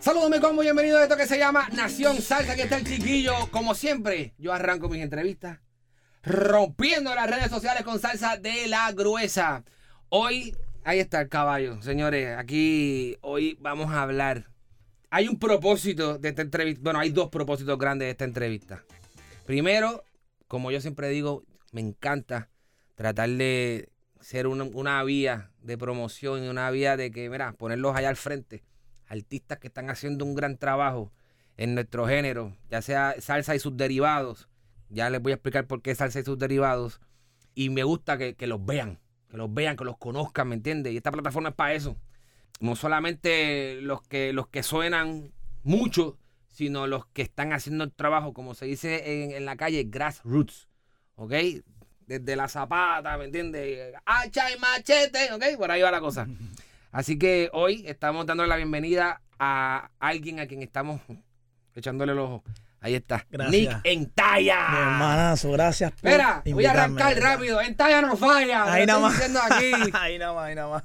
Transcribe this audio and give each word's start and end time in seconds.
Saludos 0.00 0.30
mi 0.30 0.38
combo, 0.38 0.62
bienvenido 0.62 0.98
a 0.98 1.02
esto 1.02 1.16
que 1.16 1.26
se 1.26 1.36
llama 1.36 1.68
Nación 1.72 2.22
Salsa, 2.22 2.52
aquí 2.52 2.62
está 2.62 2.76
el 2.76 2.86
chiquillo. 2.86 3.32
Como 3.50 3.74
siempre, 3.74 4.34
yo 4.38 4.52
arranco 4.52 4.88
mis 4.88 5.02
entrevistas 5.02 5.58
rompiendo 6.22 7.14
las 7.14 7.30
redes 7.30 7.50
sociales 7.50 7.84
con 7.84 8.00
salsa 8.00 8.36
de 8.36 8.66
la 8.66 8.90
gruesa. 8.92 9.64
Hoy, 10.08 10.56
ahí 10.84 10.98
está 10.98 11.20
el 11.20 11.28
caballo, 11.28 11.80
señores, 11.82 12.36
aquí 12.36 13.16
hoy 13.20 13.56
vamos 13.60 13.90
a 13.92 14.02
hablar. 14.02 14.50
Hay 15.10 15.28
un 15.28 15.38
propósito 15.38 16.18
de 16.18 16.28
esta 16.28 16.42
entrevista, 16.42 16.80
bueno, 16.82 16.98
hay 16.98 17.10
dos 17.10 17.28
propósitos 17.28 17.78
grandes 17.78 18.06
de 18.06 18.10
esta 18.10 18.24
entrevista. 18.24 18.84
Primero, 19.44 20.04
como 20.48 20.70
yo 20.70 20.80
siempre 20.80 21.08
digo, 21.08 21.44
me 21.72 21.80
encanta 21.80 22.48
tratar 22.96 23.30
de 23.30 23.88
ser 24.26 24.48
una, 24.48 24.64
una 24.64 25.04
vía 25.04 25.52
de 25.62 25.78
promoción 25.78 26.42
y 26.42 26.48
una 26.48 26.68
vía 26.72 26.96
de 26.96 27.12
que, 27.12 27.30
mira, 27.30 27.52
ponerlos 27.52 27.94
allá 27.94 28.08
al 28.08 28.16
frente 28.16 28.64
artistas 29.06 29.60
que 29.60 29.68
están 29.68 29.88
haciendo 29.88 30.24
un 30.24 30.34
gran 30.34 30.58
trabajo 30.58 31.12
en 31.56 31.76
nuestro 31.76 32.08
género, 32.08 32.56
ya 32.68 32.82
sea 32.82 33.14
salsa 33.20 33.54
y 33.54 33.60
sus 33.60 33.76
derivados. 33.76 34.48
Ya 34.88 35.10
les 35.10 35.22
voy 35.22 35.30
a 35.30 35.36
explicar 35.36 35.68
por 35.68 35.80
qué 35.80 35.94
salsa 35.94 36.18
y 36.18 36.24
sus 36.24 36.36
derivados. 36.40 37.00
Y 37.54 37.70
me 37.70 37.84
gusta 37.84 38.18
que, 38.18 38.34
que 38.34 38.48
los 38.48 38.66
vean, 38.66 38.98
que 39.30 39.36
los 39.36 39.54
vean, 39.54 39.76
que 39.76 39.84
los 39.84 39.96
conozcan, 39.96 40.48
¿me 40.48 40.56
entiendes? 40.56 40.92
Y 40.92 40.96
esta 40.96 41.12
plataforma 41.12 41.50
es 41.50 41.54
para 41.54 41.74
eso. 41.74 41.96
No 42.58 42.74
solamente 42.74 43.80
los 43.80 44.02
que, 44.02 44.32
los 44.32 44.48
que 44.48 44.64
suenan 44.64 45.34
mucho, 45.62 46.18
sino 46.48 46.88
los 46.88 47.06
que 47.06 47.22
están 47.22 47.52
haciendo 47.52 47.84
el 47.84 47.92
trabajo, 47.92 48.32
como 48.32 48.54
se 48.54 48.66
dice 48.66 49.22
en, 49.22 49.30
en 49.30 49.44
la 49.44 49.56
calle, 49.56 49.84
grassroots. 49.84 50.68
¿Ok? 51.14 51.32
Desde 52.06 52.36
la 52.36 52.48
zapata, 52.48 53.18
¿me 53.18 53.24
entiendes? 53.24 53.94
Hacha 54.04 54.50
y 54.52 54.58
machete, 54.58 55.32
¿ok? 55.32 55.42
Por 55.58 55.70
ahí 55.70 55.82
va 55.82 55.90
la 55.90 56.00
cosa. 56.00 56.26
Así 56.92 57.18
que 57.18 57.50
hoy 57.52 57.84
estamos 57.86 58.24
dándole 58.26 58.48
la 58.48 58.56
bienvenida 58.56 59.22
a 59.38 59.90
alguien 59.98 60.38
a 60.38 60.46
quien 60.46 60.62
estamos 60.62 61.00
echándole 61.74 62.12
el 62.12 62.18
ojo. 62.20 62.44
Ahí 62.80 62.94
está. 62.94 63.26
Gracias. 63.28 63.50
Nick 63.50 63.80
Entaya. 63.82 64.68
Mi 64.70 64.76
hermanazo, 64.78 65.50
gracias 65.50 65.90
por 65.90 66.08
Espera, 66.08 66.42
voy 66.46 66.64
a 66.64 66.70
arrancar 66.70 67.18
rápido. 67.18 67.60
Entaya 67.60 68.00
no 68.00 68.16
falla. 68.16 68.72
Ahí 68.72 68.86
nada 68.86 69.00
más. 69.00 69.20
aquí. 69.20 69.72
ahí 69.94 70.18
nada 70.18 70.32
más, 70.32 70.44
ahí 70.44 70.54
nada 70.54 70.68
más. 70.68 70.84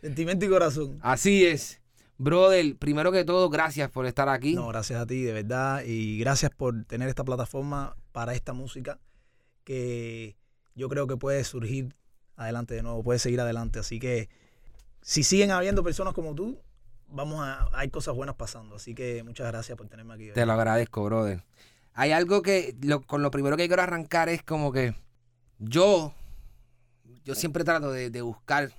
Sentimiento 0.00 0.44
y 0.44 0.48
corazón. 0.48 0.98
Así 1.02 1.44
es. 1.44 1.80
Brother, 2.18 2.76
primero 2.76 3.10
que 3.10 3.24
todo, 3.24 3.50
gracias 3.50 3.90
por 3.90 4.06
estar 4.06 4.28
aquí. 4.28 4.54
No, 4.54 4.68
gracias 4.68 5.00
a 5.00 5.06
ti, 5.06 5.22
de 5.22 5.32
verdad. 5.32 5.82
Y 5.84 6.18
gracias 6.18 6.52
por 6.52 6.84
tener 6.84 7.08
esta 7.08 7.24
plataforma 7.24 7.96
para 8.12 8.34
esta 8.34 8.52
música 8.52 9.00
que 9.64 10.36
yo 10.74 10.88
creo 10.88 11.06
que 11.06 11.16
puede 11.16 11.42
surgir 11.44 11.94
adelante 12.36 12.74
de 12.74 12.82
nuevo, 12.82 13.02
puede 13.02 13.18
seguir 13.18 13.40
adelante. 13.40 13.78
Así 13.78 13.98
que 13.98 14.28
si 15.00 15.22
siguen 15.22 15.50
habiendo 15.50 15.82
personas 15.82 16.14
como 16.14 16.34
tú, 16.34 16.58
vamos 17.08 17.40
a, 17.40 17.68
hay 17.72 17.88
cosas 17.90 18.14
buenas 18.14 18.36
pasando. 18.36 18.76
Así 18.76 18.94
que 18.94 19.22
muchas 19.22 19.46
gracias 19.48 19.76
por 19.76 19.88
tenerme 19.88 20.14
aquí. 20.14 20.26
de 20.26 20.32
Te 20.32 20.46
lo 20.46 20.52
agradezco, 20.52 21.04
brother. 21.04 21.44
Hay 21.94 22.12
algo 22.12 22.40
que, 22.42 22.74
lo- 22.82 23.02
con 23.02 23.22
lo 23.22 23.30
primero 23.30 23.56
que 23.56 23.66
quiero 23.66 23.82
arrancar 23.82 24.28
es 24.28 24.42
como 24.42 24.72
que 24.72 24.94
yo, 25.58 26.14
yo 27.24 27.34
siempre 27.34 27.64
trato 27.64 27.92
de, 27.92 28.10
de 28.10 28.22
buscar 28.22 28.72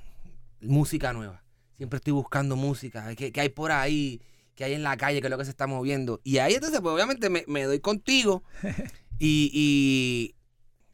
música 0.62 1.14
nueva. 1.14 1.44
Siempre 1.78 1.98
estoy 1.98 2.14
buscando 2.14 2.56
música, 2.56 3.14
que, 3.16 3.32
que 3.32 3.42
hay 3.42 3.50
por 3.50 3.72
ahí, 3.72 4.22
que 4.56 4.64
hay 4.64 4.74
en 4.74 4.84
la 4.84 4.96
calle, 4.98 5.22
que 5.22 5.28
es 5.28 5.32
lo 5.32 5.38
que 5.38 5.46
se 5.46 5.52
está 5.52 5.68
moviendo. 5.68 6.22
Y 6.24 6.38
ahí 6.38 6.54
entonces, 6.56 6.80
pues 6.82 6.94
obviamente 6.94 7.30
me, 7.30 7.44
me 7.48 7.64
doy 7.64 7.80
contigo 7.80 8.44
y, 9.20 9.52
y 9.54 10.36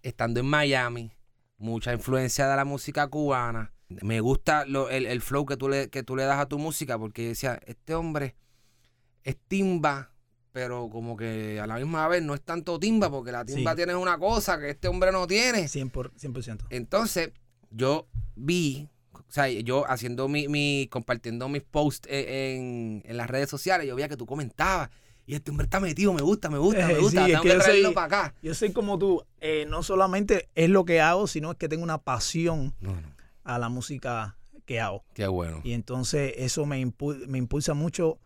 estando 0.04 0.40
en 0.40 0.46
Miami, 0.46 1.12
mucha 1.58 1.94
influencia 1.94 2.48
de 2.48 2.56
la 2.56 2.66
música 2.66 3.08
cubana. 3.08 3.74
Me 3.90 4.20
gusta 4.22 4.66
lo- 4.66 4.90
el, 4.90 5.06
el 5.06 5.22
flow 5.22 5.46
que 5.46 5.58
tú, 5.58 5.68
le, 5.70 5.90
que 5.90 6.04
tú 6.04 6.16
le 6.16 6.24
das 6.24 6.40
a 6.40 6.46
tu 6.48 6.60
música 6.60 6.98
porque 7.00 7.24
yo 7.24 7.30
decía, 7.30 7.60
este 7.66 7.96
hombre 7.96 8.36
es 9.24 9.36
timba, 9.48 10.12
pero 10.52 10.90
como 10.90 11.18
que 11.18 11.60
a 11.60 11.68
la 11.68 11.76
misma 11.78 12.08
vez 12.08 12.22
no 12.24 12.34
es 12.34 12.42
tanto 12.42 12.80
timba 12.80 13.10
porque 13.10 13.32
la 13.32 13.46
timba 13.46 13.72
Sí. 13.72 13.78
tiene 13.78 13.96
una 13.96 14.18
cosa 14.18 14.60
que 14.60 14.70
este 14.70 14.88
hombre 14.88 15.12
no 15.12 15.26
tiene. 15.28 15.68
100%. 15.68 15.92
por- 15.92 16.14
100%. 16.16 16.66
Entonces, 16.70 17.32
yo 17.72 18.08
vi, 18.36 18.90
o 19.14 19.24
sea, 19.28 19.48
yo 19.50 19.86
haciendo 19.90 20.28
mi, 20.28 20.48
mi 20.48 20.88
compartiendo 20.92 21.50
mis 21.50 21.64
posts 21.64 22.08
e- 22.12 22.56
en, 22.56 23.02
en 23.06 23.18
las 23.18 23.28
redes 23.30 23.50
sociales, 23.50 23.88
yo 23.88 23.96
veía 23.96 24.08
que 24.10 24.18
tú 24.18 24.26
comentabas. 24.26 24.90
Y 25.30 25.36
este 25.36 25.52
hombre 25.52 25.66
está 25.66 25.80
metido, 25.80 26.12
me 26.12 26.24
gusta, 26.24 26.50
me 26.50 26.58
gusta, 26.58 26.88
me 26.88 26.94
Eh, 26.94 26.98
gusta. 26.98 27.24
sí, 27.26 27.32
tengo 27.32 27.44
que 27.44 27.50
que 27.50 27.54
yo 27.56 27.62
traerlo 27.62 27.86
soy- 27.90 27.94
para 27.94 28.06
acá. 28.08 28.36
Yo 28.42 28.56
soy 28.56 28.72
como 28.74 28.98
tú, 28.98 29.24
eh, 29.42 29.68
no 29.70 29.84
solamente 29.84 30.50
es 30.56 30.70
lo 30.72 30.86
que 30.86 31.02
hago, 31.02 31.28
sino 31.28 31.52
es 31.52 31.58
que 31.58 31.70
tengo 31.70 31.84
una 31.84 32.00
pasión 32.00 32.74
No, 32.82 32.94
no. 33.00 33.14
a 33.44 33.60
la 33.60 33.70
música 33.70 34.38
que 34.66 34.80
hago. 34.80 35.04
Qué 35.14 35.28
bueno. 35.28 35.62
Y 35.64 35.74
entonces 35.74 36.34
eso 36.38 36.66
me, 36.66 36.82
impu- 36.84 37.28
me 37.28 37.38
impulsa 37.38 37.76
mucho 37.76 38.18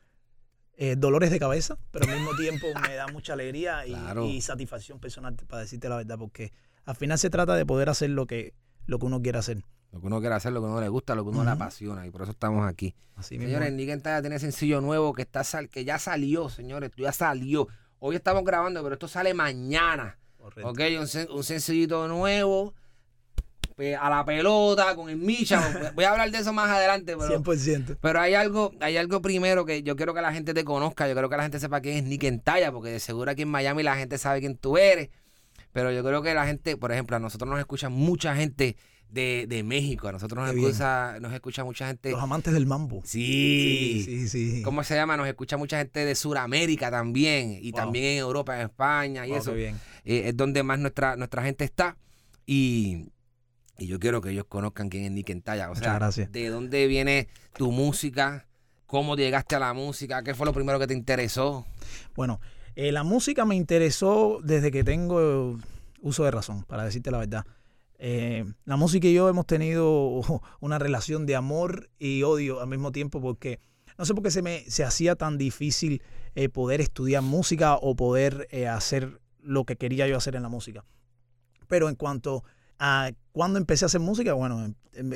eh, 0.78 0.96
dolores 0.98 1.30
de 1.30 1.40
cabeza, 1.40 1.78
pero 1.92 2.10
al 2.10 2.16
mismo 2.18 2.32
tiempo 2.38 2.68
me 2.82 2.96
da 2.96 3.08
mucha 3.08 3.34
alegría 3.34 3.86
y, 3.86 3.92
Claro. 3.92 4.26
y 4.26 4.40
satisfacción 4.40 5.00
personal, 5.00 5.36
para 5.36 5.62
decirte 5.64 5.90
la 5.90 5.98
verdad, 5.98 6.18
porque 6.18 6.54
al 6.86 6.96
final 6.96 7.20
se 7.20 7.30
trata 7.30 7.56
de 7.56 7.66
poder 7.66 7.90
hacer 7.90 8.12
lo 8.12 8.26
que, 8.28 8.54
lo 8.86 8.98
que 8.98 9.06
uno 9.08 9.22
quiere 9.22 9.40
hacer. 9.40 9.62
Lo 9.94 10.02
que 10.02 10.08
uno 10.08 10.20
quiere 10.20 10.36
hacer, 10.36 10.52
lo 10.52 10.60
que 10.60 10.68
uno 10.68 10.82
le 10.82 10.90
gusta, 10.90 11.16
lo 11.16 11.24
que 11.24 11.30
uno 11.30 11.44
le 11.46 11.52
apasiona. 11.52 12.06
Y 12.06 12.10
por 12.12 12.24
eso 12.24 12.32
estamos 12.32 12.68
aquí. 12.68 12.94
Así 13.16 13.38
mismo. 13.38 13.54
Señores, 13.54 13.72
Nick 13.74 13.90
Entaya 13.90 14.22
tiene 14.22 14.40
sencillo 14.40 14.82
nuevo 14.82 15.14
que 15.14 15.22
está 15.22 15.44
sal- 15.44 15.70
que 15.70 15.86
ya 15.86 16.00
salió, 16.00 16.50
señores. 16.50 16.90
Ya 16.98 17.12
salió. 17.14 17.68
Hoy 18.00 18.16
estamos 18.16 18.44
grabando, 18.44 18.82
pero 18.84 18.94
esto 18.96 19.08
sale 19.08 19.34
mañana. 19.34 20.18
Correcto. 20.38 20.68
Ok, 20.70 20.80
un, 21.00 21.06
sen- 21.06 21.30
un 21.30 21.44
sencillito 21.44 22.08
nuevo. 22.08 22.74
pues, 23.76 23.98
a 24.00 24.10
la 24.10 24.26
pelota, 24.26 24.96
con 24.96 25.10
el 25.10 25.18
Micha. 25.18 25.62
Voy 25.96 26.06
a 26.06 26.12
hablar 26.12 26.30
de 26.32 26.40
eso 26.40 26.52
más 26.54 26.70
adelante, 26.70 27.16
pero. 27.18 27.42
100%. 27.44 27.98
Pero 28.02 28.20
hay 28.20 28.34
algo, 28.34 28.72
hay 28.82 28.98
algo 28.98 29.22
primero 29.22 29.64
que 29.66 29.84
yo 29.84 29.96
quiero 29.96 30.14
que 30.16 30.22
la 30.22 30.34
gente 30.34 30.54
te 30.56 30.64
conozca, 30.64 31.08
yo 31.08 31.14
quiero 31.14 31.30
que 31.30 31.38
la 31.38 31.44
gente 31.44 31.60
sepa 31.60 31.82
quién 31.82 31.98
es 31.98 32.04
Nick 32.04 32.24
Entaya, 32.24 32.72
porque 32.72 32.90
de 32.90 33.00
seguro 33.00 33.32
aquí 33.32 33.44
en 33.44 33.50
Miami 33.50 33.84
la 33.84 33.96
gente 33.96 34.18
sabe 34.18 34.40
quién 34.42 34.58
tú 34.58 34.78
eres. 34.78 35.10
Pero 35.72 35.92
yo 35.92 36.04
creo 36.04 36.22
que 36.22 36.34
la 36.34 36.46
gente, 36.46 36.78
por 36.78 36.92
ejemplo, 36.92 37.16
a 37.16 37.20
nosotros 37.20 37.50
nos 37.50 37.60
escucha 37.60 37.90
mucha 37.90 38.36
gente 38.36 38.76
de, 39.14 39.46
de 39.48 39.64
México, 39.64 40.08
a 40.08 40.12
nosotros 40.12 40.44
nos 40.44 40.54
Qué 40.54 40.60
escucha, 40.60 41.20
nos 41.20 41.32
escucha 41.34 41.64
mucha 41.64 41.88
gente. 41.88 42.12
Los 42.12 42.22
amantes 42.24 42.52
del 42.54 42.66
mambo. 42.66 43.02
Sí. 43.06 44.02
sí, 44.06 44.28
sí. 44.28 44.62
¿Cómo 44.64 44.84
se 44.84 44.96
llama? 44.96 45.16
Nos 45.18 45.28
escucha 45.28 45.56
mucha 45.56 45.78
gente 45.78 46.04
de 46.04 46.16
Sudamérica 46.16 46.90
también, 46.90 47.60
y 47.62 47.72
Wow. 47.72 47.78
también 47.82 48.06
en 48.06 48.18
Europa, 48.18 48.56
en 48.56 48.66
España 48.66 49.26
y 49.28 49.30
Wow, 49.30 49.38
eso. 49.40 49.54
bien. 49.54 49.76
Eh, 50.04 50.24
es 50.30 50.36
donde 50.38 50.64
más 50.64 50.80
nuestra, 50.80 51.16
nuestra 51.16 51.44
gente 51.44 51.64
está. 51.64 51.96
Y, 52.46 53.10
y 53.78 53.88
yo 53.88 54.00
quiero 54.00 54.20
que 54.22 54.32
ellos 54.32 54.46
conozcan 54.50 54.90
quién 54.90 55.04
es 55.06 55.12
Nick 55.12 55.30
Entaya. 55.30 55.66
O 55.68 55.70
Muchas 55.70 55.84
sea, 55.84 55.94
gracias. 55.96 56.32
de 56.32 56.50
dónde 56.50 56.88
viene 56.88 57.28
tu 57.56 57.72
música, 57.72 58.48
cómo 58.88 59.16
llegaste 59.16 59.56
a 59.56 59.60
la 59.60 59.74
música, 59.74 60.24
qué 60.24 60.34
fue 60.34 60.46
lo 60.46 60.54
primero 60.54 60.80
que 60.80 60.88
te 60.88 60.94
interesó. 60.94 61.66
Bueno, 62.16 62.42
eh, 62.76 62.92
la 62.92 63.04
música 63.04 63.46
me 63.46 63.56
interesó 63.56 64.40
desde 64.44 64.72
que 64.72 64.84
tengo 64.84 65.60
uso 66.02 66.24
de 66.26 66.32
razón, 66.32 66.64
para 66.64 66.84
decirte 66.84 67.12
la 67.12 67.20
verdad. 67.20 67.46
Eh, 68.00 68.46
la 68.66 68.76
música 68.76 69.08
y 69.08 69.14
yo 69.14 69.30
hemos 69.30 69.46
tenido 69.46 70.22
una 70.60 70.80
relación 70.80 71.26
de 71.26 71.36
amor 71.36 71.90
y 72.00 72.24
odio 72.24 72.62
al 72.62 72.68
mismo 72.68 72.92
tiempo 72.92 73.22
porque 73.22 73.60
no 73.98 74.06
sé 74.06 74.14
por 74.14 74.24
qué 74.24 74.32
se 74.32 74.42
me 74.42 74.66
se 74.70 74.84
hacía 74.84 75.16
tan 75.16 75.38
difícil 75.38 76.02
eh, 76.36 76.50
poder 76.50 76.82
estudiar 76.82 77.22
música 77.22 77.76
o 77.76 77.96
poder 77.96 78.48
eh, 78.52 78.68
hacer 78.68 79.22
lo 79.42 79.66
que 79.66 79.76
quería 79.76 80.08
yo 80.08 80.18
hacer 80.18 80.36
en 80.36 80.44
la 80.44 80.50
música. 80.50 80.84
Pero 81.68 81.90
en 81.90 81.96
cuanto 81.96 82.44
a 82.80 83.12
cuando 83.32 83.60
empecé 83.60 83.86
a 83.86 83.88
hacer 83.88 84.02
música, 84.02 84.34
bueno, 84.34 84.66
em- 84.66 84.76
em- 84.94 85.14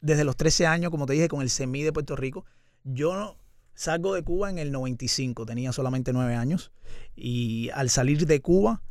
desde 0.00 0.24
los 0.24 0.36
13 0.36 0.66
años, 0.66 0.90
como 0.90 1.06
te 1.06 1.12
dije, 1.12 1.28
con 1.28 1.42
el 1.42 1.50
SEMI 1.50 1.82
de 1.82 1.92
Puerto 1.92 2.16
Rico, 2.16 2.44
yo 2.84 3.14
no, 3.14 3.36
salgo 3.74 4.14
de 4.14 4.22
Cuba 4.22 4.50
en 4.50 4.58
el 4.58 4.72
95, 4.72 5.44
tenía 5.46 5.72
solamente 5.72 6.12
9 6.12 6.34
años, 6.34 6.72
y 7.16 7.70
al 7.70 7.90
salir 7.90 8.26
de 8.26 8.40
Cuba, 8.40 8.82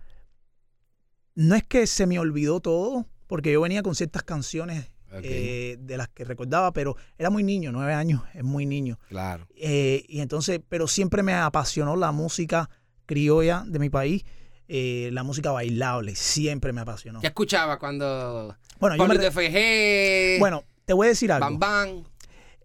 no 1.38 1.54
es 1.54 1.64
que 1.64 1.86
se 1.86 2.08
me 2.08 2.18
olvidó 2.18 2.60
todo, 2.62 3.06
porque 3.28 3.52
yo 3.52 3.62
venía 3.62 3.84
con 3.84 3.94
ciertas 3.94 4.24
canciones 4.24 4.90
eh, 5.22 5.78
de 5.80 5.96
las 5.96 6.10
que 6.10 6.26
recordaba, 6.26 6.74
pero 6.74 6.98
era 7.16 7.30
muy 7.30 7.44
niño, 7.44 7.72
9 7.72 7.94
años, 7.94 8.24
es 8.34 8.44
muy 8.44 8.66
niño. 8.66 8.98
claro. 9.08 9.48
Eh, 9.56 10.04
y 10.10 10.22
entonces, 10.22 10.60
pero 10.68 10.88
siempre 10.88 11.22
me 11.22 11.36
apasionó 11.36 11.96
la 11.96 12.12
música 12.12 12.72
criolla 13.06 13.64
de 13.68 13.78
mi 13.78 13.90
país. 13.90 14.26
eh, 14.68 15.12
la 15.14 15.24
música 15.24 15.52
bailable, 15.52 16.16
siempre 16.16 16.74
me 16.74 16.82
apasionó. 16.82 17.22
¿Qué 17.22 17.28
escuchaba 17.28 17.78
cuando 17.78 18.58
Bueno, 18.80 18.98
yo 18.98 19.08
me 19.08 19.16
FG, 19.16 20.40
bueno, 20.40 20.64
te 20.86 20.94
voy 20.94 21.06
a 21.06 21.10
decir 21.10 21.32
algo. 21.32 21.46
Bam 21.46 21.60
Bam? 21.60 22.04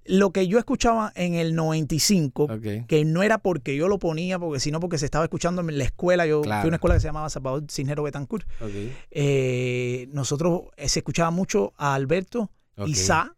Lo 0.04 0.30
que 0.32 0.48
yo 0.48 0.58
escuchaba 0.58 1.12
en 1.14 1.34
el 1.34 1.54
95, 1.54 2.44
Ok. 2.44 2.86
que 2.88 3.04
no 3.04 3.22
era 3.22 3.38
porque 3.38 3.76
yo 3.76 3.86
lo 3.86 3.98
ponía, 4.00 4.38
porque 4.38 4.58
sino 4.58 4.80
porque 4.80 4.98
se 4.98 5.04
estaba 5.04 5.24
escuchando 5.24 5.60
en 5.62 5.78
la 5.78 5.84
escuela. 5.84 6.26
Yo 6.26 6.40
Claro. 6.42 6.62
fui 6.62 6.66
a 6.66 6.70
una 6.70 6.76
escuela 6.76 6.94
que 6.96 7.00
se 7.00 7.06
llamaba 7.06 7.30
Salvador 7.30 7.64
Cisnero 7.70 8.02
Betancourt. 8.02 8.44
Eh, 9.10 10.08
nosotros 10.12 10.62
eh, 10.76 10.88
se 10.88 11.00
escuchaba 11.00 11.30
mucho 11.30 11.72
a 11.76 11.94
Alberto 11.94 12.50
y 12.86 12.94
Sa. 12.94 13.34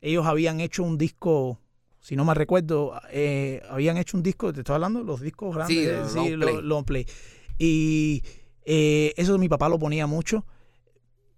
Ellos 0.00 0.26
habían 0.26 0.60
hecho 0.60 0.82
un 0.82 0.96
disco, 0.96 1.60
si 2.00 2.16
no 2.16 2.24
me 2.24 2.32
recuerdo, 2.34 2.94
eh, 3.10 3.62
habían 3.68 3.98
hecho 3.98 4.16
un 4.16 4.22
disco, 4.22 4.52
te 4.52 4.60
estoy 4.60 4.74
hablando, 4.76 5.02
los 5.02 5.20
discos 5.20 5.54
grandes, 5.54 5.76
Sí, 5.76 5.84
de 5.84 6.08
sí, 6.08 6.30
long 6.30 6.38
lo- 6.40 6.46
play. 6.46 6.62
long 6.62 6.84
play. 6.84 7.06
Y 7.58 8.22
eh, 8.64 9.12
eso 9.16 9.36
mi 9.38 9.48
papá 9.48 9.68
lo 9.68 9.78
ponía 9.78 10.06
mucho. 10.06 10.46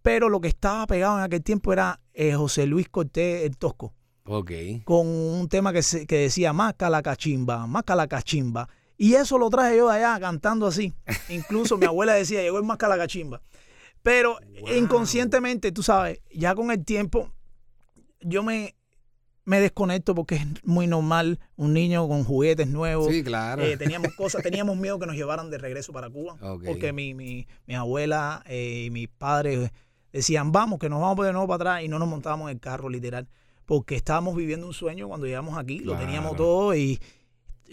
Pero 0.02 0.28
lo 0.28 0.40
que 0.40 0.48
estaba 0.48 0.86
pegado 0.86 1.18
en 1.18 1.24
aquel 1.24 1.42
tiempo 1.42 1.72
era 1.72 2.00
José 2.36 2.66
Luis 2.66 2.88
Cortés 2.88 3.44
el 3.44 3.56
Tosco 3.56 3.94
Ok. 4.32 4.50
con 4.84 5.06
un 5.06 5.48
tema 5.48 5.72
que, 5.72 5.82
se- 5.82 6.06
que 6.06 6.16
decía 6.18 6.52
Maca 6.52 6.88
la 6.88 7.02
cachimba, 7.02 7.66
Maca 7.66 7.94
la 7.96 8.06
cachimba. 8.06 8.68
Y 8.96 9.14
eso 9.14 9.38
lo 9.38 9.48
traje 9.50 9.76
yo 9.78 9.88
de 9.88 9.96
allá 9.96 10.20
cantando 10.20 10.66
así. 10.66 10.94
Incluso 11.28 11.76
mi 11.78 11.86
abuela 11.86 12.12
decía, 12.14 12.40
llegó 12.42 12.58
el 12.58 12.64
Maca 12.64 12.86
la 12.88 12.96
cachimba. 12.96 13.40
Pero 14.02 14.38
Wow. 14.60 14.72
inconscientemente, 14.76 15.72
tú 15.72 15.82
sabes, 15.82 16.20
ya 16.34 16.54
con 16.54 16.70
el 16.70 16.84
tiempo, 16.84 17.32
yo 18.20 18.42
me, 18.42 18.74
me 19.44 19.58
desconecto 19.60 20.14
porque 20.14 20.36
es 20.36 20.46
muy 20.64 20.86
normal 20.86 21.40
un 21.56 21.72
niño 21.72 22.06
con 22.08 22.24
juguetes 22.24 22.68
nuevos. 22.68 23.08
Sí, 23.08 23.24
claro. 23.24 23.62
Eh, 23.62 23.76
teníamos 23.76 24.14
cosas, 24.16 24.42
teníamos 24.42 24.76
miedo 24.76 24.98
que 24.98 25.06
nos 25.06 25.16
llevaran 25.16 25.50
de 25.50 25.58
regreso 25.58 25.92
para 25.92 26.08
Cuba. 26.10 26.36
Porque 26.64 26.92
mi, 26.92 27.14
mi, 27.14 27.46
mi 27.66 27.74
abuela 27.74 28.42
eh, 28.46 28.84
y 28.86 28.90
mis 28.90 29.08
padres 29.08 29.70
decían, 30.12 30.52
vamos, 30.52 30.78
que 30.78 30.88
nos 30.88 31.00
vamos 31.00 31.24
de 31.26 31.32
nuevo 31.32 31.46
para 31.48 31.56
atrás 31.72 31.84
y 31.84 31.88
no 31.88 31.98
nos 31.98 32.08
montábamos 32.08 32.50
en 32.50 32.56
el 32.56 32.60
carro, 32.60 32.88
literal. 32.88 33.28
Porque 33.70 33.94
estábamos 33.94 34.34
viviendo 34.34 34.66
un 34.66 34.74
sueño 34.74 35.06
cuando 35.06 35.26
llegamos 35.28 35.56
aquí, 35.56 35.78
lo 35.78 35.96
teníamos 35.96 36.34
todo 36.36 36.74
y 36.74 36.98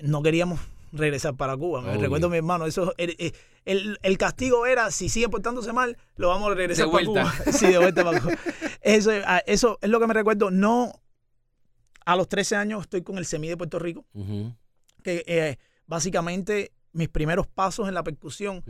no 0.03 0.21
queríamos 0.21 0.59
regresar 0.91 1.35
para 1.35 1.57
Cuba. 1.57 1.81
Me 1.81 1.97
recuerdo 1.97 2.27
a 2.27 2.29
mi 2.29 2.37
hermano, 2.37 2.67
eso 2.67 2.93
el, 2.99 3.15
el- 3.65 3.97
el- 4.03 4.17
castigo 4.19 4.67
era, 4.67 4.91
si 4.91 5.09
sigue 5.09 5.27
portándose 5.27 5.73
mal, 5.73 5.97
lo 6.15 6.27
vamos 6.27 6.51
a 6.51 6.53
regresar 6.53 6.85
De 6.85 6.91
para 6.91 7.07
vuelta. 7.09 7.33
Cuba. 7.43 7.51
sí, 7.57 7.65
de 7.65 7.79
vuelta 7.79 8.03
para 8.03 8.21
Cuba. 8.21 8.35
Eso, 8.83 9.09
ah, 9.25 9.41
eso 9.47 9.79
es 9.81 9.89
lo 9.89 9.99
que 9.99 10.05
me 10.05 10.13
recuerdo. 10.13 10.51
No, 10.51 10.93
a 12.05 12.15
los 12.15 12.27
13 12.29 12.55
años 12.57 12.81
estoy 12.83 13.01
con 13.01 13.17
el 13.17 13.25
SEMI 13.25 13.47
de 13.47 13.57
Puerto 13.57 13.79
Rico, 13.79 14.05
que 15.01 15.23
eh, 15.25 15.57
básicamente 15.87 16.73
mis 16.93 17.09
primeros 17.09 17.47
pasos 17.47 17.87
en 17.87 17.95
la 17.95 18.03
percusión, 18.03 18.63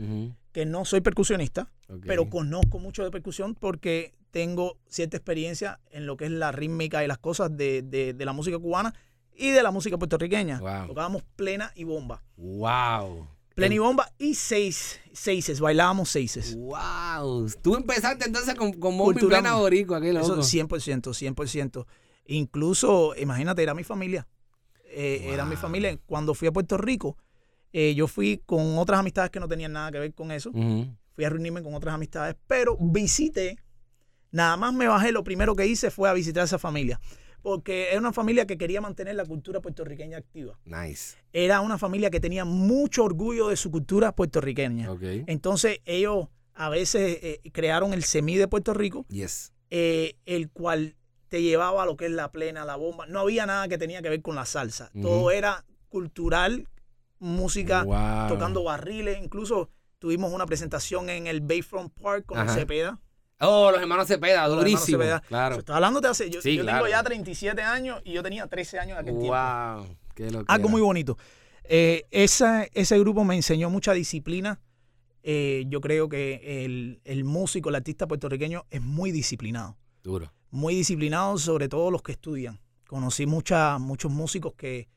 que 0.52 0.64
no 0.64 0.86
soy 0.86 1.02
percusionista, 1.02 1.70
pero 2.06 2.30
conozco 2.30 2.78
mucho 2.78 3.04
de 3.04 3.10
percusión 3.10 3.54
porque 3.54 4.14
tengo 4.30 4.76
cierta 4.88 5.16
experiencia 5.16 5.80
en 5.90 6.06
lo 6.06 6.16
que 6.16 6.26
es 6.26 6.30
la 6.30 6.52
rítmica 6.52 7.02
y 7.04 7.06
las 7.06 7.18
cosas 7.18 7.56
de, 7.56 7.82
de- 7.82 8.12
de 8.14 8.24
la 8.24 8.32
música 8.32 8.58
cubana 8.58 8.94
y 9.34 9.50
de 9.50 9.62
la 9.62 9.70
música 9.70 9.96
puertorriqueña. 9.98 10.60
Wow. 10.60 10.88
Tocábamos 10.88 11.22
plena 11.36 11.72
y 11.74 11.84
bomba. 11.84 12.22
Wow. 12.36 13.26
Plena 13.54 13.74
y 13.74 13.78
bomba 13.78 14.12
y 14.18 14.34
seis, 14.34 15.00
seises, 15.12 15.58
bailábamos 15.60 16.08
seises. 16.10 16.54
Wow. 16.56 17.48
Tú 17.62 17.74
empezaste 17.76 18.24
entonces 18.26 18.54
con, 18.54 18.72
con 18.74 18.96
bomba 18.96 19.20
y 19.20 19.24
plena 19.26 19.54
boricua, 19.54 20.00
qué 20.00 20.12
loco. 20.12 20.40
Eso 20.40 20.42
100%, 20.42 21.34
100%. 21.34 21.86
Incluso, 22.26 23.14
imagínate, 23.16 23.62
era 23.62 23.74
mi 23.74 23.84
familia. 23.84 24.26
Eh, 24.90 25.30
Era 25.32 25.44
mi 25.44 25.56
familia. 25.56 25.98
Cuando 26.06 26.34
fui 26.34 26.48
a 26.48 26.52
Puerto 26.52 26.76
Rico, 26.78 27.16
eh, 27.72 27.94
yo 27.94 28.06
fui 28.08 28.42
con 28.46 28.78
otras 28.78 29.00
amistades 29.00 29.30
que 29.30 29.38
no 29.40 29.46
tenían 29.48 29.72
nada 29.72 29.90
que 29.92 29.98
ver 29.98 30.14
con 30.14 30.30
eso. 30.32 30.50
Fui 30.52 31.24
a 31.24 31.28
reunirme 31.30 31.62
con 31.62 31.74
otras 31.74 31.94
amistades, 31.94 32.36
pero 32.46 32.76
visité, 32.80 33.58
nada 34.30 34.56
más 34.56 34.72
me 34.74 34.86
bajé, 34.86 35.12
lo 35.12 35.24
primero 35.24 35.54
que 35.56 35.66
hice 35.66 35.90
fue 35.90 36.08
a 36.08 36.12
visitar 36.12 36.42
a 36.42 36.44
esa 36.44 36.58
familia, 36.58 37.00
porque 37.42 37.88
era 37.90 37.98
una 38.00 38.12
familia 38.12 38.46
que 38.46 38.58
quería 38.58 38.80
mantener 38.80 39.14
la 39.16 39.24
cultura 39.24 39.60
puertorriqueña 39.60 40.18
activa. 40.18 40.58
Nice. 40.64 41.16
Era 41.32 41.60
una 41.60 41.78
familia 41.78 42.10
que 42.10 42.20
tenía 42.20 42.44
mucho 42.44 43.04
orgullo 43.04 43.48
de 43.48 43.56
su 43.56 43.70
cultura 43.70 44.12
puertorriqueña. 44.14 44.90
Ok. 44.90 45.02
Entonces 45.26 45.80
ellos 45.84 46.28
a 46.54 46.68
veces 46.68 47.18
eh, 47.22 47.40
crearon 47.52 47.94
el 47.94 48.02
SEMI 48.02 48.36
de 48.36 48.48
Puerto 48.48 48.74
Rico, 48.74 49.06
Yes. 49.08 49.52
eh, 49.70 50.16
el 50.26 50.50
cual 50.50 50.96
te 51.28 51.42
llevaba 51.42 51.82
a 51.82 51.86
lo 51.86 51.96
que 51.96 52.06
es 52.06 52.10
la 52.12 52.32
plena, 52.32 52.64
la 52.64 52.76
bomba. 52.76 53.06
No 53.06 53.20
había 53.20 53.46
nada 53.46 53.68
que 53.68 53.78
tenía 53.78 54.02
que 54.02 54.08
ver 54.08 54.22
con 54.22 54.34
la 54.34 54.44
salsa. 54.46 54.90
Todo 55.00 55.30
era 55.30 55.64
cultural, 55.88 56.66
música, 57.18 57.84
Wow. 57.84 58.28
tocando 58.28 58.64
barriles. 58.64 59.18
Incluso 59.22 59.70
tuvimos 59.98 60.32
una 60.32 60.46
presentación 60.46 61.10
en 61.10 61.26
el 61.26 61.40
Bayfront 61.40 61.92
Park 62.00 62.26
con 62.26 62.38
Ajá. 62.38 62.54
Cepeda. 62.54 62.98
Oh, 63.40 63.70
los 63.70 63.80
hermanos 63.80 64.08
Cepeda, 64.08 64.46
Los 64.48 64.58
hermanos 64.58 64.64
durísimo. 64.64 64.98
Cepeda. 64.98 65.20
Claro. 65.20 65.56
Estoy 65.58 65.74
hablando 65.74 66.00
de 66.00 66.08
hace. 66.08 66.28
Yo, 66.30 66.42
Sí, 66.42 66.56
yo 66.56 66.62
claro. 66.62 66.78
tengo 66.84 66.90
ya 66.90 67.02
37 67.02 67.62
años 67.62 68.00
y 68.04 68.12
yo 68.12 68.22
tenía 68.22 68.46
13 68.46 68.78
años 68.78 68.96
de 68.96 69.02
aquel 69.02 69.18
tiempo. 69.18 69.34
Wow. 69.36 69.96
Qué 70.14 70.30
loco. 70.30 70.44
Algo 70.48 70.68
muy 70.68 70.80
bonito. 70.80 71.16
Eh, 71.64 72.04
esa- 72.10 72.64
ese 72.72 72.98
grupo 72.98 73.22
me 73.24 73.36
enseñó 73.36 73.70
mucha 73.70 73.92
disciplina. 73.92 74.60
Eh, 75.22 75.64
yo 75.68 75.80
creo 75.80 76.08
que 76.08 76.64
el, 76.64 77.00
el 77.04 77.24
músico, 77.24 77.68
el 77.68 77.74
artista 77.76 78.06
puertorriqueño 78.08 78.64
es 78.70 78.80
muy 78.80 79.12
disciplinado. 79.12 79.76
Duro. 80.02 80.32
Muy 80.50 80.74
disciplinado, 80.74 81.36
sobre 81.38 81.68
todo 81.68 81.90
los 81.90 82.02
que 82.02 82.12
estudian. 82.12 82.60
Conocí 82.86 83.26
mucha, 83.26 83.78
muchos 83.78 84.10
músicos 84.10 84.54
que 84.54 84.88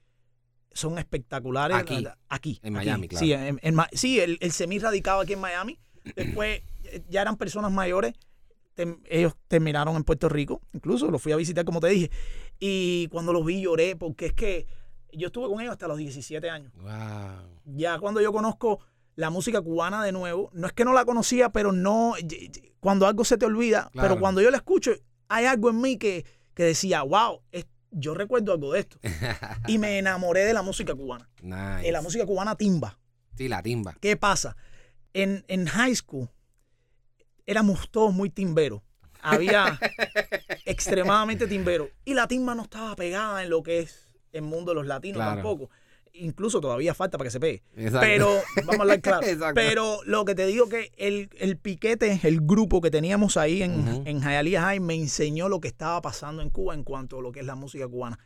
son 0.71 0.97
espectaculares. 0.97 1.75
Aquí. 1.77 2.07
Aquí. 2.29 2.59
En 2.63 2.77
aquí. 2.77 2.85
Miami, 2.87 3.07
claro. 3.09 3.25
Sí, 3.25 3.33
en- 3.33 3.59
en 3.61 3.77
sí, 3.91 4.19
el, 4.21 4.37
el 4.41 4.51
semi 4.53 4.79
radicaba 4.79 5.23
aquí 5.23 5.33
en 5.33 5.41
Miami. 5.41 5.77
Después 6.15 6.61
eh, 6.85 7.03
ya 7.09 7.21
eran 7.21 7.35
personas 7.37 7.71
mayores. 7.71 8.13
Ellos 9.09 9.33
terminaron 9.47 9.95
en 9.95 10.03
Puerto 10.03 10.29
Rico. 10.29 10.61
Incluso 10.73 11.09
los 11.09 11.21
fui 11.21 11.31
a 11.31 11.35
visitar, 11.35 11.65
como 11.65 11.79
te 11.79 11.87
dije. 11.87 12.11
Y 12.59 13.07
cuando 13.07 13.33
los 13.33 13.45
vi 13.45 13.61
lloré 13.61 13.95
porque 13.95 14.27
es 14.27 14.33
que 14.33 14.67
yo 15.13 15.27
estuve 15.27 15.47
con 15.47 15.59
ellos 15.61 15.71
hasta 15.73 15.87
los 15.87 15.97
17 15.97 16.49
años. 16.49 16.71
Wow. 16.75 17.49
Ya 17.65 17.99
cuando 17.99 18.21
yo 18.21 18.31
conozco 18.31 18.79
la 19.15 19.29
música 19.29 19.61
cubana 19.61 20.03
de 20.03 20.11
nuevo, 20.11 20.49
no 20.53 20.67
es 20.67 20.73
que 20.73 20.85
no 20.85 20.93
la 20.93 21.03
conocía, 21.05 21.49
pero 21.51 21.71
no, 21.71 22.13
cuando 22.79 23.05
algo 23.07 23.25
se 23.25 23.37
te 23.37 23.45
olvida, 23.45 23.89
Claro. 23.91 24.07
pero 24.09 24.19
cuando 24.21 24.41
yo 24.41 24.49
la 24.51 24.57
escucho, 24.57 24.91
hay 25.27 25.45
algo 25.45 25.69
en 25.69 25.81
mí 25.81 25.97
que, 25.97 26.25
que 26.53 26.63
decía, 26.63 27.03
wow, 27.03 27.41
es- 27.51 27.67
yo 27.91 28.13
recuerdo 28.13 28.53
algo 28.53 28.71
de 28.71 28.79
esto. 28.79 28.97
y 29.67 29.77
me 29.79 29.97
enamoré 29.97 30.45
de 30.45 30.53
la 30.53 30.61
música 30.61 30.95
cubana, 30.95 31.29
nice. 31.41 31.85
de 31.87 31.91
la 31.91 32.01
música 32.01 32.25
cubana 32.25 32.55
timba. 32.55 32.97
Sí, 33.35 33.49
la 33.49 33.61
timba. 33.61 33.95
¿Qué 33.99 34.15
pasa? 34.15 34.55
En, 35.13 35.43
en 35.49 35.65
high 35.65 35.93
school 35.95 36.29
éramos 37.51 37.89
todos 37.91 38.13
muy 38.13 38.29
timberos. 38.29 38.81
Había 39.21 39.77
extremadamente 40.65 41.47
timberos. 41.47 41.89
Y 42.05 42.13
la 42.13 42.27
timba 42.27 42.55
no 42.55 42.63
estaba 42.63 42.95
pegada 42.95 43.43
en 43.43 43.49
lo 43.49 43.63
que 43.63 43.79
es 43.79 44.07
el 44.31 44.41
mundo 44.43 44.71
de 44.71 44.75
los 44.75 44.87
latinos 44.87 45.17
Claro. 45.17 45.35
tampoco. 45.35 45.69
Incluso 46.13 46.59
todavía 46.59 46.93
falta 46.93 47.17
para 47.17 47.27
que 47.27 47.31
se 47.31 47.39
pegue. 47.39 47.63
Exacto. 47.77 47.99
Pero, 48.01 48.27
vamos 48.65 48.79
a 48.79 48.81
hablar 48.81 49.01
claro. 49.01 49.25
Exacto. 49.27 49.55
Pero 49.55 49.99
lo 50.05 50.25
que 50.25 50.35
te 50.35 50.45
digo 50.45 50.67
que 50.67 50.91
el, 50.97 51.29
el 51.39 51.57
piquete, 51.57 52.19
el 52.23 52.41
grupo 52.41 52.81
que 52.81 52.91
teníamos 52.91 53.37
ahí 53.37 53.63
en, 53.63 53.87
Ujú. 53.87 54.03
en 54.05 54.21
Hialeah 54.21 54.61
High 54.61 54.79
me 54.81 54.95
enseñó 54.95 55.47
lo 55.47 55.61
que 55.61 55.69
estaba 55.69 56.01
pasando 56.01 56.41
en 56.41 56.49
Cuba 56.49 56.73
en 56.73 56.83
cuanto 56.83 57.19
a 57.19 57.21
lo 57.21 57.31
que 57.31 57.39
es 57.39 57.45
la 57.45 57.55
música 57.55 57.87
cubana. 57.87 58.19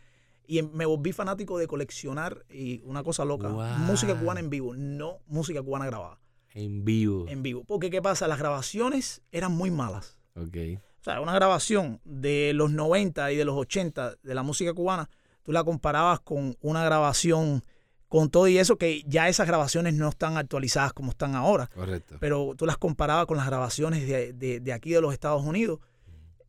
Y 0.48 0.60
em- 0.60 0.70
me 0.74 0.86
volví 0.86 1.12
fanático 1.12 1.58
de 1.60 1.68
coleccionar 1.68 2.44
y 2.50 2.82
una 2.86 3.04
cosa 3.04 3.24
loca, 3.26 3.50
Wow. 3.50 3.64
música 3.80 4.16
cubana 4.16 4.40
en 4.40 4.50
vivo, 4.50 4.76
no 4.76 5.20
música 5.28 5.62
cubana 5.62 5.86
grabada, 5.88 6.20
En 6.56 6.84
vivo. 6.84 7.26
en 7.28 7.44
vivo. 7.44 7.64
Porque 7.66 7.92
¿qué 7.92 8.02
pasa? 8.02 8.28
Las 8.28 8.40
grabaciones 8.40 9.22
eran 9.32 9.52
muy 9.52 9.70
malas. 9.70 10.18
Ok. 10.36 10.58
O 11.00 11.04
sea, 11.04 11.22
una 11.22 11.34
grabación 11.36 12.02
de 12.04 12.52
los 12.56 12.72
90 12.72 13.32
y 13.32 13.36
de 13.36 13.46
los 13.46 13.56
80 13.56 14.16
de 14.24 14.34
la 14.34 14.42
música 14.42 14.74
cubana, 14.74 15.08
tú 15.44 15.52
la 15.52 15.64
comparabas 15.64 16.20
con 16.22 16.58
una 16.62 16.84
grabación 16.84 17.64
con 18.08 18.30
todo 18.32 18.48
y 18.48 18.58
eso, 18.58 18.78
que 18.78 19.04
ya 19.06 19.28
esas 19.30 19.46
grabaciones 19.48 19.94
no 19.94 20.10
están 20.10 20.38
actualizadas 20.38 20.94
como 20.94 21.12
están 21.12 21.36
ahora, 21.36 21.68
Correcto. 21.68 22.18
pero 22.20 22.54
tú 22.58 22.66
las 22.66 22.78
comparabas 22.78 23.26
con 23.28 23.36
las 23.38 23.46
grabaciones 23.48 24.08
de, 24.08 24.34
de- 24.34 24.60
de 24.62 24.74
aquí 24.74 24.92
de 24.92 25.02
los 25.02 25.12
Estados 25.14 25.44
Unidos, 25.44 25.80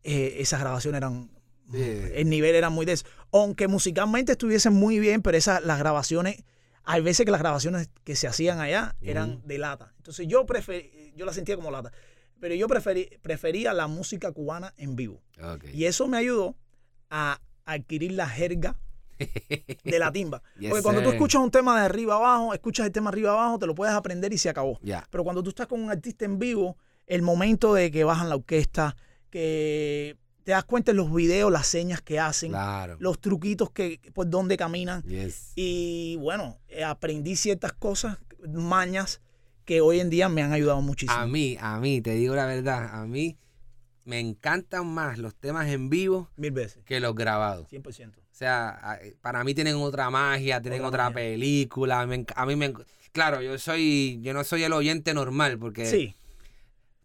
eh, 0.04 0.36
esas 0.38 0.60
grabaciones 0.60 0.98
eran, 0.98 1.30
Sí. 1.72 1.80
el 2.14 2.28
nivel 2.30 2.54
era 2.54 2.70
muy 2.70 2.86
de 2.86 2.92
eso. 2.92 3.04
Aunque 3.32 3.66
musicalmente 3.66 4.32
estuviesen 4.32 4.72
muy 4.74 5.00
bien, 5.00 5.20
pero 5.22 5.36
esas, 5.36 5.64
las 5.64 5.78
grabaciones, 5.80 6.44
hay 6.86 7.02
veces 7.02 7.26
que 7.26 7.32
las 7.32 7.40
grabaciones 7.40 7.90
que 8.04 8.16
se 8.16 8.26
hacían 8.28 8.60
allá 8.60 8.96
eran 9.00 9.42
de 9.44 9.58
lata. 9.58 9.92
Entonces 9.98 10.26
yo 10.28 10.46
prefer, 10.46 10.88
yo 11.14 11.26
la 11.26 11.32
sentía 11.32 11.56
como 11.56 11.70
lata. 11.70 11.92
Pero 12.40 12.54
yo 12.54 12.68
preferí- 12.68 13.18
prefería 13.20 13.72
la 13.72 13.86
música 13.86 14.30
cubana 14.32 14.72
en 14.76 14.94
vivo. 14.96 15.20
Y 15.72 15.84
eso 15.84 16.06
me 16.06 16.16
ayudó 16.18 16.54
a 17.10 17.40
adquirir 17.64 18.12
la 18.12 18.28
jerga 18.28 18.76
de 19.18 19.98
la 19.98 20.12
timba. 20.12 20.42
Yes, 20.58 20.70
Porque 20.70 20.82
cuando 20.82 21.02
tú 21.02 21.10
escuchas 21.10 21.40
un 21.42 21.50
tema 21.50 21.78
de 21.80 21.86
arriba 21.86 22.16
abajo, 22.16 22.52
escuchas 22.54 22.86
el 22.86 22.92
tema 22.92 23.08
arriba 23.10 23.32
abajo, 23.32 23.58
te 23.58 23.66
lo 23.66 23.74
puedes 23.74 23.94
aprender 23.94 24.32
y 24.32 24.38
se 24.38 24.48
acabó. 24.48 24.78
Ya. 24.82 25.06
Pero 25.10 25.24
cuando 25.24 25.42
tú 25.42 25.48
estás 25.50 25.66
con 25.66 25.82
un 25.82 25.90
artista 25.90 26.24
en 26.24 26.38
vivo, 26.38 26.76
el 27.06 27.22
momento 27.22 27.72
de 27.74 27.90
que 27.90 28.04
bajan 28.04 28.28
la 28.28 28.36
orquesta, 28.36 28.94
que 29.30 30.16
te 30.46 30.52
das 30.52 30.62
cuenta 30.64 30.92
en 30.92 30.96
los 30.98 31.12
videos, 31.12 31.50
las 31.50 31.66
señas 31.66 32.00
que 32.02 32.20
hacen, 32.20 32.50
Claro. 32.52 32.96
los 33.00 33.18
truquitos 33.20 33.68
que 33.72 33.98
por 34.14 34.30
donde 34.30 34.56
caminan. 34.56 35.02
Yes. 35.02 35.50
Y 35.56 36.14
bueno, 36.20 36.56
eh, 36.68 36.84
aprendí 36.84 37.34
ciertas 37.34 37.72
cosas, 37.72 38.18
mañas, 38.48 39.20
que 39.64 39.80
hoy 39.80 39.98
en 39.98 40.08
día 40.08 40.28
me 40.28 40.42
han 40.42 40.52
ayudado 40.52 40.80
muchísimo. 40.82 41.18
A 41.18 41.26
mí, 41.26 41.56
a 41.60 41.80
mí, 41.80 42.00
te 42.00 42.12
digo 42.14 42.36
la 42.36 42.46
verdad, 42.46 42.88
a 42.94 43.04
mí 43.06 43.36
me 44.04 44.20
encantan 44.20 44.86
más 44.86 45.18
los 45.18 45.34
temas 45.34 45.66
en 45.66 45.90
vivo 45.90 46.30
Mil 46.36 46.52
veces. 46.52 46.84
que 46.84 47.00
los 47.00 47.16
grabados. 47.16 47.66
100%. 47.68 48.20
O 48.20 48.22
sea, 48.30 48.68
a- 48.68 48.98
para 49.20 49.42
mí 49.42 49.52
tienen 49.52 49.74
otra 49.74 50.10
magia, 50.10 50.62
tienen 50.62 50.84
Otra 50.84 51.10
película. 51.10 52.06
me 52.06 52.24
a 52.36 52.46
mí 52.46 52.54
me, 52.54 52.72
claro, 53.10 53.42
yo 53.42 53.58
soy, 53.58 54.20
yo 54.22 54.32
no 54.32 54.44
soy 54.44 54.62
el 54.62 54.72
oyente 54.74 55.12
normal 55.12 55.58
porque, 55.58 55.86
Sí, 55.86 56.14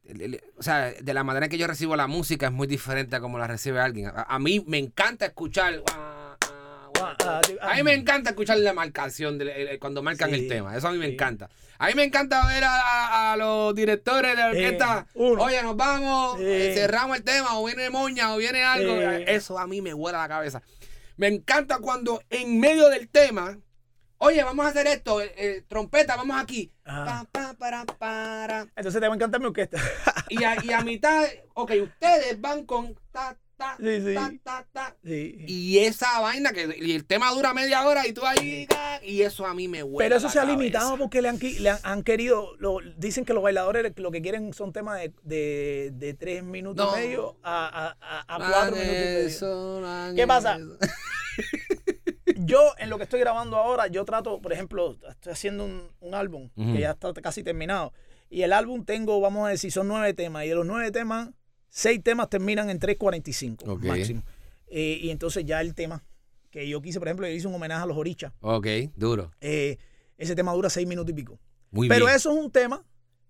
el- 0.07 0.21
el- 0.21 0.43
o 0.57 0.63
sea, 0.63 0.91
de 0.91 1.13
la 1.13 1.23
manera 1.23 1.45
en 1.45 1.49
que 1.51 1.57
yo 1.57 1.67
recibo 1.67 1.95
la 1.95 2.07
música 2.07 2.47
es 2.47 2.51
muy 2.51 2.67
diferente 2.67 3.15
a 3.15 3.19
como 3.21 3.37
la 3.37 3.47
recibe 3.47 3.79
alguien. 3.79 4.07
A, 4.07 4.23
a 4.23 4.39
mí 4.39 4.63
me 4.67 4.77
encanta 4.77 5.25
escuchar. 5.25 5.81
ah, 5.93 6.35
ah, 6.41 6.57
Ah, 7.03 7.15
ah, 7.25 7.41
A 7.71 7.75
mí 7.75 7.83
me 7.83 7.93
encanta 7.93 8.29
escuchar 8.31 8.59
la 8.59 8.73
marcación 8.73 9.41
el- 9.41 9.49
el- 9.49 9.79
cuando 9.79 10.03
marcan 10.03 10.29
Sí, 10.29 10.35
el 10.35 10.47
tema. 10.47 10.75
Eso 10.77 10.87
a 10.87 10.91
mí 10.91 10.97
me 10.99 11.07
encanta. 11.07 11.49
A 11.79 11.87
mí 11.87 11.93
me 11.95 12.03
encanta 12.03 12.45
ver 12.47 12.63
a, 12.63 12.69
a- 12.81 13.33
a 13.33 13.37
los 13.37 13.73
directores 13.73 14.31
de 14.31 14.37
la 14.37 14.47
orquesta. 14.49 15.07
uno. 15.15 15.41
Oye, 15.41 15.63
nos 15.63 15.75
vamos, 15.75 16.37
eh, 16.39 16.73
cerramos 16.75 17.17
el 17.17 17.23
tema, 17.23 17.57
o 17.57 17.65
viene 17.65 17.89
moña, 17.89 18.35
o 18.35 18.37
viene 18.37 18.63
algo. 18.63 18.93
Eso 19.01 19.57
a 19.57 19.65
mí 19.65 19.81
me 19.81 19.93
vuela 19.93 20.19
la 20.19 20.27
cabeza. 20.27 20.61
Me 21.17 21.27
encanta 21.27 21.79
cuando 21.79 22.21
en 22.29 22.59
medio 22.59 22.87
del 22.89 23.09
tema, 23.09 23.57
oye, 24.21 24.43
vamos 24.43 24.65
a 24.65 24.69
hacer 24.69 24.87
esto, 24.87 25.21
eh, 25.21 25.31
eh, 25.35 25.63
trompeta, 25.67 26.15
vamos 26.15 26.39
aquí. 26.41 26.71
Pa, 26.83 27.25
pa, 27.31 27.53
para, 27.53 27.85
para. 27.85 28.61
Entonces 28.75 29.01
te 29.01 29.07
va 29.07 29.13
a 29.13 29.15
encantar 29.15 29.39
mi 29.41 29.47
orquesta. 29.47 29.77
Y 30.29 30.45
a, 30.45 30.55
y 30.63 30.71
a 30.71 30.79
mitad, 30.79 31.25
ok, 31.55 31.71
ustedes 31.83 32.39
van 32.39 32.65
con 32.65 32.95
ta, 33.11 33.37
ta, 33.57 33.75
Sí, 33.77 33.99
sí. 34.01 34.13
ta, 34.15 34.31
ta, 34.41 34.65
ta. 34.71 34.95
Sí. 35.03 35.35
Y 35.45 35.79
esa 35.79 36.21
vaina 36.21 36.53
que 36.53 36.73
y 36.79 36.93
el 36.93 37.03
tema 37.05 37.29
dura 37.31 37.53
media 37.53 37.85
hora 37.85 38.07
y 38.07 38.13
tú 38.13 38.25
ahí 38.25 38.65
y 39.03 39.23
eso 39.23 39.45
a 39.45 39.53
mí 39.53 39.67
me 39.67 39.83
huele. 39.83 40.05
Pero 40.05 40.15
eso 40.15 40.29
se 40.29 40.39
ha 40.39 40.45
limitado 40.45 40.97
porque 40.97 41.21
le 41.21 41.27
han, 41.27 41.37
le 41.37 41.69
han, 41.69 41.79
han 41.83 42.03
querido, 42.03 42.55
lo- 42.59 42.77
dicen 42.95 43.25
que 43.25 43.33
los 43.33 43.43
bailadores 43.43 43.91
lo 43.97 44.09
que 44.09 44.21
quieren 44.21 44.53
son 44.53 44.71
temas 44.71 45.01
de, 45.01 45.11
de, 45.23 45.91
de 45.95 46.13
tres 46.13 46.43
minutos 46.43 46.85
No. 46.89 46.97
y 46.97 47.01
medio 47.07 47.37
a, 47.43 47.67
a, 47.89 47.97
a, 47.99 48.35
a 48.35 48.37
cuatro 48.37 48.75
minutos 48.77 48.89
y 48.89 48.95
medio. 48.95 50.11
¿Qué 50.11 50.15
¿Qué 50.15 50.27
pasa? 50.27 50.57
Yo, 52.45 52.73
en 52.77 52.89
lo 52.89 52.97
que 52.97 53.03
estoy 53.03 53.19
grabando 53.19 53.57
ahora, 53.57 53.87
yo 53.87 54.05
trato, 54.05 54.39
por 54.41 54.53
ejemplo, 54.53 54.97
estoy 55.09 55.33
haciendo 55.33 55.65
un, 55.65 55.89
un 55.99 56.13
álbum 56.15 56.49
que 56.55 56.79
ya 56.79 56.91
está 56.91 57.13
casi 57.13 57.43
terminado. 57.43 57.93
Y 58.29 58.43
el 58.43 58.53
álbum 58.53 58.85
tengo, 58.85 59.19
vamos 59.19 59.45
a 59.47 59.49
decir, 59.49 59.71
son 59.71 59.87
nueve 59.87 60.13
temas. 60.13 60.45
Y 60.45 60.49
de 60.49 60.55
los 60.55 60.65
nueve 60.65 60.91
temas, 60.91 61.29
seis 61.69 62.01
temas 62.03 62.29
terminan 62.29 62.69
en 62.69 62.79
3.45 62.79 63.67
Ok. 63.67 63.83
máximo. 63.83 64.23
Eh, 64.67 64.99
y 65.01 65.09
entonces 65.09 65.45
ya 65.45 65.59
el 65.61 65.75
tema 65.75 66.03
que 66.49 66.67
yo 66.67 66.81
quise, 66.81 66.99
por 66.99 67.07
ejemplo, 67.09 67.27
yo 67.27 67.33
hice 67.33 67.47
un 67.47 67.55
homenaje 67.55 67.83
a 67.83 67.85
los 67.85 67.97
orichas. 67.97 68.31
Ok, 68.41 68.67
duro. 68.95 69.31
Eh, 69.41 69.77
ese 70.17 70.35
tema 70.35 70.53
dura 70.53 70.69
seis 70.69 70.87
minutos 70.87 71.11
y 71.11 71.13
pico. 71.13 71.39
Muy 71.71 71.87
Pero 71.87 72.05
bien. 72.05 72.15
eso 72.17 72.31
es 72.31 72.37
un 72.37 72.51
tema 72.51 72.83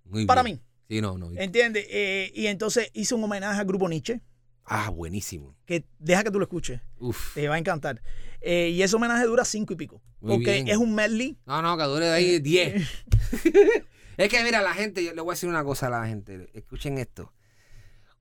muy 0.05 0.25
para 0.25 0.43
bien. 0.43 0.57
mí, 0.57 0.61
Sí, 0.95 1.01
no, 1.01 1.17
no. 1.17 1.31
¿entiendes? 1.39 1.85
Eh, 1.89 2.31
y 2.35 2.47
entonces 2.47 2.89
hice 2.93 3.15
un 3.15 3.23
homenaje 3.23 3.59
al 3.59 3.65
grupo 3.65 3.87
Nietzsche, 3.87 4.21
Ah, 4.65 4.89
buenísimo. 4.89 5.55
que 5.65 5.85
deja 5.99 6.23
que 6.23 6.31
tú 6.31 6.39
lo 6.39 6.45
escuches, 6.45 6.81
Uf. 6.99 7.33
te 7.33 7.47
va 7.47 7.55
a 7.55 7.57
encantar. 7.57 8.01
Eh, 8.41 8.69
y 8.69 8.81
ese 8.81 8.95
homenaje 8.95 9.25
dura 9.25 9.43
cinco 9.45 9.73
y 9.73 9.75
pico, 9.75 10.01
Muy 10.19 10.35
porque 10.35 10.53
bien. 10.53 10.67
es 10.69 10.77
un 10.77 10.95
medley. 10.95 11.37
No, 11.45 11.61
no, 11.61 11.77
que 11.77 11.83
dure 11.83 12.05
de 12.05 12.13
ahí 12.13 12.39
10. 12.39 12.89
es 14.17 14.29
que 14.29 14.43
mira, 14.43 14.61
la 14.61 14.73
gente, 14.73 15.03
yo 15.03 15.13
le 15.13 15.21
voy 15.21 15.31
a 15.31 15.35
decir 15.35 15.49
una 15.49 15.63
cosa 15.63 15.87
a 15.87 15.89
la 15.89 16.07
gente. 16.07 16.49
Escuchen 16.53 16.97
esto. 16.97 17.33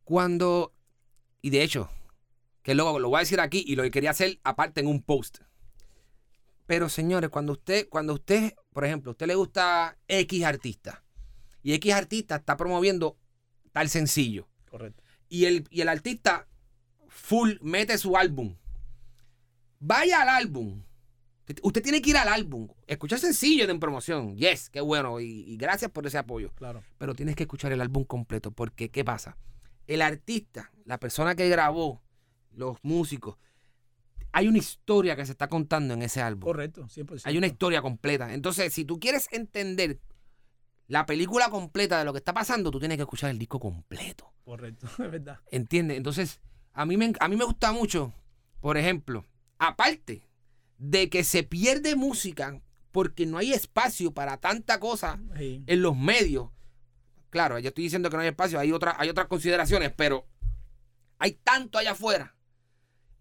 Cuando, 0.04 0.74
y 1.40 1.50
de 1.50 1.62
hecho, 1.62 1.88
que 2.62 2.74
luego 2.74 2.98
lo 2.98 3.08
voy 3.08 3.18
a 3.18 3.20
decir 3.20 3.40
aquí 3.40 3.64
y 3.66 3.76
lo 3.76 3.82
que 3.84 3.90
quería 3.90 4.10
hacer 4.10 4.40
aparte 4.42 4.80
en 4.80 4.86
un 4.88 5.02
post. 5.02 5.38
Pero 6.66 6.88
señores, 6.88 7.30
cuando 7.30 7.52
usted, 7.52 7.88
cuando 7.88 8.14
usted, 8.14 8.54
por 8.72 8.84
ejemplo, 8.84 9.10
a 9.10 9.12
usted 9.12 9.26
le 9.26 9.34
gusta 9.34 9.96
X 10.08 10.44
artista 10.44 11.02
y 11.62 11.72
X 11.74 11.92
artista 11.94 12.36
está 12.36 12.56
promoviendo 12.56 13.18
tal 13.72 13.88
sencillo 13.88 14.48
Correcto. 14.70 15.02
Y 15.30 15.46
el, 15.46 15.66
y 15.70 15.80
el 15.80 15.88
artista 15.88 16.46
full 17.08 17.52
mete 17.62 17.96
su 17.96 18.16
álbum. 18.18 18.56
Vaya 19.78 20.20
al 20.22 20.28
álbum. 20.28 20.82
Usted- 21.62 21.82
tiene 21.82 22.02
que 22.02 22.10
ir 22.10 22.16
al 22.16 22.28
álbum. 22.28 22.68
Escuchar 22.86 23.18
sencillo 23.18 23.66
de 23.66 23.72
en 23.72 23.80
promoción. 23.80 24.36
Yes, 24.36 24.68
qué 24.70 24.80
bueno. 24.80 25.18
Y, 25.20 25.44
y 25.50 25.56
gracias 25.56 25.90
por 25.90 26.06
ese 26.06 26.18
apoyo. 26.18 26.52
Claro. 26.54 26.82
Pero 26.98 27.14
tienes 27.14 27.34
que 27.34 27.44
escuchar 27.44 27.72
el 27.72 27.80
álbum 27.80 28.04
completo. 28.04 28.50
Porque, 28.52 28.90
¿qué 28.90 29.04
pasa? 29.04 29.36
El 29.86 30.02
artista, 30.02 30.70
la 30.84 30.98
persona 31.00 31.34
que 31.34 31.48
grabó, 31.48 32.02
los 32.52 32.76
músicos, 32.82 33.36
hay 34.32 34.46
una 34.46 34.58
historia 34.58 35.16
que 35.16 35.26
se 35.26 35.32
está 35.32 35.48
contando 35.48 35.94
en 35.94 36.02
ese 36.02 36.20
álbum. 36.20 36.44
Correcto, 36.44 36.86
100%. 36.86 37.22
Hay 37.24 37.36
una 37.38 37.48
historia 37.48 37.82
completa. 37.82 38.32
Entonces, 38.32 38.72
si 38.72 38.84
tú 38.84 39.00
quieres 39.00 39.26
entender 39.32 39.98
la 40.90 41.06
película 41.06 41.50
completa 41.50 41.98
de 41.98 42.04
lo 42.04 42.12
que 42.12 42.18
está 42.18 42.34
pasando, 42.34 42.70
tú 42.70 42.78
tienes 42.80 42.96
que 42.98 43.02
escuchar 43.02 43.30
el 43.30 43.38
disco 43.38 43.60
completo. 43.60 44.32
Correcto, 44.44 44.86
es 44.98 45.10
verdad. 45.10 45.38
¿Entiendes? 45.50 45.96
Entonces, 45.96 46.40
a 46.72 46.84
mí, 46.84 46.96
me, 46.96 47.12
a 47.20 47.28
mí 47.28 47.36
me 47.36 47.44
gusta 47.44 47.72
mucho, 47.72 48.12
por 48.60 48.76
ejemplo, 48.76 49.24
aparte 49.58 50.28
de 50.78 51.08
que 51.08 51.22
se 51.24 51.42
pierde 51.44 51.94
música 51.94 52.60
porque 52.90 53.24
no 53.24 53.38
hay 53.38 53.52
espacio 53.52 54.12
para 54.12 54.38
tanta 54.38 54.80
cosa 54.80 55.20
Sí. 55.38 55.62
en 55.66 55.80
los 55.82 55.96
medios. 55.96 56.50
Claro, 57.30 57.58
yo 57.60 57.68
estoy 57.68 57.84
diciendo 57.84 58.10
que 58.10 58.16
no 58.16 58.22
hay 58.22 58.28
espacio, 58.30 58.58
hay, 58.58 58.72
otra, 58.72 58.96
hay 58.98 59.08
otras 59.08 59.28
consideraciones, 59.28 59.92
pero 59.96 60.26
hay 61.20 61.32
tanto 61.44 61.78
allá 61.78 61.92
afuera. 61.92 62.34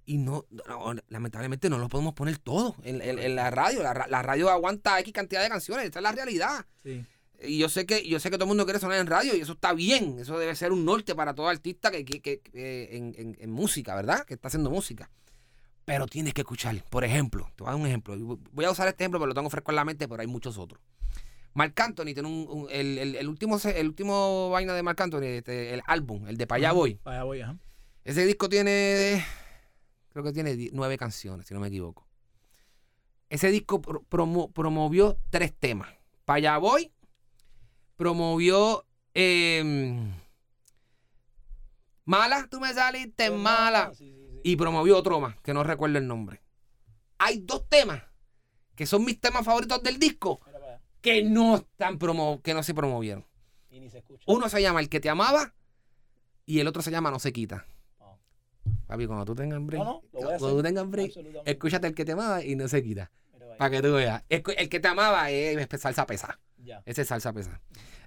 Y 0.05 0.17
no, 0.17 0.47
no, 0.49 0.95
lamentablemente 1.09 1.69
no 1.69 1.77
lo 1.77 1.87
podemos 1.87 2.15
poner 2.15 2.39
todo 2.39 2.75
en, 2.81 2.99
en- 3.03 3.19
en 3.19 3.35
la 3.35 3.51
radio. 3.51 3.83
La, 3.83 4.07
la 4.09 4.21
radio 4.23 4.49
aguanta 4.49 4.99
X 5.01 5.13
cantidad 5.13 5.43
de 5.43 5.49
canciones, 5.49 5.85
esa 5.89 5.99
es 5.99 6.03
la 6.03 6.11
realidad. 6.13 6.65
Sí. 6.83 7.05
Y 7.41 7.57
yo 7.57 7.69
sé 7.69 7.85
que 7.85 8.07
yo 8.07 8.19
sé 8.19 8.29
que 8.29 8.37
todo 8.37 8.45
el 8.45 8.49
mundo 8.49 8.65
quiere 8.65 8.79
sonar 8.79 8.99
en 8.99 9.07
radio 9.07 9.35
y 9.35 9.39
eso 9.41 9.53
está 9.53 9.73
bien. 9.73 10.19
Eso 10.19 10.37
debe 10.37 10.55
ser 10.55 10.71
un 10.71 10.83
norte 10.85 11.15
para 11.15 11.33
todo 11.33 11.47
artista 11.47 11.89
que, 11.91 12.03
que- 12.05 12.21
que- 12.21 12.39
que- 12.41 12.89
en, 12.97 13.15
en- 13.17 13.37
en 13.39 13.51
música, 13.51 13.95
¿verdad? 13.95 14.25
Que 14.25 14.33
está 14.33 14.47
haciendo 14.49 14.69
música. 14.69 15.09
Pero 15.85 16.05
tienes 16.05 16.33
que 16.33 16.41
escuchar. 16.41 16.83
Por 16.89 17.03
ejemplo, 17.03 17.51
te 17.55 17.63
voy 17.63 17.69
a 17.69 17.71
dar 17.73 17.81
un 17.81 17.87
ejemplo. 17.87 18.15
Voy 18.51 18.65
a 18.65 18.71
usar 18.71 18.87
este 18.87 19.03
ejemplo, 19.03 19.19
pero 19.19 19.27
lo 19.29 19.33
tengo 19.33 19.49
fresco 19.49 19.71
en 19.71 19.75
la 19.77 19.85
mente, 19.85 20.07
pero 20.07 20.21
hay 20.21 20.27
muchos 20.27 20.57
otros. 20.57 20.81
Marc 21.53 21.79
Anthony 21.79 22.13
tiene 22.13 22.27
un, 22.27 22.45
un- 22.47 22.67
el, 22.69 22.97
el- 22.99 23.15
el 23.15 23.27
último 23.27 23.57
el 23.63 23.87
último 23.87 24.49
vaina 24.51 24.73
de 24.73 24.83
Marc 24.83 25.01
Anthony, 25.01 25.23
este, 25.23 25.73
el 25.73 25.81
álbum, 25.87 26.27
el 26.27 26.37
de 26.37 26.45
Pa' 26.45 26.55
allá 26.55 26.71
voy. 26.73 26.95
Para 26.95 27.17
allá 27.17 27.23
voy, 27.23 27.41
ajá. 27.41 27.57
Ese 28.03 28.25
disco 28.25 28.49
tiene, 28.49 29.25
creo 30.09 30.23
que 30.23 30.31
tiene 30.31 30.69
nueve 30.73 30.97
canciones, 30.97 31.47
si 31.47 31.53
no 31.53 31.59
me 31.59 31.67
equivoco. 31.69 32.07
Ese 33.29 33.49
disco 33.51 33.81
pro- 33.81 34.03
promo- 34.09 34.51
promovió 34.51 35.17
tres 35.29 35.53
temas. 35.57 35.89
Pa' 36.25 36.35
allá 36.35 36.57
voy, 36.57 36.91
promovió 37.99 38.85
em, 39.13 40.13
Mala, 42.05 42.47
tú 42.49 42.61
me 42.61 42.73
saliste 42.73 43.29
mala. 43.29 43.91
Sí, 43.93 44.05
sí, 44.05 44.27
sí. 44.31 44.39
Y 44.41 44.55
promovió 44.55 44.97
otro 44.97 45.19
más, 45.19 45.35
que 45.41 45.53
no 45.53 45.65
recuerdo 45.65 45.97
el 45.97 46.07
nombre. 46.07 46.41
Hay 47.17 47.39
dos 47.39 47.67
temas 47.67 48.01
que 48.75 48.85
son 48.85 49.03
mis 49.03 49.19
temas 49.19 49.43
favoritos 49.43 49.83
del 49.83 49.99
disco 49.99 50.39
que 51.01 51.23
no 51.23 51.57
están 51.57 51.99
promo 51.99 52.41
que 52.41 52.53
no 52.53 52.63
se 52.63 52.73
promovieron. 52.73 53.25
Y 53.69 53.81
ni 53.81 53.89
se 53.89 53.97
escucha. 53.97 54.23
Uno 54.27 54.47
se 54.47 54.61
llama 54.61 54.79
El 54.79 54.87
que 54.87 55.01
te 55.01 55.09
amaba 55.09 55.53
y 56.45 56.61
el 56.61 56.67
otro 56.67 56.81
se 56.81 56.91
llama 56.91 57.11
No 57.11 57.19
se 57.19 57.33
quita. 57.33 57.65
Ah. 57.99 58.15
Papi, 58.87 59.07
cuando 59.07 59.25
tú 59.25 59.35
tengas 59.35 59.63
break, 59.63 59.83
No, 59.83 60.01
no, 60.13 60.19
cuando 60.19 60.55
tú 60.55 60.63
tengas 60.63 60.89
break, 60.89 61.11
escúchate 61.45 61.87
El 61.87 61.93
que 61.93 62.05
te 62.05 62.13
amaba 62.13 62.45
y 62.45 62.55
No 62.55 62.69
se 62.69 62.81
quita. 62.81 63.11
Para 63.57 63.71
que 63.71 63.81
tú 63.81 63.93
veas. 63.93 64.23
El 64.29 64.69
que 64.69 64.79
te 64.79 64.87
amaba 64.87 65.29
es 65.29 65.67
salsa 65.81 66.05
pesa. 66.05 66.39
Ya. 66.69 66.81
Ese 66.85 67.01
es 67.01 67.07
salsa 67.07 67.33
pesa. 67.33 67.59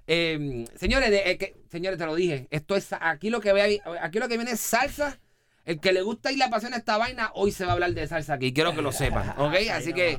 Eh, 0.07 0.65
señores, 0.75 1.09
de- 1.11 1.31
eh, 1.31 1.37
que- 1.37 1.55
señores, 1.69 1.99
te 1.99 2.05
lo 2.05 2.15
dije. 2.15 2.47
Esto 2.49 2.75
es 2.75 2.89
aquí 2.99 3.29
lo 3.29 3.41
que 3.41 3.51
ve 3.53 3.81
aquí 4.01 4.19
lo 4.19 4.27
que 4.29 4.37
viene 4.37 4.51
es 4.51 4.59
salsa. 4.59 5.19
El 5.65 5.79
que 5.79 5.91
le 5.93 6.01
gusta 6.01 6.31
y 6.31 6.35
le 6.37 6.43
apasiona 6.45 6.77
esta 6.77 6.97
vaina, 6.97 7.31
hoy 7.35 7.51
se 7.51 7.63
va 7.65 7.71
a 7.71 7.73
hablar 7.73 7.93
de 7.93 8.07
salsa 8.07 8.33
aquí. 8.33 8.53
Quiero 8.53 8.73
que 8.75 8.81
lo 8.81 8.91
sepan, 8.91 9.29
¿ok? 9.39 9.53
Así 9.71 9.93
que 9.93 10.17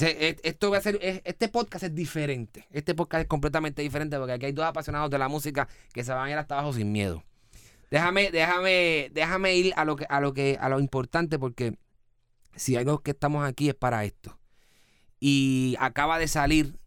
e- 0.00 0.36
esto 0.42 0.70
va 0.70 0.78
a 0.78 0.80
ser, 0.80 0.98
es- 1.02 1.20
este 1.24 1.48
podcast 1.48 1.84
es 1.84 1.94
diferente. 1.94 2.66
Este 2.70 2.94
podcast 2.94 3.22
es 3.22 3.28
completamente 3.28 3.82
diferente 3.82 4.16
porque 4.18 4.32
aquí 4.32 4.46
hay 4.46 4.52
dos 4.52 4.64
apasionados 4.66 5.10
de 5.10 5.18
la 5.18 5.28
música 5.28 5.68
que 5.92 6.02
se 6.04 6.12
van 6.12 6.26
a 6.28 6.30
ir 6.30 6.36
hasta 6.38 6.54
abajo 6.54 6.72
sin 6.72 6.92
miedo. 6.92 7.22
Déjame, 7.90 8.30
déjame, 8.30 9.10
déjame 9.12 9.54
ir 9.54 9.72
a 9.76 9.84
lo 9.84 9.96
que, 9.96 10.06
a 10.08 10.20
lo 10.20 10.32
que, 10.34 10.58
a 10.60 10.68
lo 10.68 10.80
importante 10.80 11.38
porque 11.38 11.76
si 12.54 12.72
hay 12.74 12.80
algo 12.80 13.00
que 13.00 13.10
estamos 13.12 13.46
aquí 13.46 13.68
es 13.68 13.74
para 13.74 14.04
esto. 14.04 14.38
Y 15.20 15.76
acaba 15.78 16.18
de 16.18 16.26
salir 16.28 16.78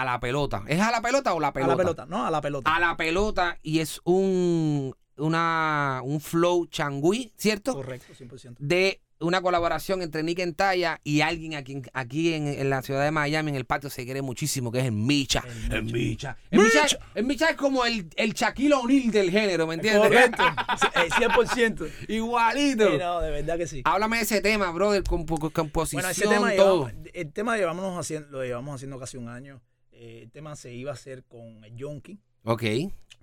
a 0.00 0.04
la 0.04 0.18
pelota. 0.20 0.62
¿Es 0.66 0.80
a 0.80 0.90
la 0.90 1.00
pelota 1.00 1.34
o 1.34 1.40
la 1.40 1.52
pelota? 1.52 1.72
A 1.72 1.76
la 1.76 1.82
pelota, 1.82 2.06
no, 2.06 2.26
a 2.26 2.30
la 2.30 2.40
pelota. 2.40 2.74
A 2.74 2.80
la 2.80 2.96
pelota 2.96 3.58
y 3.62 3.78
es 3.78 4.00
un 4.04 4.94
una 5.16 6.00
un 6.02 6.20
flow 6.20 6.66
changui, 6.66 7.32
¿cierto? 7.36 7.74
Correcto, 7.74 8.12
100%. 8.12 8.56
De 8.58 9.00
una 9.20 9.40
colaboración 9.40 10.02
entre 10.02 10.24
Nick 10.24 10.40
Entaya 10.40 11.00
y 11.04 11.20
alguien 11.20 11.54
aquí, 11.54 11.80
aquí 11.94 12.34
en, 12.34 12.48
en 12.48 12.68
la 12.68 12.82
ciudad 12.82 13.04
de 13.04 13.12
Miami, 13.12 13.50
en 13.50 13.54
el 13.56 13.64
patio, 13.64 13.88
se 13.88 14.04
quiere 14.04 14.20
muchísimo, 14.20 14.72
que 14.72 14.80
es 14.80 14.86
el 14.86 14.92
Micha. 14.92 15.44
El 15.66 15.72
El 15.72 15.84
Micha. 15.84 16.36
El 16.50 16.60
Micha, 16.60 16.82
Micha. 16.82 16.98
el 17.14 17.24
Micha 17.24 17.50
es 17.50 17.56
como 17.56 17.84
el, 17.86 18.10
el 18.16 18.34
Shaquille 18.34 18.74
O'Neal 18.74 19.10
del 19.12 19.30
género, 19.30 19.66
¿me 19.68 19.74
entiendes? 19.76 20.02
Correcto. 20.02 20.42
Sí, 20.76 20.86
eh, 20.96 21.08
100%. 21.28 21.90
Igualito. 22.08 22.90
Sí, 22.90 22.98
no, 22.98 23.20
de 23.20 23.30
verdad 23.30 23.56
que 23.56 23.68
sí. 23.68 23.82
Háblame 23.84 24.16
de 24.16 24.22
ese 24.24 24.40
tema, 24.40 24.72
brother, 24.72 25.04
con 25.04 25.24
composición, 25.24 26.02
Bueno, 26.02 26.10
ese 26.10 26.26
tema 26.26 26.52
todo. 26.56 26.88
llevamos, 26.88 27.08
el 27.14 27.32
tema 27.32 27.56
llevamos 27.56 27.98
haciendo, 27.98 28.28
lo 28.38 28.42
llevamos 28.44 28.74
haciendo 28.74 28.98
casi 28.98 29.16
un 29.16 29.28
año. 29.28 29.62
Eh, 29.94 30.20
el 30.22 30.30
tema 30.30 30.56
se 30.56 30.72
iba 30.72 30.90
a 30.90 30.94
hacer 30.94 31.24
con 31.24 31.64
el 31.64 31.76
Yonki, 31.76 32.18
Ok. 32.44 32.62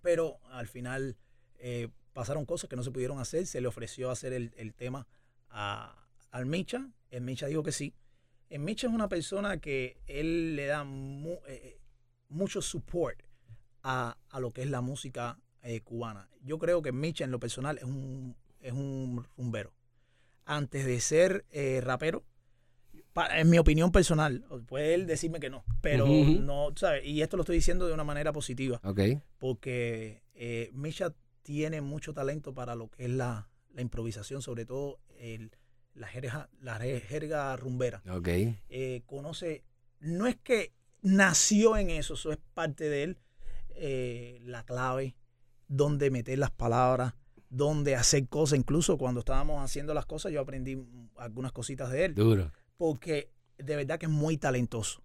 pero 0.02 0.40
al 0.50 0.68
final 0.68 1.16
eh, 1.60 1.90
pasaron 2.14 2.46
cosas 2.46 2.70
que 2.70 2.76
no 2.76 2.84
se 2.84 2.92
pudieron 2.92 3.20
hacer. 3.20 3.46
Se 3.46 3.62
le 3.62 3.68
ofreció 3.68 4.10
hacer 4.12 4.34
el, 4.34 4.54
el 4.58 4.74
tema 4.74 5.08
a, 5.50 6.08
al 6.32 6.46
Micha. 6.46 6.90
El 7.10 7.22
Micha 7.22 7.48
dijo 7.48 7.64
que 7.64 7.72
sí. 7.72 7.94
El 8.50 8.60
Micha 8.60 8.88
es 8.88 8.94
una 8.94 9.08
persona 9.10 9.60
que 9.60 9.98
él 10.08 10.56
le 10.56 10.66
da 10.66 10.84
mu- 10.84 11.40
eh, 11.48 11.80
mucho 12.30 12.62
support 12.62 13.22
a, 13.84 14.18
a 14.30 14.40
lo 14.40 14.52
que 14.52 14.62
es 14.64 14.70
la 14.70 14.82
música 14.82 15.40
cubana. 15.84 16.28
Yo 16.42 16.58
creo 16.58 16.82
que 16.82 16.92
Micha 16.92 17.24
en 17.24 17.30
lo 17.32 17.40
personal 17.40 17.78
es 17.78 17.84
un, 17.84 18.36
es 18.62 18.74
un 18.74 19.26
rumbero. 19.38 19.72
Antes 20.46 20.86
de 20.86 21.00
ser 21.00 21.46
rapero, 21.84 22.24
en 23.36 23.50
mi 23.50 23.58
opinión 23.58 23.92
personal, 23.92 24.46
puede 24.68 24.94
él 24.94 25.06
decirme 25.08 25.40
que 25.40 25.50
no, 25.50 25.64
pero 25.82 26.06
Ujú. 26.06 26.40
no, 26.42 26.70
¿sabes? 26.76 27.06
Y 27.06 27.22
esto 27.22 27.38
lo 27.38 27.44
estoy 27.44 27.58
diciendo 27.58 27.88
de 27.88 27.94
una 27.94 28.04
manera 28.04 28.32
positiva 28.32 28.80
Ok. 28.84 29.00
porque 29.38 30.24
eh, 30.34 30.70
Misha 30.74 31.14
tiene 31.44 31.82
mucho 31.82 32.14
talento 32.14 32.54
para 32.54 32.76
lo 32.76 32.90
que 32.90 33.06
es 33.06 33.10
la, 33.10 33.50
la 33.74 33.82
improvisación, 33.82 34.42
sobre 34.42 34.66
todo 34.66 35.00
el- 35.20 35.52
la, 35.94 36.08
jerga, 36.08 36.50
la 36.62 36.80
jerga 36.80 37.56
rumbera. 37.58 38.02
Ok. 38.10 38.28
Eh, 38.70 39.02
conoce, 39.06 39.66
no 40.00 40.26
es 40.28 40.38
que 40.38 40.72
nació 41.02 41.76
en 41.78 41.90
eso, 41.90 42.14
eso 42.14 42.32
es 42.32 42.38
parte 42.54 42.88
de 42.90 43.04
él, 43.04 43.18
eh, 43.76 44.40
la 44.44 44.64
clave, 44.64 45.16
dónde 45.68 46.10
meter 46.12 46.38
las 46.40 46.52
palabras, 46.52 47.14
dónde 47.50 47.96
hacer 47.96 48.28
cosas, 48.30 48.58
incluso 48.60 48.98
cuando 48.98 49.20
estábamos 49.20 49.62
haciendo 49.64 49.94
las 49.94 50.06
cosas 50.06 50.32
yo 50.32 50.40
aprendí 50.40 50.78
algunas 51.18 51.52
cositas 51.52 51.92
de 51.92 52.06
él 52.06 52.16
Duro. 52.16 52.52
Porque 52.78 53.32
de 53.58 53.76
verdad 53.76 54.00
que 54.00 54.06
es 54.08 54.12
muy 54.12 54.38
talentoso. 54.38 55.02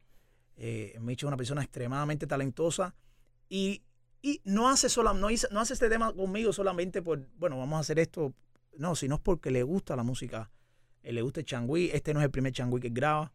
Eh, 0.56 0.96
Micho 1.00 1.26
es 1.26 1.28
una 1.28 1.37
persona 1.37 1.62
extremadamente 1.62 2.26
talentosa 2.26 2.94
y, 3.49 3.82
y 4.23 4.40
no 4.44 4.68
hace 4.70 4.88
sola, 4.88 5.12
no, 5.12 5.28
hizo- 5.30 5.49
no 5.50 5.61
hace 5.61 5.75
este 5.75 5.88
tema 5.90 6.12
conmigo 6.14 6.52
solamente 6.52 7.02
por, 7.02 7.28
bueno, 7.37 7.58
vamos 7.58 7.76
a 7.76 7.80
hacer 7.80 7.99
esto, 7.99 8.32
no, 8.78 8.94
sino 8.96 9.16
es 9.16 9.20
porque 9.20 9.50
le 9.50 9.62
gusta 9.62 9.94
la 9.96 10.02
música, 10.02 10.50
eh, 11.02 11.12
le 11.12 11.20
gusta 11.23 11.40
el 11.40 11.46
changüí, 11.46 11.90
este 11.92 12.14
no 12.14 12.20
es 12.20 12.25
el 12.25 12.30
primer 12.30 12.52
changüí 12.52 12.80
que 12.80 12.88
graba. 12.90 13.32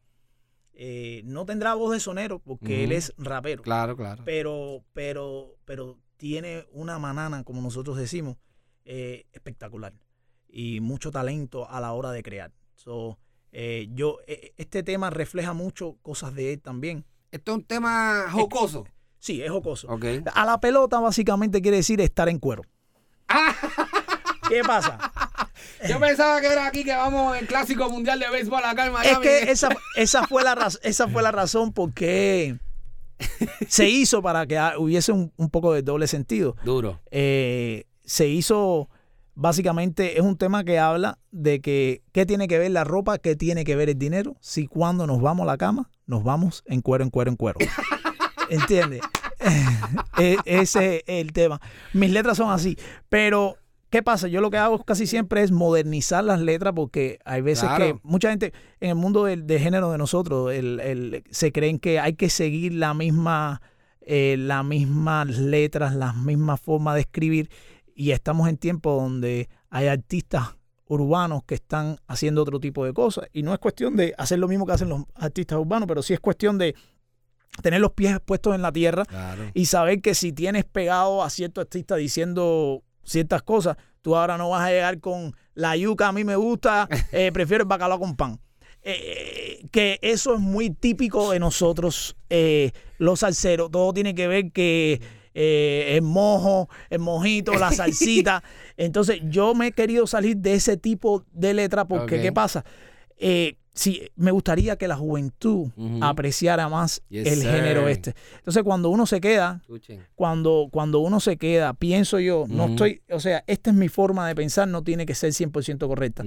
Eh, 0.73 1.21
no 1.25 1.45
tendrá 1.45 1.75
voz 1.75 1.91
de 1.91 1.99
sonero 1.99 2.39
porque 2.39 2.83
él 2.85 2.91
es 2.93 3.13
rapero, 3.17 3.61
Claro, 3.61 3.95
claro. 3.95 4.23
pero, 4.25 4.83
pero, 4.93 5.57
pero 5.65 5.99
tiene 6.17 6.65
una 6.71 6.97
manana, 6.97 7.43
como 7.43 7.61
nosotros 7.61 7.97
decimos, 7.97 8.37
eh, 8.85 9.25
espectacular 9.33 9.93
y 10.47 10.79
mucho 10.79 11.11
talento 11.11 11.69
a 11.69 11.79
la 11.81 11.91
hora 11.93 12.11
de 12.11 12.23
crear. 12.23 12.51
So, 12.75 13.19
eh, 13.51 13.87
yo, 13.93 14.17
eh, 14.27 14.53
este 14.57 14.83
tema 14.83 15.09
refleja 15.09 15.53
mucho 15.53 15.97
cosas 16.01 16.33
de 16.35 16.53
él 16.53 16.61
también. 16.61 17.05
Esto 17.31 17.51
es 17.51 17.57
un 17.59 17.63
tema 17.63 18.25
jocoso. 18.31 18.85
Sí, 19.19 19.41
es 19.41 19.51
jocoso. 19.51 19.87
A 20.33 20.45
la 20.45 20.59
pelota 20.59 20.99
básicamente 20.99 21.61
quiere 21.61 21.77
decir 21.77 22.01
estar 22.01 22.27
en 22.29 22.39
cuero. 22.39 22.63
¿Qué 24.49 24.61
pasa? 24.63 24.97
Yo 25.87 25.99
pensaba 25.99 26.41
que 26.41 26.47
era 26.47 26.67
aquí 26.67 26.83
que 26.83 26.91
vamos 26.95 27.37
en 27.37 27.45
clásico 27.45 27.89
mundial 27.89 28.19
de 28.19 28.29
béisbol 28.29 28.63
acá 28.65 28.83
en 28.85 28.87
Es 28.89 28.93
Miami. 28.93 29.21
que 29.23 29.51
esa, 29.51 29.69
esa, 29.95 30.27
fue 30.27 30.43
la 30.43 30.55
raz- 30.55 30.79
esa 30.83 31.07
fue 31.07 31.23
la 31.23 31.31
razón 31.31 31.71
por 31.71 31.93
qué 31.93 32.57
se 33.67 33.87
hizo 33.87 34.21
para 34.21 34.45
que 34.47 34.59
hubiese 34.77 35.11
un, 35.11 35.31
un 35.37 35.49
poco 35.49 35.73
de 35.73 35.81
doble 35.83 36.07
sentido. 36.07 36.55
Duro. 36.65 36.99
eh, 37.11 37.85
se 38.03 38.27
hizo, 38.27 38.89
básicamente 39.41 40.17
es 40.17 40.21
un 40.21 40.37
tema 40.37 40.63
que 40.63 40.77
habla 40.79 41.17
de 41.31 41.61
que 41.61 42.03
qué 42.11 42.25
tiene 42.25 42.47
que 42.47 42.59
ver 42.59 42.71
la 42.71 42.83
ropa, 42.83 43.17
qué 43.17 43.35
tiene 43.35 43.63
que 43.63 43.75
ver 43.75 43.89
el 43.89 43.97
dinero, 43.97 44.35
si 44.39 44.67
cuando 44.67 45.07
nos 45.07 45.19
vamos 45.21 45.43
a 45.43 45.47
la 45.47 45.57
cama, 45.57 45.89
nos 46.05 46.23
vamos 46.23 46.63
en 46.67 46.81
cuero, 46.81 47.03
en 47.03 47.09
cuero, 47.09 47.31
en 47.31 47.37
cuero. 47.37 47.59
¿Entiendes? 48.49 49.01
E- 50.19 50.37
Ese 50.45 50.97
es 50.97 51.03
el 51.07 51.33
tema. 51.33 51.59
Mis 51.93 52.11
letras 52.11 52.37
son 52.37 52.51
así, 52.51 52.77
pero 53.09 53.55
¿qué 53.89 54.03
pasa? 54.03 54.27
Yo 54.27 54.39
lo 54.41 54.51
que 54.51 54.57
hago 54.57 54.83
casi 54.83 55.07
siempre 55.07 55.41
es 55.41 55.51
modernizar 55.51 56.23
las 56.23 56.39
letras 56.39 56.73
porque 56.75 57.17
hay 57.25 57.41
veces 57.41 57.63
Claro. 57.67 57.85
que 57.85 57.99
mucha 58.03 58.29
gente 58.29 58.53
en 58.79 58.89
el 58.89 58.95
mundo 58.95 59.23
del, 59.25 59.47
de 59.47 59.59
género 59.59 59.91
de 59.91 59.97
nosotros 59.97 60.53
el- 60.53 60.79
el- 60.81 61.23
se 61.31 61.51
creen 61.51 61.79
que 61.79 61.99
hay 61.99 62.13
que 62.13 62.29
seguir 62.29 62.73
la 62.73 62.93
misma, 62.93 63.61
eh, 64.01 64.35
las 64.37 64.63
mismas 64.63 65.27
letras, 65.39 65.95
las 65.95 66.15
mismas 66.15 66.61
formas 66.61 66.93
de 66.95 67.01
escribir 67.01 67.49
y 68.01 68.13
estamos 68.13 68.49
en 68.49 68.57
tiempos 68.57 68.99
donde 68.99 69.47
hay 69.69 69.85
artistas 69.85 70.55
urbanos 70.85 71.43
que 71.45 71.53
están 71.53 71.97
haciendo 72.07 72.41
otro 72.41 72.59
tipo 72.59 72.83
de 72.83 72.93
cosas 72.93 73.27
y 73.31 73.43
no 73.43 73.53
es 73.53 73.59
cuestión 73.59 73.95
de 73.95 74.15
hacer 74.17 74.39
lo 74.39 74.47
mismo 74.47 74.65
que 74.65 74.71
hacen 74.73 74.89
los 74.89 75.03
artistas 75.13 75.59
urbanos, 75.59 75.87
pero 75.87 76.01
sí 76.01 76.13
es 76.15 76.19
cuestión 76.19 76.57
de 76.57 76.73
tener 77.61 77.79
los 77.79 77.91
pies 77.91 78.19
puestos 78.25 78.55
en 78.55 78.63
la 78.63 78.71
tierra 78.71 79.05
Claro. 79.05 79.43
y 79.53 79.65
saber 79.67 80.01
que 80.01 80.15
si 80.15 80.33
tienes 80.33 80.65
pegado 80.65 81.21
a 81.21 81.29
cierto 81.29 81.61
artista 81.61 81.95
diciendo 81.95 82.81
ciertas 83.03 83.43
cosas, 83.43 83.77
tú 84.01 84.15
ahora 84.15 84.35
no 84.35 84.49
vas 84.49 84.63
a 84.63 84.71
llegar 84.71 84.99
con 84.99 85.35
la 85.53 85.77
yuca, 85.77 86.07
a 86.07 86.11
mí 86.11 86.23
me 86.23 86.35
gusta, 86.35 86.89
eh, 87.11 87.31
prefiero 87.31 87.61
el 87.63 87.67
bacalao 87.67 87.99
con 87.99 88.15
pan. 88.15 88.39
Eh, 88.81 89.63
que 89.69 89.99
eso 90.01 90.33
es 90.33 90.39
muy 90.39 90.71
típico 90.71 91.29
de 91.31 91.39
nosotros, 91.39 92.15
eh, 92.31 92.71
los 92.97 93.19
salseros. 93.19 93.69
Todo 93.69 93.93
tiene 93.93 94.15
que 94.15 94.27
ver 94.27 94.51
que 94.51 94.99
eh, 95.33 95.95
el 95.95 96.01
mojo, 96.01 96.69
el 96.89 96.99
mojito, 96.99 97.53
la 97.53 97.71
salsita. 97.71 98.43
Entonces, 98.77 99.21
yo 99.29 99.53
me 99.55 99.67
he 99.67 99.71
querido 99.71 100.07
salir 100.07 100.37
de 100.37 100.53
ese 100.53 100.77
tipo 100.77 101.25
de 101.31 101.53
letra 101.53 101.85
porque. 101.85 102.21
¿qué 102.21 102.31
pasa? 102.31 102.63
Eh, 103.17 103.55
sí, 103.73 104.01
me 104.15 104.31
gustaría 104.31 104.75
que 104.75 104.87
la 104.87 104.95
juventud 104.95 105.69
apreciara 106.01 106.67
más 106.69 107.03
Yes, 107.09 107.27
el 107.27 107.43
género 107.43 107.87
este. 107.87 108.15
Entonces, 108.37 108.63
cuando 108.63 108.89
uno 108.89 109.05
se 109.05 109.21
queda, 109.21 109.59
Escuchen. 109.61 110.05
cuando, 110.15 110.67
cuando 110.71 110.99
uno 110.99 111.19
se 111.19 111.37
queda, 111.37 111.73
pienso 111.73 112.19
yo, 112.19 112.45
no 112.47 112.67
estoy, 112.69 113.01
o 113.11 113.19
sea, 113.19 113.43
esta 113.47 113.69
es 113.69 113.75
mi 113.75 113.89
forma 113.89 114.27
de 114.27 114.35
pensar, 114.35 114.67
no 114.67 114.83
tiene 114.83 115.05
que 115.05 115.15
ser 115.15 115.31
100% 115.31 115.87
correcta. 115.87 116.23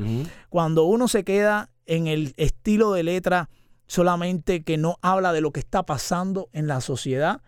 Cuando 0.49 0.85
uno 0.85 1.09
se 1.09 1.25
queda 1.25 1.71
en 1.87 2.07
el 2.07 2.33
estilo 2.37 2.93
de 2.93 3.03
letra 3.03 3.51
solamente 3.87 4.63
que 4.63 4.77
no 4.79 4.97
habla 5.03 5.33
de 5.33 5.41
lo 5.41 5.53
que 5.53 5.61
está 5.61 5.83
pasando 5.85 6.49
en 6.53 6.67
la 6.67 6.81
sociedad, 6.81 7.41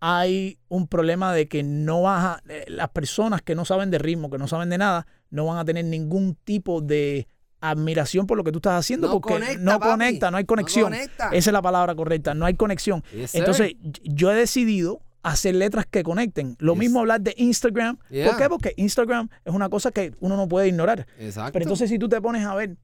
hay 0.00 0.58
un 0.68 0.86
problema 0.88 1.32
de 1.32 1.48
que 1.48 1.62
no 1.62 2.02
vas 2.02 2.24
a, 2.24 2.42
eh, 2.48 2.64
las 2.68 2.90
personas 2.90 3.42
que 3.42 3.54
no 3.54 3.64
saben 3.64 3.90
de 3.90 3.98
ritmo, 3.98 4.30
que 4.30 4.38
no 4.38 4.48
saben 4.48 4.70
de 4.70 4.78
nada, 4.78 5.06
no 5.30 5.46
van 5.46 5.58
a 5.58 5.64
tener 5.64 5.84
ningún 5.84 6.34
tipo 6.44 6.80
de 6.80 7.28
admiración 7.60 8.26
por 8.26 8.36
lo 8.36 8.44
que 8.44 8.52
tú 8.52 8.58
estás 8.58 8.78
haciendo 8.78 9.08
No 9.08 9.14
porque 9.14 9.34
conecta, 9.34 9.58
no 9.62 9.78
papi. 9.80 9.90
conecta, 9.90 10.30
no 10.30 10.36
hay 10.36 10.44
No 10.44 10.48
conexión. 10.48 10.84
conecta. 10.84 11.28
Esa 11.30 11.50
es 11.50 11.52
la 11.52 11.62
palabra 11.62 11.94
correcta, 11.94 12.34
no 12.34 12.46
hay 12.46 12.54
conexión. 12.54 13.02
Yes. 13.12 13.34
Entonces, 13.34 13.72
yo 14.04 14.30
he 14.30 14.34
decidido 14.34 15.00
hacer 15.24 15.56
letras 15.56 15.84
que 15.86 16.02
conecten. 16.04 16.56
Lo 16.60 16.74
Yes. 16.74 16.78
mismo 16.80 17.00
hablar 17.00 17.20
de 17.20 17.34
Instagram. 17.36 17.98
Yeah. 18.10 18.28
¿Por 18.28 18.36
qué? 18.38 18.48
Porque 18.48 18.74
Instagram 18.76 19.28
es 19.44 19.52
una 19.52 19.68
cosa 19.68 19.90
que 19.90 20.14
uno 20.20 20.36
no 20.36 20.46
puede 20.48 20.68
ignorar. 20.68 21.06
Exacto. 21.18 21.52
Pero 21.54 21.64
entonces, 21.64 21.90
si 21.90 21.98
tú 21.98 22.08
te 22.08 22.20
pones 22.20 22.44
a 22.46 22.54
ver 22.54 22.76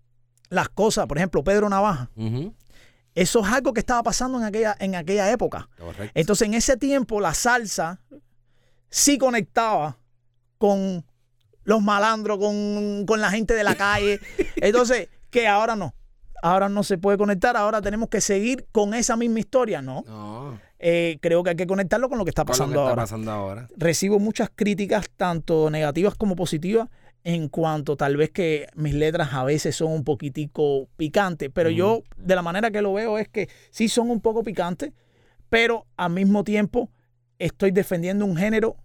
las 0.50 0.68
cosas, 0.68 1.06
por 1.06 1.18
ejemplo, 1.18 1.42
Pedro 1.44 1.68
Navaja. 1.68 2.10
Eso 3.14 3.40
es 3.40 3.46
algo 3.52 3.72
que 3.72 3.80
estaba 3.80 4.02
pasando 4.02 4.38
en 4.38 4.44
aquella, 4.44 4.76
en 4.78 4.94
aquella 4.94 5.30
época. 5.30 5.68
Correcto. 5.78 6.12
Entonces, 6.14 6.48
en 6.48 6.54
ese 6.54 6.76
tiempo, 6.76 7.20
la 7.20 7.34
salsa 7.34 8.00
sí 8.90 9.18
conectaba 9.18 9.98
con 10.58 11.04
los 11.64 11.82
malandros, 11.82 12.38
con, 12.38 13.04
con 13.06 13.20
la 13.20 13.30
gente 13.30 13.54
de 13.54 13.64
la 13.64 13.74
calle. 13.74 14.20
Entonces, 14.56 15.08
que 15.30 15.46
ahora 15.48 15.76
no. 15.76 15.94
Ahora 16.42 16.68
no 16.68 16.82
se 16.82 16.98
puede 16.98 17.16
conectar, 17.16 17.56
ahora 17.56 17.80
tenemos 17.80 18.08
que 18.10 18.20
seguir 18.20 18.66
con 18.70 18.92
esa 18.92 19.16
misma 19.16 19.40
historia, 19.40 19.80
¿no? 19.80 20.04
No. 20.06 20.60
Eh, 20.78 21.16
creo 21.22 21.42
que 21.42 21.50
hay 21.50 21.56
que 21.56 21.66
conectarlo 21.66 22.10
con 22.10 22.18
lo 22.18 22.24
que 22.24 22.30
está 22.30 22.44
Con 22.44 22.48
lo 22.50 22.52
que 22.52 22.58
pasando 22.58 22.74
está 22.80 22.90
ahora. 22.90 23.02
pasando 23.02 23.30
ahora. 23.32 23.68
Recibo 23.76 24.18
muchas 24.18 24.50
críticas, 24.54 25.06
tanto 25.16 25.70
negativas 25.70 26.14
como 26.16 26.36
positivas, 26.36 26.90
en 27.24 27.48
cuanto 27.48 27.96
tal 27.96 28.18
vez 28.18 28.30
que 28.30 28.68
mis 28.74 28.94
letras 28.94 29.32
a 29.32 29.44
veces 29.44 29.74
son 29.74 29.90
un 29.90 30.04
poquitico 30.04 30.88
picantes, 30.96 31.50
pero 31.52 31.70
yo 31.70 32.02
de 32.16 32.34
la 32.34 32.42
manera 32.42 32.70
que 32.70 32.82
lo 32.82 32.92
veo 32.92 33.18
es 33.18 33.28
que 33.28 33.48
sí 33.70 33.88
son 33.88 34.10
un 34.10 34.20
poco 34.20 34.44
picantes, 34.44 34.92
pero 35.48 35.86
al 35.96 36.12
mismo 36.12 36.44
tiempo 36.44 36.90
estoy 37.38 37.70
defendiendo 37.70 38.26
un 38.26 38.36
género 38.36 38.76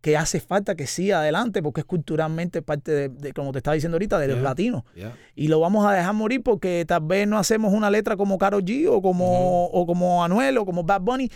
que 0.00 0.18
hace 0.18 0.38
falta 0.38 0.74
que 0.74 0.86
siga 0.86 1.20
adelante 1.20 1.62
porque 1.62 1.80
es 1.80 1.86
culturalmente 1.86 2.60
parte 2.60 2.92
de, 2.92 3.08
de, 3.08 3.32
como 3.32 3.52
te 3.52 3.58
estaba 3.58 3.74
diciendo 3.74 3.96
ahorita, 3.96 4.18
de 4.18 4.28
los 4.28 4.42
latinos. 4.42 4.82
Yeah. 4.94 5.16
Y 5.34 5.48
lo 5.48 5.60
vamos 5.60 5.86
a 5.86 5.94
dejar 5.94 6.12
morir 6.12 6.42
porque 6.42 6.84
tal 6.86 7.00
vez 7.04 7.26
no 7.26 7.38
hacemos 7.38 7.72
una 7.72 7.88
letra 7.90 8.14
como 8.14 8.36
Karol 8.36 8.62
G 8.62 8.86
o 8.86 9.00
como, 9.00 9.64
o 9.66 9.86
como 9.86 10.22
Anuel 10.22 10.58
o 10.58 10.66
como 10.66 10.84
Bad 10.84 11.00
Bunny. 11.00 11.30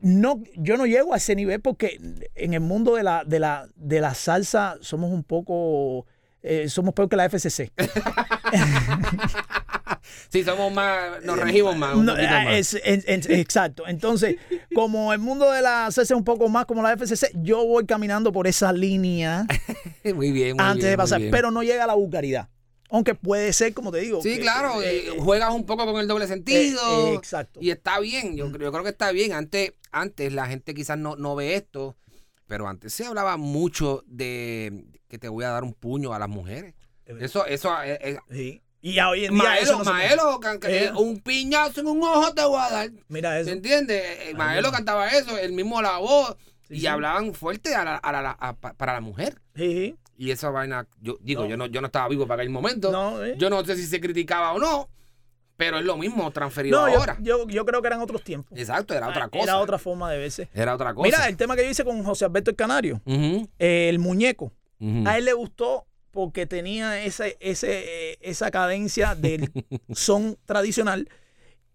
No, 0.00 0.42
yo 0.56 0.76
no 0.76 0.86
llego 0.86 1.12
a 1.12 1.16
ese 1.16 1.34
nivel 1.34 1.60
porque 1.60 1.98
en 2.34 2.54
el 2.54 2.60
mundo 2.60 2.94
de 2.94 3.02
la, 3.02 3.24
de 3.24 3.40
la, 3.40 3.68
de 3.74 4.00
la 4.00 4.14
salsa 4.14 4.76
somos 4.80 5.10
un 5.10 5.24
poco, 5.24 6.06
eh, 6.42 6.68
somos 6.68 6.94
peor 6.94 7.08
que 7.08 7.16
la 7.16 7.24
FCC. 7.28 7.72
Sí, 10.30 10.42
somos 10.44 10.72
más, 10.72 11.22
nos 11.24 11.38
regimos 11.38 11.76
más. 11.76 11.94
un 11.94 12.04
No, 12.06 12.14
más. 12.14 12.46
es- 12.52 12.74
es- 12.84 13.04
es- 13.06 13.28
exacto. 13.30 13.86
Entonces, 13.86 14.36
como 14.74 15.12
el 15.12 15.18
mundo 15.18 15.50
de 15.50 15.62
la 15.62 15.90
salsa 15.90 16.02
es 16.02 16.10
un 16.18 16.24
poco 16.24 16.48
más 16.48 16.66
como 16.66 16.82
la 16.82 16.92
FCC, 16.92 17.30
yo 17.42 17.64
voy 17.66 17.86
caminando 17.86 18.30
por 18.32 18.46
esa 18.46 18.72
línea 18.72 19.46
Muy 20.14 20.30
bien, 20.32 20.56
muy 20.56 20.64
antes 20.64 20.84
bien, 20.84 20.90
de 20.92 20.96
pasar, 20.96 21.20
pero 21.30 21.50
no 21.50 21.62
llega 21.62 21.84
a 21.84 21.86
la 21.86 21.94
vulgaridad. 21.94 22.48
Aunque 22.90 23.14
puede 23.14 23.52
ser, 23.52 23.74
como 23.74 23.92
te 23.92 23.98
digo. 23.98 24.22
Sí, 24.22 24.36
que- 24.36 24.40
claro, 24.40 24.82
eh, 24.82 24.90
eh, 24.96 25.08
eh, 25.08 25.20
juegas 25.20 25.52
un 25.52 25.66
poco 25.66 25.84
con 25.86 26.00
el 26.00 26.08
doble 26.08 26.26
sentido. 26.26 26.80
eh, 27.12 27.14
exacto. 27.14 27.60
Y 27.62 27.70
está 27.70 27.98
bien, 28.00 28.36
yo, 28.36 28.46
yo 28.50 28.72
creo 28.72 28.82
que 28.82 28.90
está 28.90 29.12
bien. 29.12 29.32
Antes, 29.32 29.72
antes 29.92 30.32
la 30.32 30.46
gente 30.46 30.74
quizás 30.74 30.96
no, 30.98 31.16
no 31.16 31.34
ve 31.36 31.54
esto, 31.54 31.96
pero 32.46 32.66
antes 32.68 32.92
se 32.94 33.04
hablaba 33.04 33.36
mucho 33.36 34.02
de 34.06 34.84
que 35.08 35.18
te 35.18 35.28
voy 35.28 35.44
a 35.44 35.50
dar 35.50 35.64
un 35.64 35.74
puño 35.74 36.12
a 36.14 36.18
las 36.18 36.28
mujeres. 36.28 36.74
Eso, 37.06 37.46
eso, 37.46 37.74
Sí. 38.30 38.62
Y 38.80 39.00
hoy 39.00 39.24
en 39.24 39.34
día 39.34 39.42
Maelo, 39.42 39.78
no 39.78 39.84
Maelo, 39.84 40.40
un 40.98 41.18
piñazo 41.20 41.80
en 41.80 41.88
un 41.88 42.02
ojo 42.02 42.32
te 42.32 42.44
voy 42.44 42.60
a 42.60 42.70
dar. 42.70 42.90
Mira 43.08 43.38
eso. 43.40 43.48
¿Se 43.50 43.56
entiende? 43.56 44.30
Eh, 44.30 44.34
Maelo 44.34 44.70
cantaba 44.70 45.08
eso, 45.08 45.36
él 45.36 45.52
mismo 45.52 45.82
la 45.82 45.98
voz, 45.98 46.36
Sí, 46.68 46.74
y 46.74 46.80
sí. 46.80 46.86
hablaban 46.86 47.34
fuerte 47.34 47.74
a 47.74 47.84
la- 47.84 47.96
a 47.96 48.12
la- 48.12 48.30
a- 48.38 48.54
pa- 48.54 48.74
para 48.74 48.92
la 48.92 49.00
mujer. 49.00 49.40
Sí, 49.56 49.72
sí. 49.72 49.96
Y 50.18 50.30
esa 50.32 50.50
vaina, 50.50 50.86
yo 51.00 51.16
digo, 51.22 51.44
No. 51.44 51.48
yo 51.48 51.56
no, 51.56 51.66
yo 51.66 51.80
no 51.80 51.86
estaba 51.86 52.08
vivo 52.08 52.26
para 52.26 52.42
aquel 52.42 52.52
momento. 52.52 52.90
No, 52.92 53.24
eh. 53.24 53.36
Yo 53.38 53.48
no 53.48 53.64
sé 53.64 53.76
si 53.76 53.86
se 53.86 54.00
criticaba 54.00 54.52
o 54.52 54.58
no, 54.58 54.88
pero 55.56 55.78
es 55.78 55.84
lo 55.84 55.96
mismo 55.96 56.28
transferido 56.32 56.78
No, 56.86 56.92
ahora. 56.94 57.16
yo, 57.20 57.46
yo 57.48 57.64
creo 57.64 57.80
que 57.80 57.86
eran 57.86 58.00
otros 58.00 58.22
tiempos. 58.22 58.58
Exacto, 58.58 58.94
era 58.94 59.08
otra 59.08 59.24
Ah, 59.24 59.28
cosa. 59.28 59.44
Era 59.44 59.58
otra 59.58 59.78
forma 59.78 60.10
de 60.10 60.18
verse. 60.18 60.48
Era 60.52 60.74
otra 60.74 60.92
cosa. 60.92 61.04
Mira, 61.06 61.28
el 61.28 61.36
tema 61.36 61.54
que 61.56 61.64
yo 61.64 61.70
hice 61.70 61.84
con 61.84 62.02
José 62.02 62.24
Alberto 62.24 62.50
el 62.50 62.56
Canario, 62.56 63.00
eh, 63.06 63.88
el 63.88 63.98
muñeco, 64.00 64.52
a 65.06 65.18
él 65.18 65.24
le 65.24 65.32
gustó 65.32 65.86
porque 66.10 66.46
tenía 66.46 67.00
ese, 67.04 67.36
ese, 67.38 68.12
eh, 68.12 68.18
esa 68.20 68.50
cadencia 68.50 69.14
del 69.14 69.50
son 69.92 70.36
tradicional 70.46 71.08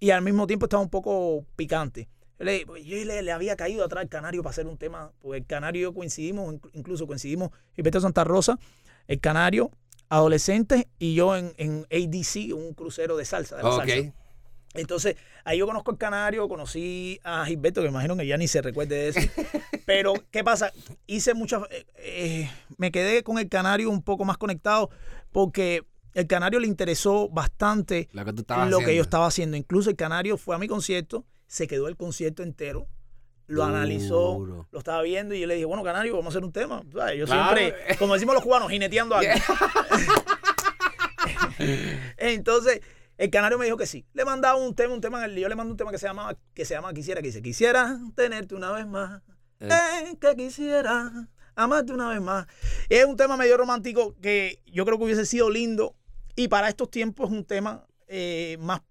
y 0.02 0.10
al 0.10 0.22
mismo 0.22 0.48
tiempo 0.48 0.66
estaba 0.66 0.84
un 0.84 0.90
poco 0.90 1.46
picante. 1.56 2.10
Yo 2.44 2.52
le, 2.60 2.66
pues, 2.66 2.84
yo 2.86 2.98
le, 3.04 3.22
le 3.22 3.32
había 3.32 3.56
caído 3.56 3.84
atrás 3.86 4.02
al 4.04 4.10
Canario 4.10 4.44
para 4.44 4.52
hacer 4.52 4.68
un 4.68 4.78
tema, 4.78 5.12
porque 5.22 5.38
el 5.40 5.46
Canario 5.46 5.80
y 5.80 5.84
yo 5.84 5.94
coincidimos, 5.94 6.54
inc- 6.54 6.70
incluso 6.74 7.08
coincidimos, 7.08 7.50
Gilberto 7.76 8.00
Santa 8.02 8.24
Rosa, 8.24 8.60
el 9.08 9.20
Canario, 9.20 9.72
adolescentes 10.10 10.86
y 11.00 11.16
yo 11.16 11.36
en, 11.36 11.54
en 11.58 11.86
ADC, 11.92 12.54
un 12.56 12.74
crucero 12.74 13.18
de 13.18 13.26
salsa. 13.26 13.58
De 13.58 13.64
la 13.64 13.70
salsa. 13.70 13.96
Entonces, 14.76 15.16
ahí 15.44 15.60
yo 15.60 15.68
conozco 15.68 15.92
al 15.92 15.98
Canario, 15.98 16.48
conocí 16.50 17.20
a 17.24 17.46
Gilberto, 17.46 17.82
que 17.82 17.88
me 17.88 17.92
imagino 17.92 18.18
que 18.18 18.26
ya 18.26 18.38
ni 18.38 18.48
se 18.48 18.62
recuerde 18.62 18.96
de 18.96 19.08
eso. 19.10 19.20
Pero, 19.86 20.14
¿qué 20.32 20.44
pasa? 20.44 20.72
Hice 21.06 21.34
muchas. 21.36 21.62
eh, 21.70 21.86
eh, 21.98 22.52
me 22.78 22.92
quedé 22.92 23.22
con 23.24 23.38
el 23.38 23.50
Canario 23.50 23.90
un 23.92 24.02
poco 24.02 24.26
más 24.26 24.38
conectado 24.38 24.90
porque 25.32 25.84
el 26.16 26.26
Canario 26.28 26.60
le 26.60 26.68
interesó 26.68 27.30
bastante 27.30 28.08
Lo 28.14 28.26
que 28.26 28.34
tú 28.34 28.42
estabas 28.42 28.70
lo 28.70 28.80
que 28.80 28.96
yo 28.96 29.02
estaba 29.04 29.28
haciendo. 29.28 29.58
Incluso 29.58 29.90
el 29.92 29.96
Canario 29.96 30.38
fue 30.38 30.56
a 30.56 30.60
mi 30.60 30.68
concierto, 30.68 31.24
se 31.54 31.68
quedó 31.68 31.88
el 31.88 31.96
concierto 31.96 32.42
entero, 32.42 32.88
lo 33.46 33.64
analizó, 33.64 34.38
Duro. 34.40 34.68
lo 34.72 34.80
estaba 34.80 35.04
viendo 35.04 35.36
y 35.36 35.42
yo 35.42 35.46
le 35.46 35.54
dije, 35.54 35.66
bueno, 35.66 35.84
Canario, 35.84 36.16
vamos 36.16 36.34
a 36.34 36.38
hacer 36.38 36.44
un 36.44 36.52
tema. 36.52 36.82
Yo 36.86 37.26
Claro. 37.26 37.56
siempre, 37.56 37.96
como 38.00 38.16
decimos 38.16 38.34
los 38.34 38.44
cubanos, 38.44 38.72
jineteando 38.72 39.16
algo. 39.16 39.32
Entonces, 42.18 42.82
el 43.20 43.30
canario 43.30 43.60
me 43.60 43.66
dijo 43.66 43.78
que 43.78 43.86
sí. 43.86 44.04
Le 44.14 44.26
mandaba 44.26 44.56
un 44.58 44.74
tema, 44.74 44.96
un 44.96 45.02
tema, 45.02 45.28
yo 45.28 45.48
le 45.48 45.56
mando 45.56 45.70
un 45.72 45.78
tema 45.78 45.92
que 45.92 46.00
se 46.00 46.08
llama, 46.08 46.36
que 46.56 46.66
se 46.66 46.74
llama 46.74 46.92
Quisiera, 46.92 47.22
que 47.22 47.28
dice, 47.28 47.44
quisiera 47.44 48.00
tenerte 48.16 48.56
una 48.56 48.72
vez 48.72 48.88
más. 48.88 49.22
Eh. 49.60 49.70
Eh, 49.70 50.18
que 50.20 50.36
quisiera 50.36 51.12
amarte 51.56 51.94
una 51.94 52.10
vez 52.10 52.20
más. 52.22 52.48
Es 52.90 53.06
un 53.06 53.16
tema 53.16 53.38
medio 53.38 53.58
romántico 53.58 54.16
que 54.24 54.60
yo 54.66 54.86
creo 54.86 54.98
que 54.98 55.04
hubiese 55.04 55.28
sido 55.28 55.52
lindo 55.52 55.96
y 56.36 56.48
para 56.48 56.68
estos 56.68 56.90
tiempos 56.90 57.30
es 57.30 57.38
un 57.38 57.46
tema 57.46 57.86
eh, 58.08 58.58
más 58.60 58.82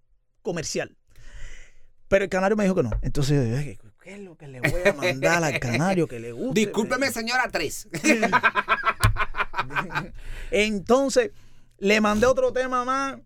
comercial. 0.42 0.96
Pero 2.12 2.24
el 2.24 2.28
canario 2.28 2.58
me 2.58 2.64
dijo 2.64 2.74
que 2.74 2.82
no. 2.82 2.90
Entonces, 3.00 3.78
¿qué 4.02 4.12
es 4.12 4.20
lo 4.20 4.36
que 4.36 4.46
le 4.46 4.60
voy 4.60 4.82
a 4.84 4.92
mandar 4.92 5.42
al 5.42 5.58
canario 5.58 6.06
que 6.06 6.20
le 6.20 6.32
guste? 6.32 6.60
Discúlpeme, 6.60 7.10
señora 7.10 7.48
3. 7.50 7.88
Entonces, 10.50 11.30
le 11.78 12.02
mandé 12.02 12.26
otro 12.26 12.52
tema 12.52 12.84
más, 12.84 13.16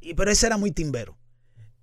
y, 0.00 0.14
pero 0.14 0.32
ese 0.32 0.48
era 0.48 0.56
muy 0.56 0.72
timbero. 0.72 1.16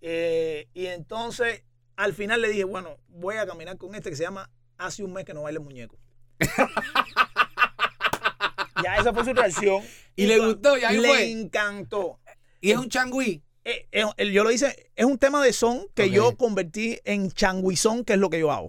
Eh, 0.02 0.68
y 0.74 0.88
entonces, 0.88 1.64
al 1.96 2.14
final 2.14 2.42
le 2.42 2.50
dije, 2.50 2.66
bueno, 2.66 2.98
voy 3.08 3.38
a 3.38 3.48
caminar 3.48 3.78
con 3.78 3.96
este 3.96 4.10
que 4.10 4.18
se 4.18 4.24
llama 4.24 4.50
Hace 4.78 5.06
un 5.06 5.14
mes 5.14 5.24
que 5.24 5.34
no 5.34 5.44
baila 5.44 5.60
el 5.60 5.64
muñeco. 5.64 5.98
ya 8.84 8.98
esa 8.98 9.14
fue 9.14 9.24
su 9.24 9.34
reacción. 9.34 9.82
Y 10.18 10.26
le 10.26 10.38
gustó, 10.40 10.78
y 10.78 10.84
ahí 10.84 10.98
le 10.98 11.08
fue. 11.08 11.32
encantó. 11.32 12.20
y 12.60 12.72
es 12.72 12.78
un 12.78 12.90
changüí. 12.90 13.42
Eh, 13.70 13.88
eh, 13.92 14.32
yo 14.32 14.44
lo 14.44 14.50
hice, 14.50 14.90
es 14.96 15.06
un 15.06 15.20
tema 15.20 15.44
de 15.44 15.54
son 15.54 15.86
que 15.94 16.10
yo 16.10 16.36
convertí 16.36 16.98
en 17.04 17.30
changuizón, 17.30 18.04
que 18.04 18.14
es 18.14 18.20
lo 18.20 18.32
que 18.32 18.40
yo 18.40 18.52
hago. 18.52 18.68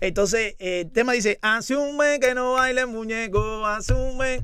Entonces, 0.00 0.56
eh, 0.58 0.80
el 0.80 0.90
tema 0.90 1.12
dice, 1.12 1.38
asume 1.42 2.18
que 2.18 2.34
no 2.34 2.54
baile 2.54 2.86
muñeco, 2.86 3.64
asume, 3.64 4.42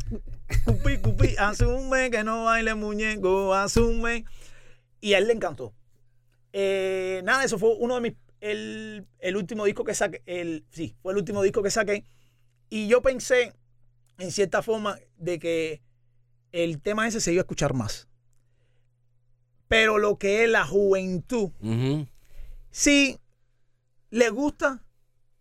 cupi, 0.64 0.98
cupi, 0.98 1.34
asume 1.36 2.12
que 2.12 2.22
no 2.22 2.44
baile 2.44 2.74
muñeco, 2.74 3.52
asume. 3.54 4.24
Y 5.00 5.14
a 5.14 5.18
él 5.18 5.26
le 5.26 5.32
encantó. 5.32 5.74
Nada, 6.52 7.42
eso 7.42 7.58
fue 7.58 7.74
uno 7.80 7.96
de 7.96 8.00
mis, 8.00 8.12
el, 8.40 9.04
el 9.18 9.36
último 9.36 9.64
disco 9.64 9.82
que 9.82 9.94
saqué, 9.94 10.22
el, 10.26 10.64
sí, 10.70 10.94
fue 11.02 11.12
el 11.12 11.18
último 11.18 11.42
disco 11.42 11.60
que 11.60 11.72
saqué. 11.72 12.04
Y 12.70 12.86
yo 12.86 13.02
pensé, 13.02 13.52
en 14.18 14.30
cierta 14.30 14.62
forma, 14.62 14.96
de 15.16 15.40
que 15.40 15.82
el 16.52 16.80
tema 16.80 17.08
ese 17.08 17.20
se 17.20 17.32
iba 17.32 17.40
a 17.40 17.42
escuchar 17.42 17.74
más. 17.74 18.06
Pero 19.68 19.98
lo 19.98 20.16
que 20.18 20.44
es 20.44 20.50
la 20.50 20.64
juventud, 20.66 21.50
sí, 22.70 23.18
les 24.10 24.30
gusta, 24.32 24.82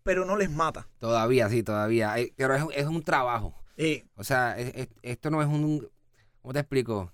pero 0.02 0.24
no 0.24 0.36
les 0.36 0.50
mata. 0.50 0.88
Todavía, 0.98 1.48
sí, 1.48 1.62
todavía. 1.62 2.18
Eh, 2.18 2.32
Pero 2.36 2.54
es, 2.54 2.64
es 2.76 2.86
un 2.86 3.02
trabajo. 3.02 3.54
Eh, 3.76 4.04
O 4.16 4.24
sea, 4.24 4.58
es- 4.58 4.74
es- 4.74 4.88
esto 5.02 5.30
no 5.30 5.40
es 5.40 5.48
un... 5.48 5.88
¿Cómo 6.42 6.52
te 6.52 6.60
explico? 6.60 7.12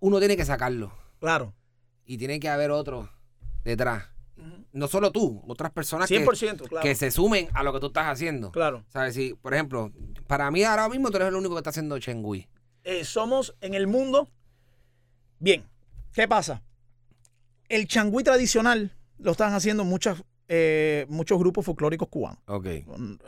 Uno 0.00 0.18
tiene 0.18 0.36
que 0.36 0.44
sacarlo. 0.44 0.92
claro. 1.20 1.54
Y 2.10 2.16
tiene 2.16 2.40
que 2.40 2.48
haber 2.48 2.70
otro 2.70 3.10
detrás. 3.64 4.06
No 4.72 4.88
solo 4.88 5.12
tú, 5.12 5.42
otras 5.46 5.72
personas 5.72 6.08
que, 6.08 6.24
100%, 6.24 6.66
claro. 6.68 6.82
que 6.82 6.94
se 6.94 7.10
sumen 7.10 7.48
a 7.52 7.62
lo 7.62 7.70
que 7.74 7.80
tú 7.80 7.88
estás 7.88 8.06
haciendo. 8.06 8.50
Claro. 8.50 8.82
¿Sabes? 8.88 9.14
Si, 9.14 9.34
por 9.34 9.52
ejemplo, 9.52 9.92
para 10.26 10.50
mí 10.50 10.62
ahora 10.64 10.88
mismo 10.88 11.10
tú 11.10 11.16
eres 11.16 11.28
el 11.28 11.34
único 11.34 11.54
que 11.54 11.58
está 11.58 11.68
haciendo 11.70 11.98
Chengui. 11.98 12.48
Eh, 12.84 13.04
somos 13.04 13.54
en 13.60 13.74
el 13.74 13.86
mundo. 13.88 14.30
Bien, 15.40 15.64
¿qué 16.12 16.26
pasa? 16.26 16.62
El 17.68 17.86
changüí 17.86 18.24
tradicional 18.24 18.92
lo 19.18 19.32
están 19.32 19.52
haciendo 19.52 19.84
muchas, 19.84 20.22
eh, 20.48 21.06
muchos 21.08 21.38
grupos 21.38 21.64
folclóricos 21.64 22.08
cubanos. 22.08 22.40
Ok, 22.46 22.66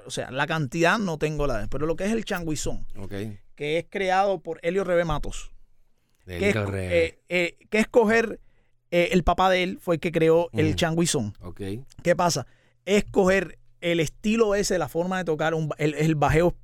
O 0.07 0.11
sea, 0.11 0.31
la 0.31 0.47
cantidad 0.47 0.99
no 0.99 1.19
tengo 1.19 1.47
la 1.47 1.67
pero 1.71 1.87
lo 1.87 1.97
que 1.97 2.05
es 2.05 2.13
el 2.13 2.25
changuizón, 2.25 2.87
ok. 2.97 3.15
que 3.55 3.79
es 3.79 3.87
creado 3.89 4.41
por 4.41 4.59
Helio 4.63 4.85
Rebe 4.85 5.05
Matos, 5.05 5.53
que 6.25 6.51
es, 6.51 6.57
eh, 6.57 7.19
eh, 7.29 7.59
que 7.69 7.79
es 7.79 7.89
coger, 7.89 8.41
el 8.91 9.23
papá 9.23 9.51
de 9.51 9.63
él 9.63 9.79
fue 9.81 9.97
el 9.97 10.01
que 10.01 10.11
creó 10.11 10.49
el 10.53 10.75
changuizón. 10.75 11.35
ok. 11.41 11.61
¿Qué 12.03 12.17
pasa? 12.17 12.47
Es 12.85 13.05
coger 13.05 13.60
el 13.81 14.01
estilo 14.01 14.55
ese, 14.55 14.79
la 14.79 14.89
forma 14.89 15.19
de 15.19 15.25
tocar, 15.25 15.55
un, 15.55 15.71
el, 15.79 15.95
el 15.95 16.15
bajeo, 16.15 16.55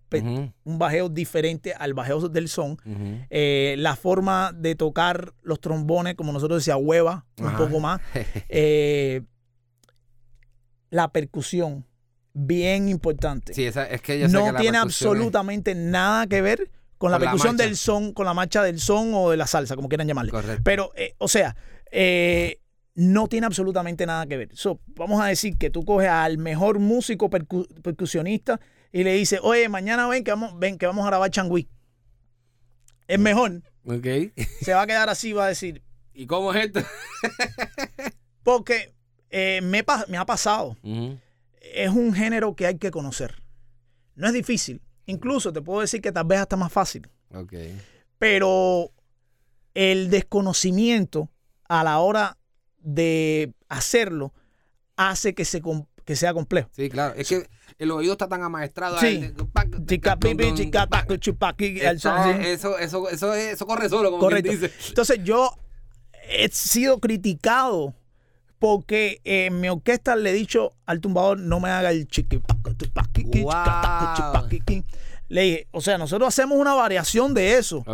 un 0.65 0.79
bajeo 0.79 1.09
diferente 1.09 1.73
al 1.75 1.95
bajeo 1.95 2.29
del 2.29 2.49
son. 2.49 2.79
eh, 3.31 3.75
la 3.79 3.97
forma 3.97 4.53
de 4.55 4.75
tocar 4.75 5.33
los 5.43 5.61
trombones, 5.61 6.15
como 6.15 6.33
nosotros 6.33 6.61
decíamos, 6.61 6.85
hueva, 6.87 7.25
un 7.39 7.47
Ajá. 7.49 7.59
poco 7.59 7.81
más. 7.81 8.01
Eh, 8.49 9.23
la 10.91 11.09
percusión, 11.13 11.85
bien 12.33 12.89
importante. 12.89 13.55
Sí, 13.55 13.65
esa, 13.65 13.89
es 13.89 14.01
que 14.03 14.19
yo 14.19 14.29
sé 14.29 14.33
no 14.33 14.53
que 14.53 14.61
tiene 14.61 14.79
es- 14.79 14.83
absolutamente 14.85 15.75
nada 15.75 16.27
que 16.27 16.41
ver 16.43 16.71
con 16.99 17.11
la 17.11 17.19
Con 17.19 17.25
la 17.27 17.31
percusión 17.33 17.57
del 17.57 17.77
son, 17.77 18.13
con 18.13 18.25
la 18.25 18.35
marcha 18.35 18.63
del 18.63 18.81
son 18.81 19.13
o 19.15 19.31
de 19.31 19.37
la 19.37 19.47
salsa, 19.47 19.77
como 19.77 19.89
quieran 19.89 20.07
llamarle. 20.07 20.31
Correcto. 20.31 20.63
Pero, 20.65 20.93
eh, 20.97 21.15
o 21.19 21.29
sea, 21.29 21.57
eh, 21.91 22.61
no 22.97 23.29
tiene 23.29 23.47
absolutamente 23.47 24.05
nada 24.07 24.27
que 24.27 24.37
ver. 24.37 24.49
So, 24.55 24.81
vamos 24.97 25.21
a 25.23 25.27
decir 25.27 25.57
que 25.57 25.71
tú 25.71 25.85
coges 25.85 26.09
al 26.09 26.39
mejor 26.39 26.79
músico 26.81 27.31
percu- 27.31 27.69
percusionista 27.83 28.59
y 28.91 29.05
le 29.05 29.13
dices, 29.13 29.39
oye, 29.43 29.69
mañana 29.69 30.09
ven 30.09 30.25
que 30.25 30.31
vamos, 30.33 30.59
ven 30.59 30.79
que 30.79 30.87
vamos 30.87 31.05
a 31.05 31.09
grabar 31.09 31.31
changüí. 31.31 31.69
Es 33.07 33.19
mejor. 33.19 33.63
Ok. 33.85 34.07
Se 34.63 34.73
va 34.75 34.83
a 34.83 34.87
quedar 34.87 35.09
así, 35.09 35.33
va 35.33 35.45
a 35.45 35.49
decir. 35.49 35.83
¿Y 36.13 36.27
cómo 36.27 36.53
es 36.53 36.65
esto? 36.67 36.81
Porque 38.43 38.95
eh, 39.31 39.61
me, 39.63 39.85
ha 40.19 40.25
pasado. 40.27 40.77
Es 41.61 41.91
un 41.91 42.15
género 42.15 42.57
que 42.57 42.67
hay 42.67 42.79
que 42.79 42.91
conocer. 42.91 43.43
No 44.15 44.27
es 44.29 44.33
difícil. 44.33 44.81
Incluso 45.05 45.53
te 45.53 45.61
puedo 45.61 45.83
decir 45.83 46.01
que 46.01 46.13
tal 46.13 46.25
vez 46.27 46.39
hasta 46.41 46.57
más 46.57 46.73
fácil. 46.73 47.09
Ok. 47.35 47.53
pero 48.19 48.93
el 49.75 50.09
desconocimiento 50.09 51.29
a 51.69 51.85
la 51.85 51.99
hora 51.99 52.39
de 52.87 53.53
hacerlo 53.69 54.33
hace 54.97 55.35
que, 55.35 55.45
se, 55.45 55.61
que 56.05 56.17
sea 56.17 56.33
complejo. 56.33 56.71
Sí, 56.73 56.89
claro. 56.89 57.15
Es 57.17 57.29
que 57.29 57.47
el 57.79 57.91
oído 57.91 58.13
está 58.13 58.29
tan 58.29 58.43
amaestrado. 58.43 58.99
Sí. 58.99 59.33
Eso, 61.81 62.17
eso, 62.39 62.79
eso, 62.79 63.09
eso, 63.09 63.35
eso 63.35 63.67
corre 63.67 63.89
solo, 63.89 64.11
como 64.11 64.21
Correcto. 64.23 64.51
quien 64.51 64.63
dice. 64.63 64.73
Entonces 64.89 65.19
yo 65.25 65.51
he 66.31 66.49
sido 66.49 67.01
criticado 67.01 67.95
porque 68.59 69.21
en 69.25 69.61
mi 69.61 69.69
orquesta 69.69 70.17
le 70.17 70.31
he 70.31 70.33
dicho 70.33 70.75
al 70.87 71.01
tumbador 71.01 71.39
no 71.39 71.61
me 71.61 71.69
haga 71.71 71.91
el 71.91 72.07
chiqui 72.09 72.41
Wow. 73.43 73.53
Le 75.29 75.41
dije, 75.43 75.69
o 75.73 75.81
sea, 75.81 75.99
nosotros 75.99 76.29
hacemos 76.29 76.57
una 76.57 76.75
variación 76.75 77.35
de 77.35 77.59
eso, 77.59 77.85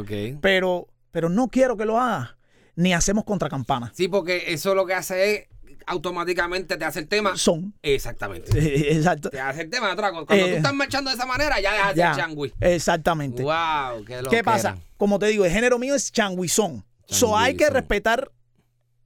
pero, 0.40 0.86
pero 1.10 1.28
no 1.30 1.48
quiero 1.48 1.76
que 1.78 1.86
lo 1.86 1.98
hagas. 1.98 2.36
Ni 2.76 2.94
hacemos 2.94 3.24
contracampana. 3.24 3.92
Sí, 3.94 4.08
porque 4.08 4.44
eso 4.52 4.74
lo 4.74 4.86
que 4.86 4.94
hace 4.94 5.34
es 5.34 5.48
automáticamente 5.86 6.76
te 6.76 6.84
hace 6.84 7.00
el 7.00 7.08
tema. 7.08 7.36
Son. 7.36 7.74
Exactamente. 7.82 8.50
Eh, 8.58 8.92
Exacto. 8.96 9.30
Te 9.30 9.40
hace 9.40 9.62
el 9.62 9.70
tema 9.70 9.88
de 9.88 9.92
otra 9.94 10.10
cosa. 10.10 10.26
Cuando 10.26 10.46
Eh, 10.46 10.50
tú 10.50 10.56
estás 10.56 10.74
marchando 10.74 11.10
de 11.10 11.16
esa 11.16 11.26
manera, 11.26 11.60
ya 11.60 11.72
dejas 11.72 11.94
de 11.94 11.98
Ya, 11.98 12.14
ser 12.14 12.24
changui. 12.24 12.52
exactamente. 12.60 13.42
Wow, 13.42 14.04
qué, 14.06 14.20
¿Qué 14.30 14.44
pasa? 14.44 14.78
Como 14.96 15.18
te 15.18 15.26
digo, 15.26 15.44
el 15.44 15.50
género 15.52 15.78
mío 15.78 15.94
es 15.94 16.10
changuizón. 16.12 16.84
So 17.06 17.36
hay 17.36 17.56
que 17.56 17.68
respetar 17.68 18.30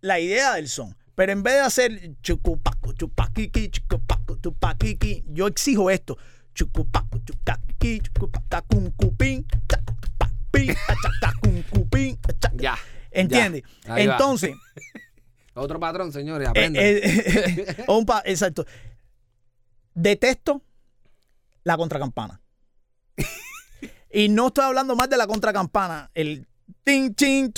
la 0.01 0.21
idea 0.21 0.55
del 0.55 0.69
son. 0.69 0.97
Pero 1.17 1.33
en 1.33 1.43
vez 1.43 1.55
de 1.55 1.61
hacer 1.61 2.13
chucupaco, 2.23 2.93
chupaquiqui, 2.93 3.71
chucupaco, 3.71 4.37
chupaquiqui, 4.37 5.25
yo 5.29 5.47
exijo 5.49 5.91
esto. 5.91 6.19
Chucupaco, 6.55 7.19
chupaquiqui, 7.25 8.01
chucupatacun, 8.01 8.91
cupín, 8.93 9.47
chacupapín, 9.69 10.77
achacacun, 10.87 11.63
cupín, 11.71 12.19
Ya. 12.57 12.79
¿Entiendes? 13.21 13.63
va. 13.89 14.01
Entonces, 14.01 14.55
Otro 15.55 15.81
patrón, 15.81 16.13
señores, 16.13 16.47
eh, 16.47 16.51
aprende. 16.51 16.81
eh, 17.79 17.85
un 17.89 18.05
pa- 18.05 18.23
exacto. 18.27 18.67
Detesto 19.95 20.63
la 21.65 21.77
contracampana. 21.79 22.41
y 24.13 24.29
no 24.29 24.49
estoy 24.49 24.65
hablando 24.67 24.95
más 24.95 25.09
de 25.09 25.17
la 25.17 25.27
contracampana. 25.27 26.11
El 26.13 26.47
ting, 26.85 27.15
ting, 27.15 27.51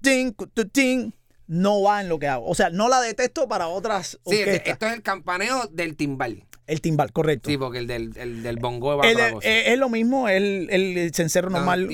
ting, 0.00 0.32
ting, 0.72 1.12
no 1.46 1.82
va 1.82 2.00
en 2.00 2.08
lo 2.08 2.18
que 2.18 2.28
hago. 2.28 2.46
O 2.46 2.54
sea, 2.54 2.70
no 2.70 2.88
la 2.88 3.00
detesto 3.02 3.46
para 3.46 3.68
otras 3.68 4.18
sí, 4.26 4.38
orquestas. 4.38 4.72
esto 4.72 4.86
es 4.86 4.92
el 4.94 5.02
campaneo 5.02 5.66
del 5.70 5.94
timbal. 5.96 6.46
El 6.66 6.80
timbal, 6.80 7.12
correcto. 7.12 7.50
Sí, 7.50 7.58
porque 7.58 7.78
el 7.78 7.86
del, 7.86 8.12
el 8.16 8.42
del 8.42 8.56
bongo 8.56 8.96
va 8.96 9.08
El- 9.08 9.16
otra 9.16 9.32
cosa. 9.32 9.48
eh, 9.48 9.72
es 9.72 9.78
lo 9.78 9.88
mismo, 9.88 10.28
el, 10.28 10.68
el, 10.70 10.96
el 10.96 11.14
cencerro 11.14 11.50
normal. 11.50 11.88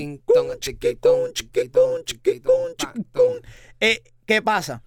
Eh, 3.80 4.02
¿Qué 4.26 4.42
pasa? 4.42 4.82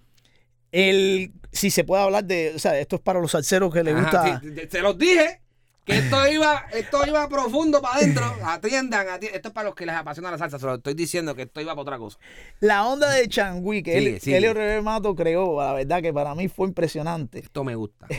El, 0.70 1.32
si 1.50 1.70
se 1.70 1.84
puede 1.84 2.02
hablar 2.02 2.24
de, 2.24 2.52
o 2.54 2.58
sea, 2.58 2.78
esto 2.78 2.96
es 2.96 3.02
para 3.02 3.20
los 3.20 3.30
salseros 3.32 3.72
que 3.72 3.82
les 3.82 3.94
Ajá, 3.94 4.02
gusta. 4.02 4.40
sí, 4.40 4.50
te- 4.54 4.66
te 4.66 4.80
los 4.80 4.96
dije 4.96 5.40
que 5.84 5.98
esto 5.98 6.28
iba, 6.28 6.64
esto 6.72 7.04
iba 7.06 7.28
profundo 7.28 7.82
para 7.82 7.96
adentro. 7.96 8.24
Atiendan, 8.44 9.08
atiendan. 9.08 9.34
Esto 9.36 9.48
es 9.48 9.54
para 9.54 9.66
los 9.66 9.74
que 9.74 9.84
les 9.84 9.94
apasiona 9.96 10.30
la 10.30 10.38
salsa. 10.38 10.58
Se 10.58 10.64
lo 10.66 10.76
estoy 10.76 10.94
diciendo 10.94 11.34
que 11.34 11.42
esto 11.42 11.60
iba 11.60 11.72
para 11.72 11.82
otra 11.82 11.98
cosa. 11.98 12.18
La 12.60 12.86
onda 12.86 13.10
de 13.10 13.28
Changui 13.28 13.82
que, 13.82 13.98
Sigue, 14.20 14.36
él, 14.36 14.44
Elio 14.44 14.54
Rivera 14.54 14.80
Mato 14.80 15.14
creó, 15.14 15.60
la 15.60 15.72
verdad 15.74 16.00
que 16.00 16.12
para 16.12 16.34
mí 16.34 16.48
fue 16.48 16.68
impresionante. 16.68 17.40
Esto 17.40 17.64
me 17.64 17.74
gusta. 17.74 18.06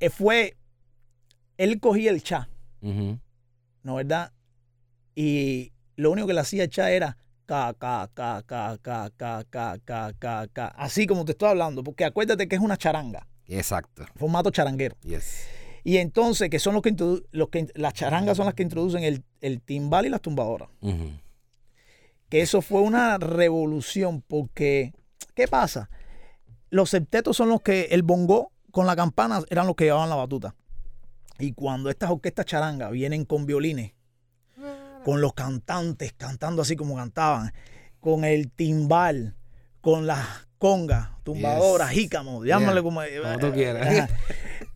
Eh, 0.00 0.10
fue, 0.10 0.56
él 1.56 1.80
cogía 1.80 2.10
el 2.10 2.22
cha, 2.22 2.48
Ujú. 2.80 3.18
¿no 3.82 3.94
verdad? 3.96 4.32
Y 5.14 5.72
lo 5.96 6.10
único 6.12 6.26
que 6.28 6.34
le 6.34 6.40
hacía 6.40 6.64
el 6.64 6.70
cha 6.70 6.90
era 6.90 7.16
ca, 7.46 7.74
ca, 7.74 8.08
ca, 8.14 8.42
ca, 8.46 8.78
ca, 8.80 9.10
ca, 9.16 9.44
ca, 9.50 9.78
ca, 9.84 10.12
ca, 10.18 10.46
ca, 10.52 10.66
así 10.76 11.06
como 11.06 11.24
te 11.24 11.32
estoy 11.32 11.48
hablando, 11.50 11.82
porque 11.82 12.04
acuérdate 12.04 12.46
que 12.46 12.54
es 12.56 12.62
una 12.62 12.76
charanga, 12.76 13.26
Exacto. 13.46 14.04
formato 14.14 14.50
charanguero. 14.50 14.96
Yes. 15.02 15.46
Y 15.82 15.96
entonces, 15.96 16.50
que 16.50 16.58
son 16.58 16.74
los 16.74 16.82
que, 16.82 16.94
los 17.32 17.48
que 17.48 17.68
las 17.74 17.94
charangas 17.94 18.36
son 18.36 18.46
las 18.46 18.54
que 18.54 18.62
introducen 18.62 19.02
el, 19.04 19.24
el 19.40 19.60
timbal 19.62 20.06
y 20.06 20.10
las 20.10 20.20
tumbadoras. 20.20 20.68
Ujú. 20.82 21.10
que 22.28 22.42
eso 22.42 22.60
fue 22.60 22.82
una 22.82 23.16
revolución 23.16 24.20
porque, 24.20 24.92
¿qué 25.34 25.48
pasa? 25.48 25.88
Los 26.68 26.90
septetos 26.90 27.36
son 27.38 27.48
los 27.48 27.62
que, 27.62 27.88
el 27.92 28.02
bongo 28.02 28.52
con 28.78 28.86
la 28.86 28.94
campana 28.94 29.42
eran 29.50 29.66
los 29.66 29.74
que 29.74 29.86
llevaban 29.86 30.08
la 30.08 30.14
batuta. 30.14 30.54
Y 31.40 31.52
cuando 31.52 31.90
estas 31.90 32.10
orquestas 32.12 32.46
charanga 32.46 32.90
vienen 32.90 33.24
con 33.24 33.44
violines, 33.44 33.90
con 35.04 35.20
los 35.20 35.34
cantantes 35.34 36.12
cantando 36.16 36.62
así 36.62 36.76
como 36.76 36.94
cantaban, 36.94 37.52
con 37.98 38.22
el 38.24 38.52
timbal, 38.52 39.34
con 39.80 40.06
las 40.06 40.24
congas, 40.58 41.08
tumbadoras, 41.24 41.90
Yes. 41.90 41.98
jícamos, 42.04 42.46
llámale 42.46 42.74
Yeah. 42.74 42.82
como, 42.84 43.00
Como 43.24 43.38
tú 43.40 43.52
quieras. 43.52 43.86
Ajá. 43.88 44.08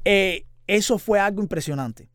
Eh, 0.04 0.46
eso 0.66 0.98
fue 0.98 1.20
algo 1.20 1.40
impresionante. 1.40 2.08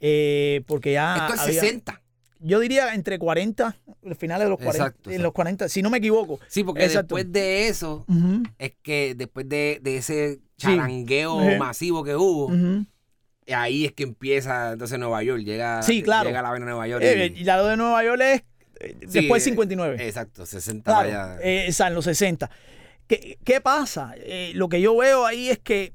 Eh, 0.00 0.62
porque 0.66 0.94
ya 0.94 1.16
Esto 1.16 1.34
es 1.34 1.40
había- 1.40 1.60
60. 1.60 2.00
Yo 2.40 2.60
diría 2.60 2.94
entre 2.94 3.18
40, 3.18 3.76
los 4.02 4.18
finales 4.18 4.44
de 4.46 4.50
los 4.50 4.58
40, 4.58 4.76
Exacto, 4.86 5.10
en 5.10 5.14
exacto. 5.14 5.22
los 5.24 5.32
40, 5.32 5.68
si 5.68 5.82
no 5.82 5.90
me 5.90 5.98
equivoco. 5.98 6.38
Sí, 6.48 6.64
porque 6.64 6.84
Exacto. 6.84 7.14
después 7.16 7.32
de 7.32 7.68
eso, 7.68 8.04
es 8.58 8.72
que 8.82 9.14
después 9.16 9.48
de, 9.48 9.78
de 9.82 9.96
ese 9.96 10.40
charangueo 10.56 11.38
masivo 11.58 12.02
que 12.04 12.14
hubo, 12.16 12.50
ahí 13.54 13.84
es 13.84 13.92
que 13.92 14.02
empieza 14.02 14.72
entonces 14.72 14.98
Nueva 14.98 15.22
York. 15.22 15.42
Llega, 15.42 15.82
Sí, 15.82 16.02
claro. 16.02 16.28
llega 16.28 16.42
la 16.42 16.52
de 16.52 16.60
Nueva 16.60 16.88
York. 16.88 17.02
Eh, 17.04 17.32
y- 17.36 17.40
y 17.40 17.44
la 17.44 17.62
de 17.62 17.76
Nueva 17.76 18.02
York 18.04 18.20
es 18.22 18.42
eh, 18.80 18.96
Sí, 19.02 19.20
después 19.20 19.42
eh, 19.42 19.44
59. 19.50 20.06
Exacto, 20.06 20.44
60 20.44 20.82
claro, 20.90 21.08
allá. 21.08 21.38
eh, 21.42 21.70
en 21.78 21.94
los 21.94 22.04
60. 22.04 22.50
¿Qué, 23.06 23.38
qué 23.44 23.60
pasa? 23.60 24.14
Eh, 24.18 24.50
lo 24.54 24.68
que 24.68 24.80
yo 24.80 24.96
veo 24.96 25.24
ahí 25.24 25.48
es 25.48 25.58
que 25.58 25.92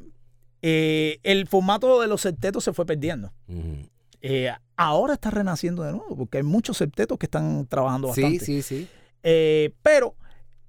el 0.61 1.47
formato 1.47 1.99
de 2.01 2.07
los 2.07 2.21
septetos 2.21 2.63
se 2.63 2.73
fue 2.73 2.85
perdiendo. 2.85 3.33
Eh, 4.21 4.51
ahora 4.81 5.13
está 5.13 5.29
renaciendo 5.31 5.83
de 5.83 5.91
nuevo, 5.91 6.15
porque 6.15 6.37
hay 6.37 6.43
muchos 6.43 6.77
septetos 6.77 7.17
que 7.17 7.25
están 7.27 7.65
trabajando 7.67 8.13
Sí, 8.13 8.21
bastante. 8.21 8.45
sí, 8.45 8.61
sí. 8.61 8.87
Eh, 9.23 9.73
pero 9.83 10.15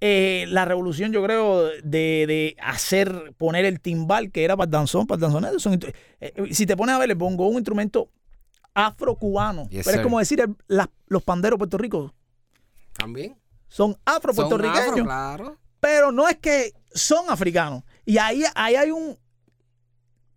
eh, 0.01 0.44
la 0.48 0.64
revolución, 0.64 1.12
yo 1.12 1.22
creo, 1.22 1.62
de, 1.83 2.27
de 2.27 2.57
hacer, 2.62 3.35
poner 3.38 3.64
el 3.64 3.81
timbal, 3.81 4.31
que 4.31 4.44
era 4.44 4.57
para 4.57 4.66
el 4.66 4.70
danzón, 4.72 5.07
para 5.07 5.16
el 5.16 5.20
danzonero, 5.22 5.59
son 5.59 5.79
eh, 6.20 6.33
si 6.53 6.66
te 6.66 6.77
pones 6.77 6.94
a 6.94 6.98
ver, 6.98 7.14
bongo 7.14 7.44
es 7.46 7.51
un 7.53 7.57
instrumento 7.59 8.11
afrocubano. 8.75 9.68
Yes, 9.68 9.85
pero 9.85 9.98
es 9.98 10.03
como 10.03 10.18
decir, 10.18 10.40
el- 10.40 10.57
los 11.07 11.22
panderos 11.22 11.59
puertorricos 11.59 12.12
También. 12.96 13.37
son 13.68 13.96
afro-puertorriqueños, 14.05 14.88
afro, 14.88 15.05
claro. 15.05 15.57
pero 15.81 16.11
no 16.12 16.29
es 16.29 16.37
que 16.38 16.72
son 16.92 17.27
africanos. 17.29 17.83
Y 18.05 18.18
ahí, 18.18 18.42
ahí 18.55 18.75
hay 18.77 18.90
un, 18.90 19.16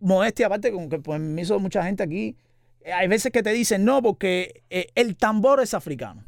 modestia 0.00 0.46
aparte, 0.46 0.70
con 0.72 0.88
que 0.88 0.98
por 0.98 1.14
permiso 1.16 1.54
de 1.54 1.60
mucha 1.60 1.82
gente 1.82 2.02
aquí, 2.02 2.36
hay 2.92 3.08
veces 3.08 3.32
que 3.32 3.42
te 3.42 3.50
dicen, 3.52 3.84
no, 3.84 4.02
porque 4.02 4.62
eh, 4.70 4.88
el 4.94 5.16
tambor 5.16 5.60
es 5.60 5.74
africano. 5.74 6.24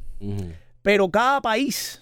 Pero 0.81 1.09
cada 1.09 1.41
país 1.41 2.01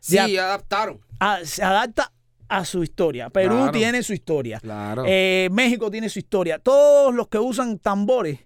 Sí, 0.00 0.14
Ya- 0.16 0.24
adaptaron. 0.46 1.00
a- 1.20 1.40
se 1.44 1.62
adapta 1.62 2.12
a 2.48 2.64
su 2.64 2.82
historia. 2.82 3.30
Perú 3.30 3.54
Claro. 3.56 3.72
tiene 3.72 4.02
su 4.02 4.12
historia. 4.12 4.58
Claro. 4.60 5.04
Eh, 5.06 5.48
México 5.52 5.90
tiene 5.90 6.08
su 6.08 6.18
historia. 6.18 6.58
Todos 6.58 7.14
los 7.14 7.28
que 7.28 7.38
usan 7.38 7.78
tambores 7.78 8.40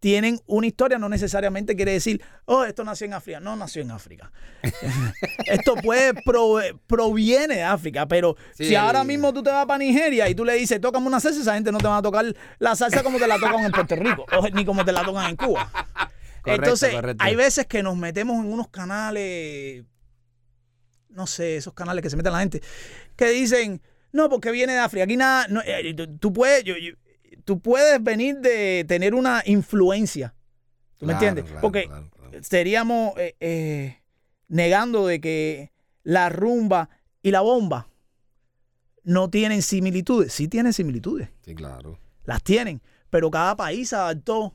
tienen 0.00 0.40
una 0.46 0.66
historia, 0.66 0.96
no 0.98 1.08
necesariamente 1.08 1.74
quiere 1.74 1.92
decir, 1.92 2.22
oh, 2.44 2.64
esto 2.64 2.84
nació 2.84 3.06
en 3.06 3.14
África. 3.14 3.40
No 3.40 3.56
nació 3.56 3.82
en 3.82 3.90
África. 3.90 4.30
esto 5.46 5.74
puede 5.76 6.14
pro- 6.14 6.60
proviene 6.86 7.56
de 7.56 7.62
África, 7.64 8.06
pero 8.06 8.36
Sí. 8.54 8.66
si 8.66 8.74
ahora 8.76 9.02
mismo 9.04 9.32
tú 9.32 9.42
te 9.42 9.50
vas 9.50 9.66
para 9.66 9.78
Nigeria 9.78 10.28
y 10.28 10.34
tú 10.34 10.44
le 10.44 10.54
dices, 10.54 10.80
tócame 10.80 11.06
una 11.06 11.18
salsa, 11.20 11.40
esa 11.40 11.54
gente 11.54 11.72
no 11.72 11.78
te 11.78 11.88
va 11.88 11.96
a 11.98 12.02
tocar 12.02 12.24
la 12.58 12.76
salsa 12.76 13.02
como 13.02 13.18
te 13.18 13.26
la 13.26 13.38
tocan 13.38 13.64
en 13.64 13.72
Puerto 13.72 13.96
Rico, 13.96 14.24
o 14.38 14.48
ni 14.50 14.64
como 14.64 14.84
te 14.84 14.92
la 14.92 15.02
tocan 15.04 15.30
en 15.30 15.36
Cuba. 15.36 15.70
Correcto, 16.42 16.64
Entonces, 16.64 16.94
correcto. 16.94 17.24
hay 17.24 17.34
veces 17.34 17.66
que 17.66 17.82
nos 17.82 17.96
metemos 17.96 18.44
en 18.44 18.52
unos 18.52 18.68
canales, 18.68 19.84
no 21.10 21.26
sé, 21.26 21.56
esos 21.56 21.74
canales 21.74 22.02
que 22.02 22.10
se 22.10 22.16
meten 22.16 22.32
la 22.32 22.38
gente, 22.40 22.62
que 23.16 23.26
dicen, 23.30 23.82
no, 24.12 24.28
porque 24.28 24.50
viene 24.52 24.74
de 24.74 24.78
África. 24.78 25.04
Aquí 25.04 25.16
nada, 25.16 25.46
no, 25.48 25.60
eh, 25.64 25.92
tú, 25.94 26.06
tú 26.18 26.32
puedes, 26.32 26.62
yo- 26.64 26.76
yo- 26.76 26.94
tú 27.44 27.60
puedes 27.60 28.02
venir 28.02 28.38
de 28.38 28.84
tener 28.88 29.14
una 29.14 29.42
influencia. 29.46 30.34
¿Tú 30.96 31.06
me 31.06 31.12
entiendes? 31.14 31.44
claro, 31.44 31.60
porque 31.60 31.86
claro, 31.86 32.10
estaríamos 32.32 33.16
eh, 33.18 33.36
eh, 33.40 33.98
negando 34.48 35.06
de 35.06 35.20
que 35.20 35.72
la 36.02 36.28
rumba 36.28 36.90
y 37.22 37.30
la 37.30 37.40
bomba 37.40 37.88
no 39.04 39.30
tienen 39.30 39.62
similitudes. 39.62 40.32
Sí 40.32 40.48
tienen 40.48 40.72
similitudes, 40.72 41.30
Sí, 41.42 41.54
claro. 41.54 41.98
las 42.24 42.42
tienen, 42.42 42.82
pero 43.10 43.30
cada 43.30 43.56
país 43.56 43.92
adaptó. 43.92 44.54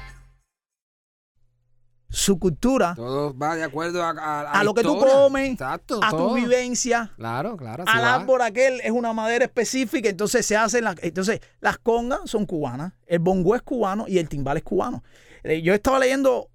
Su 2.13 2.37
cultura, 2.39 2.93
Todo 2.95 3.37
va 3.37 3.55
de 3.55 3.63
acuerdo 3.63 4.03
a, 4.03 4.09
a, 4.11 4.51
a 4.51 4.63
lo 4.65 4.73
que 4.73 4.83
tú 4.83 4.97
comes, 4.99 5.51
Exacto, 5.51 5.99
a 6.03 6.09
todo. 6.09 6.29
tu 6.29 6.35
vivencia, 6.35 7.13
Claro, 7.15 7.55
claro. 7.55 7.85
al 7.87 8.03
árbol 8.03 8.41
aquel 8.41 8.81
es 8.81 8.91
una 8.91 9.13
madera 9.13 9.45
específica, 9.45 10.09
entonces 10.09 10.45
se 10.45 10.57
hacen 10.57 10.83
las, 10.83 10.95
entonces 11.01 11.39
las 11.61 11.77
congas 11.77 12.19
son 12.25 12.45
cubanas, 12.45 12.91
el 13.07 13.19
bongo 13.19 13.55
es 13.55 13.61
cubano 13.61 14.05
y 14.09 14.17
el 14.17 14.27
timbal 14.27 14.57
es 14.57 14.63
cubano. 14.63 15.03
Eh, 15.43 15.61
Yo 15.61 15.73
estaba 15.73 15.99
leyendo 15.99 16.49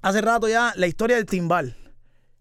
hace 0.00 0.20
rato 0.20 0.48
ya 0.48 0.72
la 0.76 0.86
historia 0.86 1.16
del 1.16 1.26
timbal. 1.26 1.76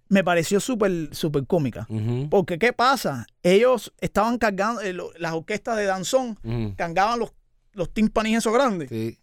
Me 0.10 0.24
pareció 0.24 0.60
súper 0.60 1.10
súper 1.16 1.48
cómica. 1.48 1.88
Porque 2.30 2.60
¿qué 2.60 2.72
pasa? 2.72 3.26
Ellos 3.42 3.92
estaban 4.00 4.38
cargando, 4.38 4.80
eh, 4.82 4.94
lo- 4.94 5.12
las 5.18 5.34
orquestas 5.34 5.76
de 5.78 5.86
danzón 5.86 6.38
cargaban 6.78 7.18
los, 7.18 7.32
los 7.72 7.89
tímpanis 7.92 8.38
esos 8.38 8.54
grandes. 8.54 8.89
Sí. 8.89 9.18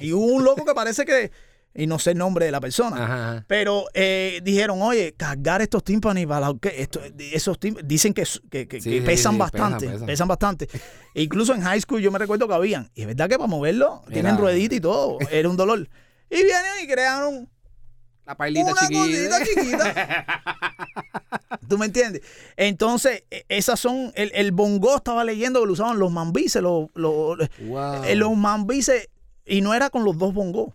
Y 0.00 0.12
hubo 0.12 0.24
un 0.26 0.42
loco 0.42 0.64
que 0.64 0.74
parece 0.74 1.04
que, 1.04 1.30
y 1.74 1.86
no 1.88 1.98
sé 1.98 2.12
el 2.12 2.18
nombre 2.18 2.44
de 2.46 2.52
la 2.52 2.60
persona, 2.60 3.04
Ajá, 3.04 3.44
pero 3.48 3.84
eh, 3.94 4.40
dijeron, 4.44 4.80
oye, 4.80 5.14
cargar 5.16 5.60
estos 5.62 5.82
tímpanis 5.82 6.26
para 6.26 6.40
la 6.48 6.54
esto- 6.76 7.00
esos 7.18 7.58
dicen 7.84 8.14
que, 8.14 8.24
que- 8.50 8.68
que- 8.68 8.80
Sí, 8.80 8.90
que 8.90 9.00
sí, 9.00 9.04
pesan 9.06 9.32
sí, 9.34 9.38
bastante, 9.38 9.78
pesan, 9.86 9.92
pesan, 9.92 10.06
pesan. 10.06 10.28
bastante. 10.28 10.68
E 11.14 11.22
incluso 11.22 11.52
en 11.54 11.62
high 11.62 11.80
school 11.80 12.00
yo 12.00 12.10
me 12.12 12.18
recuerdo 12.18 12.46
que 12.46 12.54
habían. 12.54 12.90
Y 12.94 13.00
es 13.02 13.06
verdad 13.08 13.28
que 13.28 13.36
para 13.36 13.48
moverlo 13.48 14.02
tienen 14.12 14.38
ruedita 14.38 14.74
y 14.76 14.80
todo, 14.80 15.18
era 15.30 15.48
un 15.48 15.56
dolor. 15.56 15.88
Y 16.30 16.36
vienen 16.42 16.72
y 16.82 16.86
crearon 16.86 17.48
La 18.24 18.36
pailita 18.36 18.70
una 18.72 18.88
chiquita. 18.88 19.44
chiquita. 19.44 20.26
¿Tú 21.68 21.78
me 21.78 21.86
entiendes? 21.86 22.22
Entonces, 22.56 23.24
e- 23.30 23.44
esas 23.48 23.80
son, 23.80 24.12
el, 24.14 24.30
el 24.34 24.52
bongo 24.52 24.96
estaba 24.96 25.24
leyendo 25.24 25.60
que 25.60 25.66
lo 25.66 25.72
usaban 25.72 25.98
los 25.98 26.12
mambises, 26.12 26.62
los, 26.62 26.88
los, 26.94 27.38
Wow. 27.60 28.04
eh, 28.04 28.14
los 28.16 28.36
mambises, 28.36 29.08
y 29.46 29.60
no 29.60 29.74
era 29.74 29.90
con 29.90 30.04
los 30.04 30.16
dos 30.18 30.32
bongos, 30.34 30.72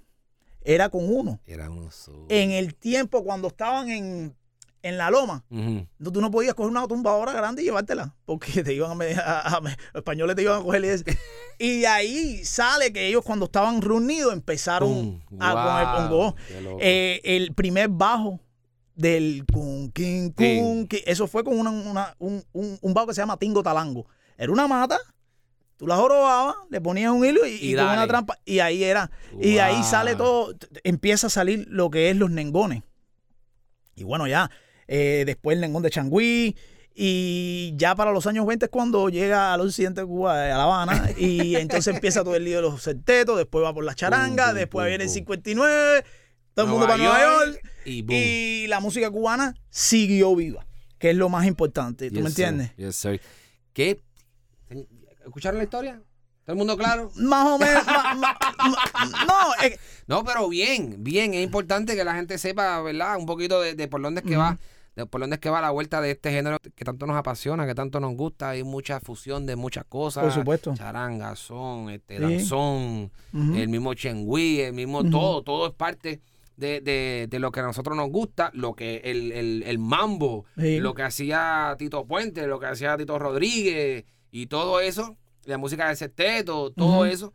era 0.73 0.89
con 0.89 1.11
uno. 1.11 1.39
Era 1.45 1.69
uno 1.69 1.89
solo. 1.91 2.25
En 2.29 2.51
el 2.51 2.75
tiempo 2.75 3.23
cuando 3.23 3.47
estaban 3.47 3.89
en, 3.89 4.35
en 4.81 4.97
la 4.97 5.09
loma, 5.09 5.43
no- 5.49 6.11
tú 6.11 6.21
no 6.21 6.29
podías 6.31 6.53
coger 6.53 6.71
una 6.71 6.87
tumbadora 6.87 7.33
grande 7.33 7.61
y 7.61 7.65
llevártela, 7.65 8.15
porque 8.25 8.63
te 8.63 8.73
iban 8.73 8.91
a, 9.01 9.19
a- 9.19 9.57
a- 9.57 9.61
los 9.61 9.73
españoles 9.95 10.35
te 10.35 10.43
iban 10.43 10.61
a 10.61 10.63
coger 10.63 10.83
y 11.59 11.79
de 11.81 11.87
ahí 11.87 12.45
sale 12.45 12.93
que 12.93 13.07
ellos 13.07 13.23
cuando 13.25 13.45
estaban 13.45 13.81
reunidos 13.81 14.31
empezaron 14.33 15.21
Pum. 15.27 15.37
a 15.41 15.95
con 15.97 16.03
el 16.03 16.09
Wow, 16.09 16.35
qué 16.47 16.61
loco. 16.61 16.77
Eh, 16.81 17.21
el 17.23 17.53
primer 17.53 17.89
bajo 17.89 18.39
del 18.95 19.45
kun, 19.51 19.91
kin, 19.91 20.33
Sí. 20.37 21.03
eso 21.05 21.25
fue 21.27 21.43
con 21.43 21.57
una- 21.57 21.71
una- 21.71 22.15
un, 22.19 22.43
un- 22.53 22.77
un 22.81 22.93
bajo 22.93 23.07
que 23.07 23.13
se 23.13 23.21
llama 23.21 23.37
Tingo 23.37 23.63
Talango. 23.63 24.05
Era 24.37 24.51
una 24.51 24.67
mata, 24.67 24.97
tú 25.79 25.87
la 25.87 25.95
jorobabas, 25.95 26.55
le 26.69 26.79
ponías 26.81 27.11
un 27.11 27.25
hilo 27.25 27.43
y, 27.47 27.51
Y 27.53 27.71
y 27.71 27.75
con 27.75 27.85
dale. 27.85 27.97
una 27.97 28.07
trampa, 28.07 28.37
y 28.45 28.59
ahí 28.59 28.83
era. 28.83 29.09
Y 29.41 29.57
ahí 29.57 29.81
sale 29.83 30.15
todo, 30.15 30.53
empieza 30.83 31.25
a 31.27 31.29
salir 31.31 31.65
lo 31.69 31.89
que 31.89 32.11
es 32.11 32.15
los 32.17 32.29
nengones. 32.29 32.83
Y 33.95 34.03
bueno, 34.03 34.27
ya, 34.27 34.51
eh, 34.87 35.23
después 35.25 35.55
el 35.55 35.61
nengón 35.61 35.81
de 35.81 35.89
Changüí. 35.89 36.55
Y 37.01 37.73
ya 37.77 37.95
para 37.95 38.11
los 38.11 38.27
años 38.27 38.45
20 38.45 38.65
es 38.65 38.71
cuando 38.71 39.07
llega 39.07 39.53
al 39.53 39.61
occidente 39.61 40.01
de 40.01 40.07
Cuba, 40.07 40.33
a 40.45 40.57
La 40.57 40.63
Habana, 40.63 41.09
y 41.17 41.55
entonces 41.55 41.95
empieza 41.95 42.23
todo 42.25 42.35
el 42.35 42.43
lío 42.43 42.57
de 42.57 42.61
los 42.63 42.83
septetos, 42.83 43.37
después 43.37 43.63
va 43.63 43.73
por 43.73 43.85
la 43.85 43.95
charanga, 43.95 44.43
Pum, 44.45 44.51
pum, 44.51 44.59
después 44.59 44.87
viene 44.87 45.03
el 45.05 45.09
pum. 45.09 45.13
59, 45.15 46.03
todo 46.55 46.65
el 46.65 46.71
mundo 46.71 46.87
Nueva 46.87 47.01
para 47.03 47.19
Nueva 47.19 47.45
York, 47.45 47.61
Y 47.85 48.67
la 48.67 48.81
música 48.81 49.09
cubana 49.09 49.55
siguió 49.69 50.35
viva, 50.35 50.65
que 50.97 51.11
es 51.11 51.15
lo 51.15 51.29
más 51.29 51.45
importante, 51.47 52.09
¿tú 52.09 52.15
Yes, 52.15 52.23
me 52.25 52.29
sir. 52.31 52.45
entiendes? 52.45 52.75
Yes, 52.75 52.95
sir. 52.97 53.21
¿Qué? 53.71 54.01
¿Escucharon 55.29 55.57
la 55.57 55.63
historia? 55.63 56.01
¿Todo 56.45 56.53
el 56.53 56.57
mundo 56.57 56.77
claro? 56.77 57.11
Más 57.15 57.45
o 57.47 57.57
menos, 57.59 57.85
ma- 57.85 58.13
ma- 58.15 58.37
ma- 58.57 59.25
no, 59.27 59.65
eh, 59.65 59.77
No, 60.07 60.23
pero 60.23 60.49
bien, 60.49 60.95
bien. 61.03 61.33
Es 61.33 61.43
importante 61.43 61.95
que 61.95 62.03
la 62.03 62.15
gente 62.15 62.37
sepa, 62.37 62.81
¿verdad? 62.81 63.17
Un 63.17 63.25
poquito 63.25 63.61
de, 63.61 63.75
de 63.75 63.87
por 63.87 64.01
dónde 64.01 64.21
es 64.21 64.27
que 64.27 64.35
va. 64.37 64.57
De 64.95 65.05
por 65.05 65.21
dónde 65.21 65.35
es 65.35 65.39
que 65.39 65.49
va 65.51 65.61
la 65.61 65.69
vuelta 65.69 66.01
de 66.01 66.11
este 66.11 66.31
género 66.31 66.57
que 66.75 66.83
tanto 66.83 67.05
nos 67.05 67.15
apasiona, 67.15 67.67
que 67.67 67.75
tanto 67.75 67.99
nos 67.99 68.15
gusta. 68.15 68.49
Hay 68.49 68.63
mucha 68.63 68.99
fusión 68.99 69.45
de 69.45 69.55
muchas 69.55 69.85
cosas. 69.85 70.23
Por 70.23 70.33
supuesto. 70.33 70.73
Charanga, 70.75 71.35
son, 71.35 71.89
este, 71.91 72.17
Sí. 72.17 72.21
danzón, 72.23 73.11
el 73.33 73.69
mismo 73.69 73.93
chengüí, 73.93 74.59
el 74.61 74.73
mismo 74.73 75.07
todo. 75.09 75.43
Todo 75.43 75.67
es 75.67 75.73
parte 75.73 76.19
de, 76.57 76.81
de- 76.81 77.27
de 77.29 77.39
lo 77.39 77.51
que 77.51 77.59
a 77.59 77.63
nosotros 77.63 77.95
nos 77.95 78.09
gusta. 78.09 78.49
Lo 78.53 78.73
que 78.73 78.97
el, 79.05 79.31
el- 79.31 79.63
el 79.67 79.77
mambo, 79.79 80.45
Sí. 80.57 80.79
lo 80.79 80.95
que 80.95 81.03
hacía 81.03 81.75
Tito 81.77 82.05
Puente, 82.05 82.47
lo 82.47 82.59
que 82.59 82.65
hacía 82.65 82.97
Tito 82.97 83.19
Rodríguez 83.19 84.05
y 84.31 84.47
todo 84.47 84.79
eso. 84.79 85.17
La 85.45 85.57
música 85.57 85.87
del 85.87 85.97
sexteto, 85.97 86.71
todo 86.71 87.05
eso 87.05 87.33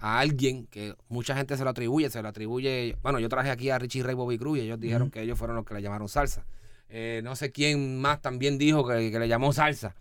a 0.00 0.20
alguien 0.20 0.66
que 0.66 0.94
mucha 1.08 1.34
gente 1.34 1.56
se 1.56 1.64
lo 1.64 1.70
atribuye, 1.70 2.08
se 2.10 2.22
lo 2.22 2.28
atribuye. 2.28 2.96
Bueno, 3.02 3.18
yo 3.18 3.28
traje 3.28 3.50
aquí 3.50 3.70
a 3.70 3.78
Richie 3.78 4.02
Ray 4.04 4.14
Bobby 4.14 4.38
Cruz 4.38 4.58
y 4.58 4.60
ellos 4.60 4.78
dijeron 4.78 5.10
que 5.10 5.22
ellos 5.22 5.36
fueron 5.38 5.56
los 5.56 5.64
que 5.64 5.74
le 5.74 5.82
llamaron 5.82 6.08
salsa. 6.08 6.44
Eh, 6.88 7.20
no 7.24 7.34
sé 7.36 7.50
quién 7.50 8.00
más 8.00 8.22
también 8.22 8.58
dijo 8.58 8.86
que, 8.86 9.10
que 9.10 9.18
le 9.18 9.26
llamó 9.28 9.52
salsa. 9.52 9.96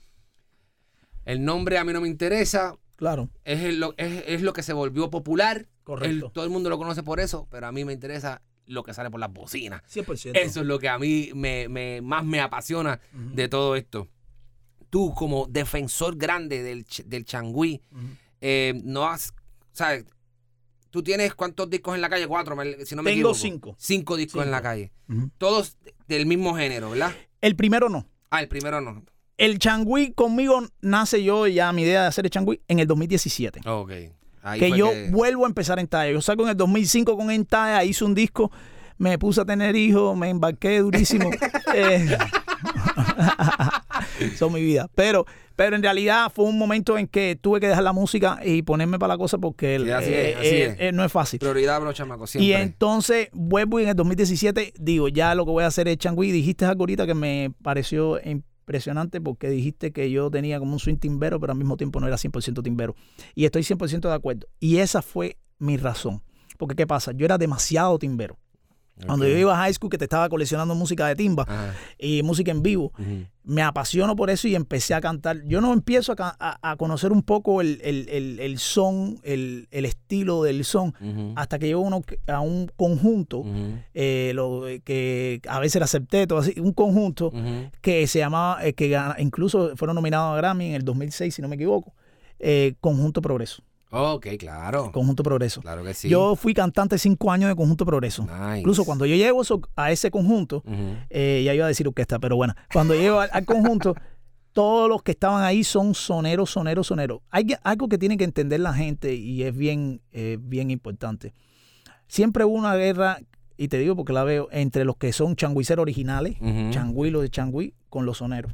El 1.25 1.43
nombre 1.43 1.77
a 1.77 1.83
mí 1.83 1.91
no 1.93 2.01
me 2.01 2.07
interesa, 2.07 2.75
claro, 2.95 3.29
es, 3.43 3.61
el- 3.61 3.83
es, 3.97 4.23
es 4.27 4.41
lo 4.41 4.53
que 4.53 4.63
se 4.63 4.73
volvió 4.73 5.09
popular. 5.09 5.65
Correcto. 5.83 6.27
El- 6.27 6.31
todo 6.31 6.43
el 6.45 6.49
mundo 6.51 6.69
lo 6.69 6.77
conoce 6.77 7.03
por 7.03 7.19
eso, 7.19 7.47
pero 7.49 7.67
a 7.67 7.71
mí 7.71 7.83
me 7.83 7.93
interesa 7.93 8.41
lo 8.65 8.83
que 8.83 8.93
sale 8.93 9.09
por 9.09 9.19
las 9.19 9.31
bocinas. 9.33 9.81
100%. 9.93 10.31
Eso 10.37 10.61
es 10.61 10.65
lo 10.65 10.79
que 10.79 10.89
a 10.89 10.97
mí 10.99 11.31
me, 11.33 11.67
me- 11.69 12.01
más 12.01 12.23
me 12.23 12.39
apasiona 12.39 12.99
de 13.13 13.47
todo 13.49 13.75
esto. 13.75 14.07
Tú, 14.89 15.13
como 15.13 15.47
defensor 15.47 16.15
grande 16.17 16.63
del, 16.63 16.85
del 17.05 17.25
changüí, 17.25 17.81
eh, 18.41 18.79
no 18.83 19.05
has. 19.05 19.33
¿Sabes? 19.73 20.05
Tú 20.89 21.03
tienes 21.03 21.35
cuántos 21.35 21.69
discos 21.69 21.95
en 21.95 22.01
la 22.01 22.09
calle? 22.09 22.27
Cuatro, 22.27 22.55
si 22.85 22.95
no 22.95 23.03
me 23.03 23.11
Tengo 23.11 23.29
equivoco. 23.31 23.33
cinco. 23.35 23.75
Cinco 23.77 24.15
discos 24.15 24.43
en 24.45 24.51
la 24.51 24.61
calle. 24.61 24.91
Todos 25.37 25.77
del 26.07 26.25
mismo 26.25 26.55
género, 26.55 26.89
¿verdad? 26.91 27.11
El 27.41 27.55
primero 27.55 27.89
no. 27.89 28.05
Ah, 28.29 28.41
el 28.41 28.47
primero 28.47 28.81
no. 28.81 29.03
El 29.37 29.59
changüí 29.59 30.13
conmigo 30.13 30.63
nace 30.81 31.23
yo 31.23 31.45
ya 31.45 31.71
mi 31.73 31.83
idea 31.83 32.01
de 32.03 32.07
hacer 32.07 32.25
el 32.25 32.31
changüí 32.31 32.61
en 32.67 32.79
el 32.79 32.87
2017. 32.87 33.61
Ok. 33.69 33.91
Ahí 34.41 34.59
que 34.59 34.71
yo 34.71 34.89
que- 34.91 35.09
vuelvo 35.11 35.45
a 35.45 35.49
empezar 35.49 35.77
en 35.77 35.87
talla. 35.87 36.11
Yo 36.11 36.21
saco 36.21 36.43
en 36.43 36.49
el 36.49 36.57
2005 36.57 37.15
con 37.17 37.29
Entalla, 37.29 37.83
hice 37.83 38.03
un 38.05 38.15
disco, 38.15 38.49
me 38.97 39.19
puse 39.19 39.41
a 39.41 39.45
tener 39.45 39.75
hijos, 39.75 40.17
me 40.17 40.29
embarqué 40.29 40.79
durísimo. 40.79 41.29
Eh, 41.75 42.07
son 44.37 44.53
mi 44.53 44.61
vida. 44.61 44.89
Pero, 44.95 45.25
pero 45.55 45.75
en 45.75 45.83
realidad 45.83 46.31
fue 46.33 46.45
un 46.45 46.57
momento 46.57 46.97
en 46.97 47.07
que 47.07 47.37
tuve 47.39 47.59
que 47.59 47.67
dejar 47.67 47.83
la 47.83 47.93
música 47.93 48.39
y 48.43 48.61
ponerme 48.61 48.99
para 48.99 49.13
la 49.13 49.17
cosa 49.17 49.37
porque 49.37 49.79
Sí, 49.79 49.91
así 49.91 50.09
eh, 50.11 50.29
es, 50.31 50.37
así 50.37 50.47
eh, 50.47 50.65
es. 50.65 50.75
eh, 50.79 50.91
no 50.91 51.03
es 51.03 51.11
fácil. 51.11 51.39
Prioridad 51.39 51.75
para 51.75 51.85
los 51.85 51.95
chamacos, 51.95 52.35
Y 52.35 52.53
entonces 52.53 53.29
vuelvo 53.33 53.79
y 53.79 53.83
en 53.83 53.89
el 53.89 53.95
2017 53.95 54.73
digo, 54.79 55.07
ya 55.07 55.35
lo 55.35 55.45
que 55.45 55.51
voy 55.51 55.63
a 55.63 55.67
hacer 55.67 55.87
es 55.87 55.97
changüí. 55.97 56.31
Dijiste 56.31 56.65
algo 56.65 56.83
ahorita 56.83 57.05
que 57.05 57.13
me 57.13 57.51
pareció 57.63 58.19
impresionante 58.23 59.21
porque 59.21 59.49
dijiste 59.49 59.91
que 59.91 60.11
yo 60.11 60.29
tenía 60.29 60.59
como 60.59 60.73
un 60.73 60.79
swing 60.79 60.97
timbero, 60.97 61.39
pero 61.39 61.53
al 61.53 61.57
mismo 61.57 61.77
tiempo 61.77 61.99
no 61.99 62.07
era 62.07 62.17
100% 62.17 62.63
timbero. 62.63 62.95
Y 63.33 63.45
estoy 63.45 63.63
100% 63.63 64.01
de 64.09 64.13
acuerdo. 64.13 64.47
Y 64.59 64.77
esa 64.77 65.01
fue 65.01 65.37
mi 65.59 65.77
razón. 65.77 66.21
Porque 66.57 66.75
¿qué 66.75 66.87
pasa? 66.87 67.11
Yo 67.13 67.25
era 67.25 67.37
demasiado 67.37 67.97
timbero. 67.99 68.37
Cuando 69.05 69.27
yo 69.27 69.37
iba 69.37 69.53
a 69.53 69.57
high 69.57 69.73
school 69.73 69.89
que 69.91 69.97
te 69.97 70.05
estaba 70.05 70.27
coleccionando 70.27 70.73
música 70.73 71.07
de 71.07 71.15
timba 71.15 71.43
Ajá. 71.47 71.73
y 71.99 72.23
música 72.23 72.49
en 72.51 72.63
vivo, 72.63 72.91
me 73.43 73.61
apasiono 73.61 74.15
por 74.15 74.29
eso 74.29 74.47
y 74.47 74.55
empecé 74.55 74.93
a 74.95 75.01
cantar. 75.01 75.43
Yo 75.45 75.61
no 75.61 75.71
empiezo 75.71 76.13
a, 76.17 76.35
a- 76.39 76.71
a 76.71 76.75
conocer 76.77 77.11
un 77.11 77.21
poco 77.21 77.61
el, 77.61 77.79
el- 77.83 78.09
el- 78.09 78.39
el 78.39 78.57
son, 78.57 79.19
el, 79.23 79.67
el 79.71 79.85
estilo 79.85 80.41
del 80.43 80.65
son, 80.65 80.93
hasta 81.35 81.59
que 81.59 81.67
llego 81.67 81.81
uno 81.81 82.01
a 82.27 82.39
un 82.41 82.71
conjunto, 82.75 83.43
eh, 83.93 84.31
lo, 84.33 84.63
que 84.83 85.41
a 85.47 85.59
veces 85.59 85.75
era 85.77 85.87
septeto, 85.87 86.37
así, 86.37 86.59
un 86.59 86.73
conjunto 86.73 87.31
que 87.81 88.07
se 88.07 88.19
llamaba, 88.19 88.65
eh, 88.65 88.73
que 88.73 88.99
incluso 89.19 89.75
fueron 89.77 89.95
nominados 89.95 90.33
a 90.33 90.37
Grammy 90.37 90.69
en 90.69 90.73
el 90.75 90.83
2006, 90.83 91.35
si 91.35 91.41
no 91.41 91.47
me 91.47 91.55
equivoco, 91.55 91.93
eh, 92.39 92.73
Conjunto 92.81 93.21
Progreso. 93.21 93.61
Ok, 93.89 94.27
claro. 94.37 94.91
Conjunto 94.91 95.23
Progreso. 95.23 95.61
Claro 95.61 95.83
que 95.83 95.93
sí. 95.93 96.09
Yo 96.09 96.35
fui 96.35 96.53
cantante 96.53 96.97
cinco 96.97 97.31
años 97.31 97.49
de 97.49 97.55
Conjunto 97.55 97.85
Progreso. 97.85 98.23
Nice. 98.23 98.59
Incluso 98.59 98.83
cuando 98.83 99.05
yo 99.05 99.15
llego 99.15 99.41
a 99.75 99.91
ese 99.91 100.11
conjunto, 100.11 100.63
eh, 101.09 101.41
ya 101.45 101.53
iba 101.53 101.65
a 101.65 101.69
decir 101.69 101.87
orquesta, 101.87 102.19
pero 102.19 102.35
bueno, 102.35 102.53
cuando 102.73 102.93
llego 102.95 103.19
al, 103.21 103.29
al 103.31 103.45
conjunto, 103.45 103.95
todos 104.51 104.89
los 104.89 105.03
que 105.03 105.11
estaban 105.11 105.43
ahí 105.43 105.63
son 105.63 105.93
soneros, 105.93 106.49
soneros, 106.49 106.87
soneros. 106.87 107.21
Hay 107.29 107.55
algo 107.63 107.87
que 107.87 107.97
tiene 107.97 108.17
que 108.17 108.23
entender 108.25 108.59
la 108.59 108.73
gente 108.73 109.13
y 109.13 109.43
es 109.43 109.55
bien, 109.55 110.01
eh, 110.11 110.37
bien 110.41 110.69
importante. 110.71 111.33
Siempre 112.07 112.43
hubo 112.43 112.55
una 112.55 112.75
guerra, 112.75 113.19
y 113.55 113.67
te 113.69 113.77
digo 113.77 113.95
porque 113.95 114.13
la 114.13 114.23
veo, 114.23 114.49
entre 114.51 114.83
los 114.83 114.97
que 114.97 115.13
son 115.13 115.35
changuiceros 115.35 115.81
originales, 115.83 116.35
Ujú. 116.41 116.71
changuilos 116.71 117.21
de 117.21 117.29
changüí, 117.29 117.73
con 117.89 118.05
los 118.05 118.17
soneros, 118.17 118.51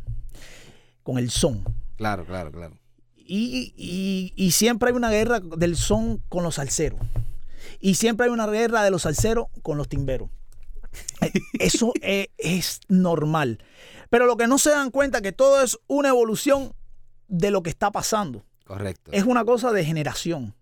con 1.04 1.18
el 1.18 1.30
son. 1.32 1.64
Claro, 1.96 2.26
claro, 2.26 2.52
claro. 2.52 2.76
Y, 3.26 3.74
y- 3.78 4.34
y 4.36 4.52
siempre 4.52 4.90
hay 4.90 4.96
una 4.96 5.10
guerra 5.10 5.40
del 5.40 5.76
son 5.76 6.22
con 6.30 6.44
los 6.44 6.56
salseros. 6.56 7.00
Y 7.80 7.96
siempre 7.96 8.26
hay 8.26 8.32
una 8.32 8.48
guerra 8.48 8.84
de 8.84 8.92
los 8.92 9.04
salseros 9.04 9.48
con 9.62 9.78
los 9.78 9.88
timberos. 9.88 10.30
Eh, 11.22 11.32
Eso 11.60 11.94
es, 12.02 12.28
es 12.38 12.80
normal. 12.90 13.60
Pero 14.10 14.26
lo 14.26 14.38
que 14.38 14.48
no 14.48 14.58
se 14.58 14.70
dan 14.72 14.92
cuenta 14.92 15.22
que 15.22 15.32
todo 15.32 15.64
es 15.64 15.80
una 15.88 16.10
evolución 16.10 16.74
de 17.28 17.50
lo 17.52 17.64
que 17.64 17.70
está 17.70 17.92
pasando. 17.92 18.44
Correcto. 18.66 19.12
Es 19.12 19.24
una 19.24 19.44
cosa 19.46 19.72
de 19.72 19.84
generación. 19.86 20.54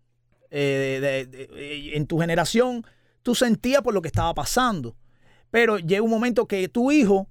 Eh, 0.51 0.99
de- 1.01 1.25
de- 1.25 1.47
de- 1.47 1.95
en 1.97 2.05
tu 2.07 2.19
generación 2.19 2.85
tú 3.23 3.35
sentías 3.35 3.81
por 3.81 3.93
lo 3.93 4.01
que 4.01 4.07
estaba 4.07 4.33
pasando. 4.33 4.95
Pero 5.49 5.77
llega 5.79 6.01
un 6.01 6.09
momento 6.09 6.47
que 6.47 6.67
tu 6.69 6.91
hijo 6.91 7.27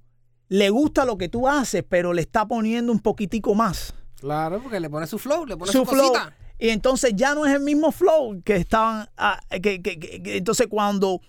le 0.49 0.69
gusta 0.69 1.05
lo 1.05 1.17
que 1.17 1.29
tú 1.29 1.47
haces, 1.47 1.83
pero 1.87 2.13
le 2.13 2.21
está 2.21 2.45
poniendo 2.47 2.91
un 2.91 2.99
poquitico 2.99 3.55
más 3.55 3.93
Claro, 4.21 4.61
porque 4.63 4.79
le 4.79 4.89
pone 4.89 5.05
su 5.07 5.19
flow, 5.19 5.45
le 5.45 5.57
pone 5.57 5.71
su, 5.71 5.79
su 5.79 5.85
flow. 5.85 6.09
cosita. 6.13 6.33
Y 6.57 6.69
entonces 6.69 7.11
ya 7.15 7.35
no 7.35 7.45
es 7.45 7.53
el 7.53 7.61
mismo 7.61 7.91
flow 7.91 8.41
que 8.43 8.55
estaban. 8.55 9.09
ah, 9.17 9.41
que- 9.49 9.81
que- 9.81 9.99
que- 9.99 10.21
que- 10.23 10.37
entonces, 10.37 10.67
cuando 10.69 11.19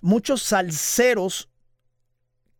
muchos 0.00 0.42
salseros 0.42 1.48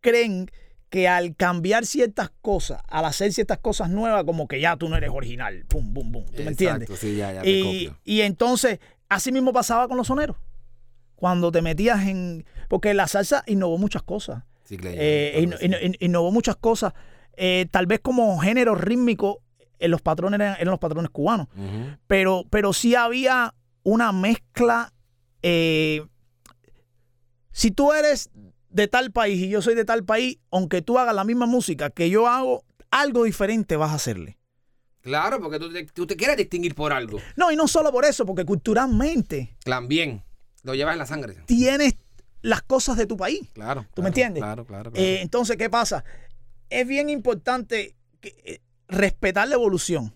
creen 0.01 0.49
que 0.89 1.07
al 1.07 1.35
cambiar 1.35 1.85
ciertas 1.85 2.31
cosas, 2.41 2.81
al 2.87 3.05
hacer 3.05 3.31
ciertas 3.33 3.59
cosas 3.59 3.89
nuevas, 3.89 4.23
como 4.23 4.47
que 4.47 4.59
ya 4.59 4.75
tú 4.77 4.89
no 4.89 4.95
eres 4.97 5.11
original. 5.13 5.65
Pum, 5.67 5.93
pum, 5.93 6.11
pum. 6.11 6.25
¿Tú 6.25 6.41
me 6.43 6.49
entiendes? 6.51 6.89
Exacto, 6.89 6.95
sí, 6.97 7.15
ya, 7.15 7.33
ya 7.33 7.41
te 7.41 7.49
Y, 7.49 7.85
copio. 7.85 7.99
y 8.03 8.21
entonces, 8.21 8.79
así 9.07 9.31
mismo 9.31 9.53
pasaba 9.53 9.87
con 9.87 9.97
los 9.97 10.07
soneros. 10.07 10.37
Cuando 11.15 11.51
te 11.51 11.61
metías 11.61 12.07
en. 12.07 12.45
Porque 12.69 12.93
la 12.93 13.07
salsa 13.07 13.43
innovó 13.45 13.77
muchas 13.77 14.03
cosas. 14.03 14.43
Sí, 14.63 14.77
claro, 14.77 14.95
Eh, 14.99 15.31
claro 15.33 15.47
inno- 15.47 15.57
que 15.59 15.67
sí. 15.67 15.85
inno- 15.89 15.97
innovó 15.99 16.31
muchas 16.31 16.55
cosas. 16.55 16.93
Eh, 17.35 17.67
tal 17.71 17.85
vez 17.87 17.99
como 17.99 18.37
género 18.39 18.73
rítmico, 18.75 19.41
los 19.87 20.01
patrones 20.01 20.39
eran, 20.39 20.55
eran 20.55 20.71
los 20.71 20.79
patrones 20.79 21.09
cubanos. 21.11 21.47
Pero, 22.07 22.43
pero 22.49 22.73
sí 22.73 22.95
había 22.95 23.53
una 23.83 24.11
mezcla. 24.11 24.93
eh, 25.41 26.05
si 27.51 27.71
tú 27.71 27.93
eres 27.93 28.29
de 28.69 28.87
tal 28.87 29.11
país 29.11 29.41
y 29.41 29.49
yo 29.49 29.61
soy 29.61 29.75
de 29.75 29.85
tal 29.85 30.03
país, 30.05 30.37
aunque 30.51 30.81
tú 30.81 30.97
hagas 30.99 31.15
la 31.15 31.23
misma 31.23 31.45
música 31.45 31.89
que 31.89 32.09
yo 32.09 32.27
hago, 32.27 32.63
algo 32.91 33.23
diferente 33.23 33.75
vas 33.75 33.91
a 33.91 33.95
hacerle. 33.95 34.37
Claro, 35.01 35.39
porque 35.41 35.59
tú 35.59 35.71
te, 35.71 35.85
tú 35.85 36.05
te 36.05 36.15
quieres 36.15 36.37
distinguir 36.37 36.75
por 36.75 36.93
algo. 36.93 37.19
No, 37.35 37.51
y 37.51 37.55
no 37.55 37.67
solo 37.67 37.91
por 37.91 38.05
eso, 38.05 38.25
porque 38.25 38.45
culturalmente 38.45 39.55
También. 39.63 40.23
Lo 40.63 40.75
llevas 40.75 40.93
en 40.93 40.99
la 40.99 41.05
sangre. 41.05 41.37
tienes 41.45 41.95
las 42.41 42.61
cosas 42.61 42.97
de 42.97 43.05
tu 43.05 43.17
país. 43.17 43.41
Claro. 43.53 43.81
¿Tú 43.81 43.87
claro, 43.95 44.03
me 44.03 44.09
entiendes? 44.09 44.43
Claro, 44.43 44.65
claro, 44.65 44.91
claro. 44.91 45.05
Eh, 45.05 45.21
entonces, 45.21 45.57
¿qué 45.57 45.69
pasa? 45.69 46.03
Es 46.69 46.87
bien 46.87 47.09
importante 47.09 47.95
que, 48.19 48.35
eh, 48.43 48.61
respetar 48.89 49.47
la 49.47 49.55
evolución, 49.55 50.13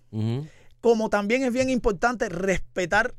como 0.82 1.10
también 1.10 1.44
es 1.44 1.54
bien 1.54 1.70
importante 1.70 2.28
respetar 2.28 3.16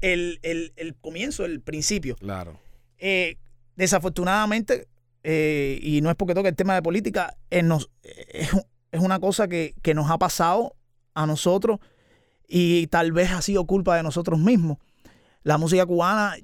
el, 0.00 0.38
el- 0.42 0.72
el 0.76 0.94
comienzo, 0.94 1.44
el 1.44 1.60
principio. 1.60 2.16
Claro. 2.16 2.60
Eh, 2.98 3.36
desafortunadamente, 3.76 4.88
eh, 5.24 5.78
y 5.82 6.00
no 6.02 6.10
es 6.10 6.16
porque 6.16 6.34
toque 6.34 6.48
el 6.50 6.56
tema 6.56 6.74
de 6.74 6.82
política, 6.82 7.36
eh, 7.50 7.62
nos- 7.62 7.90
es, 8.02 8.50
es 8.92 9.00
una 9.00 9.18
cosa 9.20 9.48
que, 9.48 9.74
que 9.82 9.94
nos 9.94 10.10
ha 10.10 10.18
pasado 10.18 10.76
a 11.14 11.26
nosotros 11.26 11.78
y 12.46 12.86
tal 12.88 13.12
vez 13.12 13.30
ha 13.30 13.42
sido 13.42 13.64
culpa 13.66 13.96
de 13.96 14.02
nosotros 14.02 14.38
mismos. 14.38 14.78
La 15.42 15.58
música 15.58 15.86
cubana 15.86 16.36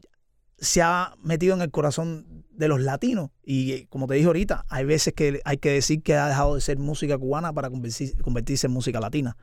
se 0.58 0.82
ha 0.82 1.14
metido 1.22 1.54
en 1.54 1.62
el 1.62 1.70
corazón 1.70 2.44
de 2.58 2.68
los 2.68 2.80
latinos 2.80 3.30
y 3.44 3.72
eh, 3.72 3.86
como 3.88 4.06
te 4.06 4.14
dije 4.14 4.26
ahorita, 4.26 4.66
hay 4.68 4.84
veces 4.84 5.14
que 5.14 5.40
hay 5.44 5.56
que 5.58 5.70
decir 5.70 6.02
que 6.02 6.14
ha 6.16 6.26
dejado 6.28 6.56
de 6.56 6.60
ser 6.60 6.78
música 6.78 7.16
cubana 7.16 7.52
para 7.52 7.70
convertir- 7.70 8.20
convertirse 8.20 8.66
en 8.66 8.72
música 8.72 9.00
latina. 9.00 9.36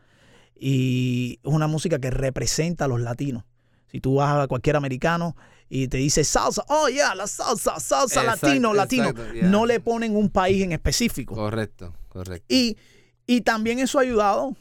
Y 0.57 1.39
es 1.43 1.51
una 1.53 1.67
música 1.67 1.99
que 1.99 2.09
representa 2.11 2.85
a 2.85 2.87
los 2.87 3.01
latinos. 3.01 3.43
Si 3.91 3.99
tú 4.01 4.15
vas 4.15 4.43
a 4.43 4.47
cualquier 4.47 4.75
americano 4.75 5.35
y 5.69 5.87
te 5.87 5.97
dice 5.97 6.23
salsa, 6.23 6.63
oh 6.69 6.87
yeah, 6.89 7.15
la 7.15 7.27
salsa, 7.27 7.79
salsa 7.79 8.21
Exacto, 8.21 8.47
latino, 8.47 8.73
latino, 8.73 9.09
exacto, 9.09 9.33
yeah. 9.33 9.47
no 9.47 9.65
le 9.65 9.79
ponen 9.79 10.15
un 10.15 10.29
país 10.29 10.63
en 10.63 10.71
específico. 10.71 11.35
Correcto, 11.35 11.93
correcto. 12.09 12.45
Y, 12.53 12.77
y 13.25 13.41
también 13.41 13.79
eso 13.79 13.99
ha 13.99 14.01
ayudado 14.03 14.55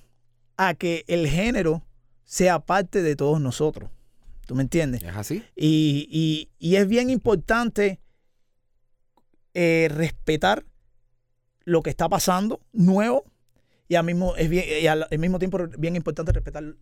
a 0.56 0.74
que 0.74 1.04
el 1.08 1.26
género 1.28 1.82
sea 2.24 2.60
parte 2.60 3.02
de 3.02 3.16
todos 3.16 3.40
nosotros. 3.40 3.90
¿Tú 4.46 4.54
me 4.54 4.62
entiendes? 4.62 5.02
¿Es 5.02 5.16
así? 5.16 5.42
Y, 5.56 6.06
y- 6.10 6.50
y 6.58 6.76
es 6.76 6.86
bien 6.86 7.10
importante 7.10 8.00
eh, 9.54 9.88
respetar 9.90 10.64
lo 11.64 11.82
que 11.82 11.90
está 11.90 12.08
pasando 12.08 12.60
nuevo 12.72 13.24
y 13.88 13.94
al 13.94 14.04
mismo, 14.04 14.36
es 14.36 14.48
bien, 14.48 14.64
y 14.82 14.86
al, 14.86 15.06
al 15.10 15.18
mismo 15.18 15.38
tiempo 15.38 15.58
bien 15.78 15.96
importante 15.96 16.32
respetar 16.32 16.74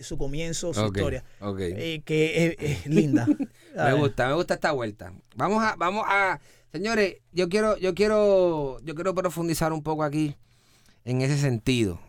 su 0.00 0.18
comienzo, 0.18 0.74
su 0.74 0.86
historia, 0.86 1.24
ok. 1.40 1.58
eh, 1.60 2.02
que 2.04 2.46
es, 2.46 2.56
es 2.58 2.86
linda. 2.86 3.26
Me 3.74 3.92
gusta, 3.94 4.28
me 4.28 4.34
gusta 4.34 4.54
esta 4.54 4.70
vuelta. 4.70 5.12
Vamos 5.34 5.62
a, 5.62 5.74
vamos 5.76 6.04
a, 6.06 6.40
señores, 6.72 7.16
yo 7.32 7.48
quiero, 7.48 7.76
yo 7.78 7.92
quiero, 7.92 8.78
yo 8.84 8.94
quiero 8.94 9.14
profundizar 9.16 9.72
un 9.72 9.82
poco 9.82 10.04
aquí 10.04 10.36
en 11.04 11.22
ese 11.22 11.36
sentido. 11.38 12.00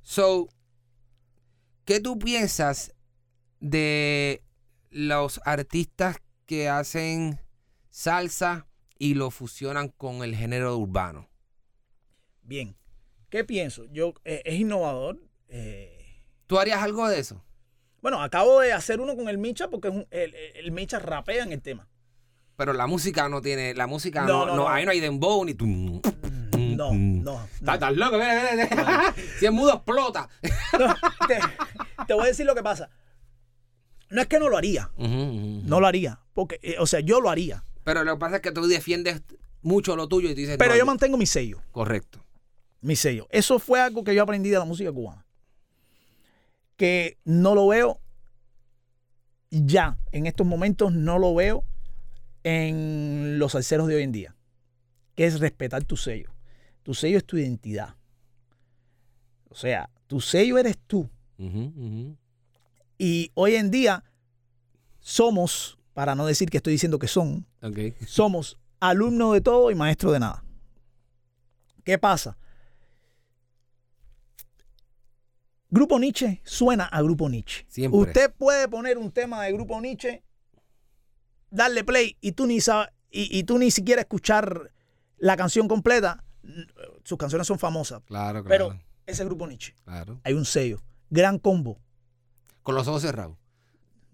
So, 0.00 0.48
¿qué 1.84 2.00
tú 2.00 2.18
piensas 2.18 2.94
de 3.60 4.42
los 4.90 5.42
artistas 5.44 6.16
que 6.46 6.70
hacen 6.70 7.38
salsa 7.90 8.66
y 9.00 9.14
lo 9.14 9.30
fusionan 9.32 9.88
con 9.88 10.22
el 10.22 10.36
género 10.36 10.76
urbano? 10.76 11.26
Bien. 12.42 12.76
¿Qué 13.30 13.44
pienso? 13.44 13.86
Yo 13.86 14.12
eh, 14.24 14.42
es 14.44 14.60
innovador. 14.60 15.18
eh, 15.48 16.20
¿Tú 16.46 16.58
harías 16.60 16.82
algo 16.82 17.08
de 17.08 17.18
eso? 17.18 17.42
bueno, 18.02 18.22
acabo 18.22 18.60
de 18.60 18.72
hacer 18.72 18.98
uno 19.00 19.14
con 19.16 19.28
el 19.28 19.36
Micha 19.38 19.68
porque 19.68 19.88
es 19.88 19.94
un- 19.94 20.06
el, 20.10 20.70
Micha 20.72 20.98
rapea 20.98 21.42
en 21.44 21.52
el 21.52 21.60
tema. 21.62 21.86
Pero 22.56 22.72
la 22.74 22.86
música 22.86 23.28
no 23.28 23.40
tiene, 23.42 23.74
la 23.74 23.86
música 23.86 24.22
No, 24.22 24.44
no, 24.44 24.46
no, 24.46 24.56
no, 24.56 24.68
ahí 24.68 24.84
no 24.84 24.90
hay 24.92 25.00
dembow 25.00 25.44
ni 25.44 25.54
tum. 25.54 26.00
No, 26.58 26.92
no. 26.94 27.44
Estás 27.54 27.74
no. 27.74 27.78
tan 27.78 27.96
loco, 27.98 28.16
mira, 28.18 28.50
mira. 28.54 29.14
Si 29.38 29.46
es 29.46 29.52
mudo 29.52 29.74
explota. 29.74 30.28
Te, 31.28 31.38
te 32.06 32.14
voy 32.14 32.24
a 32.24 32.26
decir 32.28 32.44
lo 32.46 32.54
que 32.54 32.62
pasa. 32.62 32.90
No 34.10 34.20
es 34.22 34.26
que 34.28 34.38
no 34.38 34.48
lo 34.48 34.56
haría, 34.58 34.90
no 34.98 35.78
lo 35.80 35.86
haría, 35.86 36.20
porque, 36.34 36.58
eh, 36.62 36.76
o 36.80 36.86
sea, 36.86 37.00
yo 37.00 37.20
lo 37.20 37.30
haría, 37.30 37.64
Pero 37.90 38.04
lo 38.04 38.12
que 38.14 38.20
pasa 38.20 38.36
es 38.36 38.42
que 38.42 38.52
tú 38.52 38.66
defiendes 38.68 39.20
mucho 39.62 39.96
lo 39.96 40.06
tuyo 40.06 40.30
y 40.30 40.34
dices. 40.34 40.56
pero 40.58 40.70
no, 40.74 40.78
yo 40.78 40.86
mantengo 40.86 41.16
mi 41.16 41.26
sello, 41.26 41.60
Correcto. 41.72 42.24
mi 42.80 42.94
sello. 42.94 43.26
Eso 43.30 43.58
fue 43.58 43.80
algo 43.80 44.04
que 44.04 44.14
yo 44.14 44.22
aprendí 44.22 44.48
de 44.48 44.58
la 44.58 44.64
música 44.64 44.92
cubana, 44.92 45.26
que 46.76 47.18
no 47.24 47.56
lo 47.56 47.66
veo 47.66 48.00
ya, 49.50 49.98
en 50.12 50.26
estos 50.26 50.46
momentos 50.46 50.92
no 50.92 51.18
lo 51.18 51.34
veo 51.34 51.64
en 52.44 53.40
los 53.40 53.50
salseros 53.52 53.88
de 53.88 53.96
hoy 53.96 54.04
en 54.04 54.12
día, 54.12 54.36
que 55.16 55.24
es 55.26 55.40
respetar 55.40 55.82
tu 55.82 55.96
sello. 55.96 56.30
Tu 56.84 56.94
sello 56.94 57.18
es 57.18 57.24
tu 57.24 57.38
identidad. 57.38 57.96
O 59.48 59.56
sea, 59.56 59.90
tu 60.06 60.20
sello 60.20 60.58
eres 60.58 60.78
tú. 60.86 61.10
Y 62.98 63.32
hoy 63.34 63.56
en 63.56 63.72
día 63.72 64.04
somos, 65.00 65.76
para 65.92 66.14
no 66.14 66.24
decir 66.24 66.48
que 66.50 66.58
estoy 66.58 66.74
diciendo 66.74 67.00
que 67.00 67.08
son, 67.08 67.46
Ok. 67.62 67.78
somos 68.06 68.58
alumnos 68.80 69.32
de 69.34 69.40
todo 69.40 69.70
y 69.70 69.74
maestros 69.74 70.12
de 70.14 70.20
nada. 70.20 70.44
¿Qué 71.84 71.98
pasa? 71.98 72.36
Grupo 75.70 75.98
Nietzsche 75.98 76.40
suena 76.44 76.84
a 76.86 77.00
Grupo 77.02 77.28
Nietzsche. 77.28 77.64
Siempre. 77.68 78.00
Usted 78.00 78.32
puede 78.34 78.68
poner 78.68 78.98
un 78.98 79.12
tema 79.12 79.44
de 79.44 79.52
Grupo 79.52 79.80
Nietzsche, 79.80 80.22
darle 81.50 81.84
play 81.84 82.16
y 82.20 82.32
tú 82.32 82.46
ni 82.46 82.60
sabes, 82.60 82.88
y, 83.10 83.36
y 83.38 83.44
tú 83.44 83.58
ni 83.58 83.70
siquiera 83.70 84.00
escuchar 84.02 84.72
la 85.18 85.36
canción 85.36 85.68
completa. 85.68 86.24
Sus 87.04 87.18
canciones 87.18 87.46
son 87.46 87.58
famosas, 87.58 88.02
Claro, 88.06 88.42
claro. 88.42 88.48
pero 88.48 88.80
ese 89.06 89.22
es 89.22 89.28
Grupo 89.28 89.46
Nietzsche. 89.46 89.74
claro. 89.84 90.20
Hay 90.24 90.32
un 90.32 90.44
sello, 90.44 90.80
gran 91.08 91.38
combo. 91.38 91.78
Con 92.62 92.74
los 92.74 92.88
ojos 92.88 93.02
cerrados. 93.02 93.36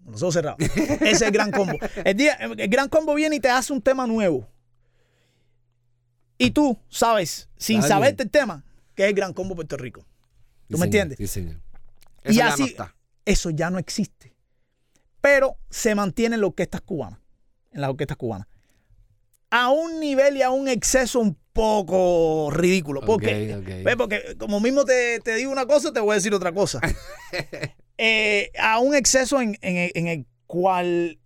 Con 0.07 0.13
los 0.13 0.21
ojos 0.23 0.35
cerrados. 0.35 0.57
Ese 0.61 1.09
es 1.09 1.21
el 1.21 1.31
gran 1.31 1.51
combo. 1.51 1.77
El, 2.05 2.15
día, 2.15 2.35
el 2.35 2.69
gran 2.69 2.87
combo 2.87 3.13
viene 3.13 3.35
y 3.35 3.39
te 3.41 3.49
hace 3.49 3.73
un 3.73 3.81
tema 3.81 4.07
nuevo. 4.07 4.47
Y 6.37 6.51
tú 6.51 6.79
sabes, 6.87 7.49
sin 7.57 7.79
Claro. 7.79 7.93
saberte 7.95 8.23
el 8.23 8.29
tema, 8.29 8.63
que 8.95 9.03
es 9.03 9.09
el 9.09 9.15
gran 9.15 9.33
combo 9.33 9.53
Puerto 9.53 9.75
Rico. 9.75 9.99
Sí, 9.99 10.05
¿Tú 10.69 10.77
me 10.77 10.85
señor, 10.85 10.85
entiendes? 10.85 11.17
Sí, 11.17 11.27
señor. 11.27 11.61
Y 12.23 12.35
ya 12.35 12.47
así- 12.47 12.61
no 12.61 12.67
está. 12.67 12.95
Eso 13.25 13.49
ya 13.49 13.69
no 13.69 13.79
existe. 13.79 14.33
Pero 15.19 15.57
se 15.69 15.93
mantiene 15.93 16.35
en 16.35 16.39
las 16.41 16.47
orquestas 16.47 16.79
cubanas. 16.79 17.19
En 17.73 17.81
las 17.81 17.89
orquestas 17.89 18.15
cubanas. 18.15 18.47
A 19.49 19.71
un 19.71 19.99
nivel 19.99 20.37
y 20.37 20.41
a 20.41 20.51
un 20.51 20.69
exceso 20.69 21.19
un 21.19 21.37
poco 21.51 22.49
ridículo. 22.51 23.01
Porque, 23.01 23.55
Ok, 23.55 23.59
ok. 23.61 23.83
¿ves? 23.83 23.95
porque 23.97 24.35
como 24.37 24.61
mismo 24.61 24.85
te, 24.85 25.19
te 25.19 25.35
digo 25.35 25.51
una 25.51 25.65
cosa, 25.65 25.91
te 25.91 25.99
voy 25.99 26.11
a 26.11 26.15
decir 26.15 26.33
otra 26.33 26.53
cosa. 26.53 26.79
Eh, 27.97 28.51
a 28.59 28.79
un 28.79 28.93
exceso 28.95 29.41
en, 29.41 29.57
en 29.61 29.77
el- 29.77 29.91
en 29.95 30.07
el 30.07 30.25
cual 30.45 31.19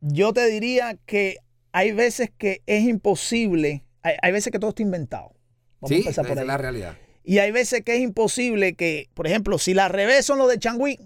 yo 0.00 0.32
te 0.32 0.46
diría 0.46 0.98
que 1.06 1.38
hay 1.72 1.92
veces 1.92 2.30
que 2.36 2.62
es 2.66 2.84
imposible, 2.84 3.84
hay, 4.02 4.14
hay 4.22 4.32
veces 4.32 4.52
que 4.52 4.58
todo 4.58 4.70
está 4.70 4.82
inventado. 4.82 5.32
Vamos 5.80 5.92
a 5.92 5.94
Sí, 5.94 6.00
empezar 6.00 6.24
esa 6.24 6.28
por 6.28 6.32
es 6.38 6.42
ahí. 6.42 6.46
la 6.46 6.56
realidad. 6.58 6.96
Y 7.24 7.38
hay 7.38 7.50
veces 7.50 7.82
que 7.82 7.94
es 7.96 8.00
imposible 8.00 8.74
que, 8.74 9.08
por 9.14 9.26
ejemplo, 9.26 9.58
si 9.58 9.74
la 9.74 9.88
revés 9.88 10.24
son 10.26 10.38
los 10.38 10.48
de 10.48 10.58
Changui, 10.58 10.98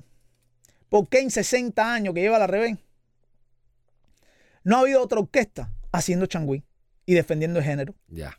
¿por 0.88 1.08
qué 1.08 1.20
en 1.20 1.30
60 1.30 1.92
años 1.94 2.14
que 2.14 2.20
lleva 2.20 2.38
la 2.38 2.46
revés 2.46 2.76
no 4.64 4.76
ha 4.76 4.80
habido 4.80 5.02
otra 5.02 5.18
orquesta 5.20 5.72
haciendo 5.90 6.26
Changui 6.26 6.62
y 7.06 7.14
defendiendo 7.14 7.58
el 7.58 7.64
género, 7.64 7.94
Ya, 8.08 8.38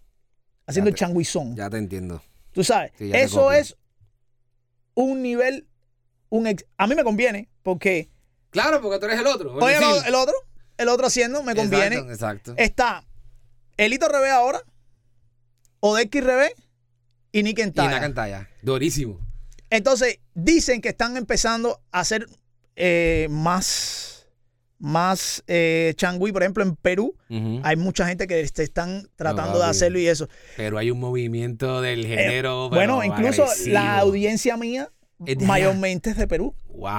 haciendo 0.66 0.90
Ya 0.90 0.94
el 0.94 1.00
changuizón? 1.00 1.56
ya 1.56 1.70
te 1.70 1.78
entiendo. 1.78 2.22
Tú 2.54 2.64
sabes, 2.64 2.92
Sí, 2.98 3.12
eso 3.14 3.52
es 3.52 3.76
un 4.96 5.22
nivel, 5.22 5.68
un 6.34 6.48
ex- 6.48 6.66
a 6.78 6.88
mí 6.88 6.96
me 6.96 7.04
conviene 7.04 7.48
porque 7.62 8.10
Claro, 8.50 8.82
porque 8.82 8.98
tú 9.00 9.06
eres 9.06 9.20
el 9.20 9.28
otro. 9.28 9.54
oye, 9.56 9.76
el, 10.08 10.16
otro, 10.16 10.34
el 10.78 10.88
otro 10.90 11.06
haciendo 11.08 11.44
me 11.44 11.54
conviene. 11.56 11.96
Exacto, 11.98 12.12
exacto. 12.12 12.54
Está 12.58 13.04
Elito 13.78 14.08
Revés 14.08 14.32
ahora, 14.32 14.62
Odeki 15.80 16.22
Revés 16.22 16.54
y 17.32 17.44
Nick 17.44 17.60
y 17.60 17.62
Entaya. 17.62 17.90
una 17.90 18.00
cantalla. 18.00 18.50
Durísimo. 18.62 19.20
Entonces, 19.70 20.20
dicen 20.34 20.82
que 20.82 20.90
están 20.90 21.18
empezando 21.18 21.82
a 21.92 22.00
hacer 22.02 22.28
eh, 22.76 23.28
más, 23.30 24.28
más 24.80 25.44
eh, 25.48 25.94
changui. 25.98 26.32
Por 26.32 26.44
ejemplo, 26.44 26.64
en 26.64 26.76
Perú 26.76 27.16
hay 27.64 27.76
mucha 27.76 28.08
gente 28.08 28.28
que 28.28 28.48
se 28.48 28.64
están 28.64 29.08
tratando 29.16 29.60
de 29.60 29.66
hacerlo 29.66 30.00
y 30.00 30.08
eso. 30.08 30.28
Pero 30.58 30.78
hay 30.78 30.90
un 30.92 31.00
movimiento 31.00 31.82
del 31.82 32.06
género. 32.06 32.66
Eh, 32.68 32.70
bueno, 32.70 33.00
pero 33.02 33.04
incluso 33.04 33.44
agresivo. 33.44 33.74
la 33.74 33.98
audiencia 34.00 34.58
mía 34.58 34.90
Es 35.28 35.38
de 35.38 35.44
allá. 35.44 35.48
mayormente 35.48 36.10
es 36.12 36.18
de 36.18 36.28
Perú. 36.28 36.56
Wow. 36.70 36.92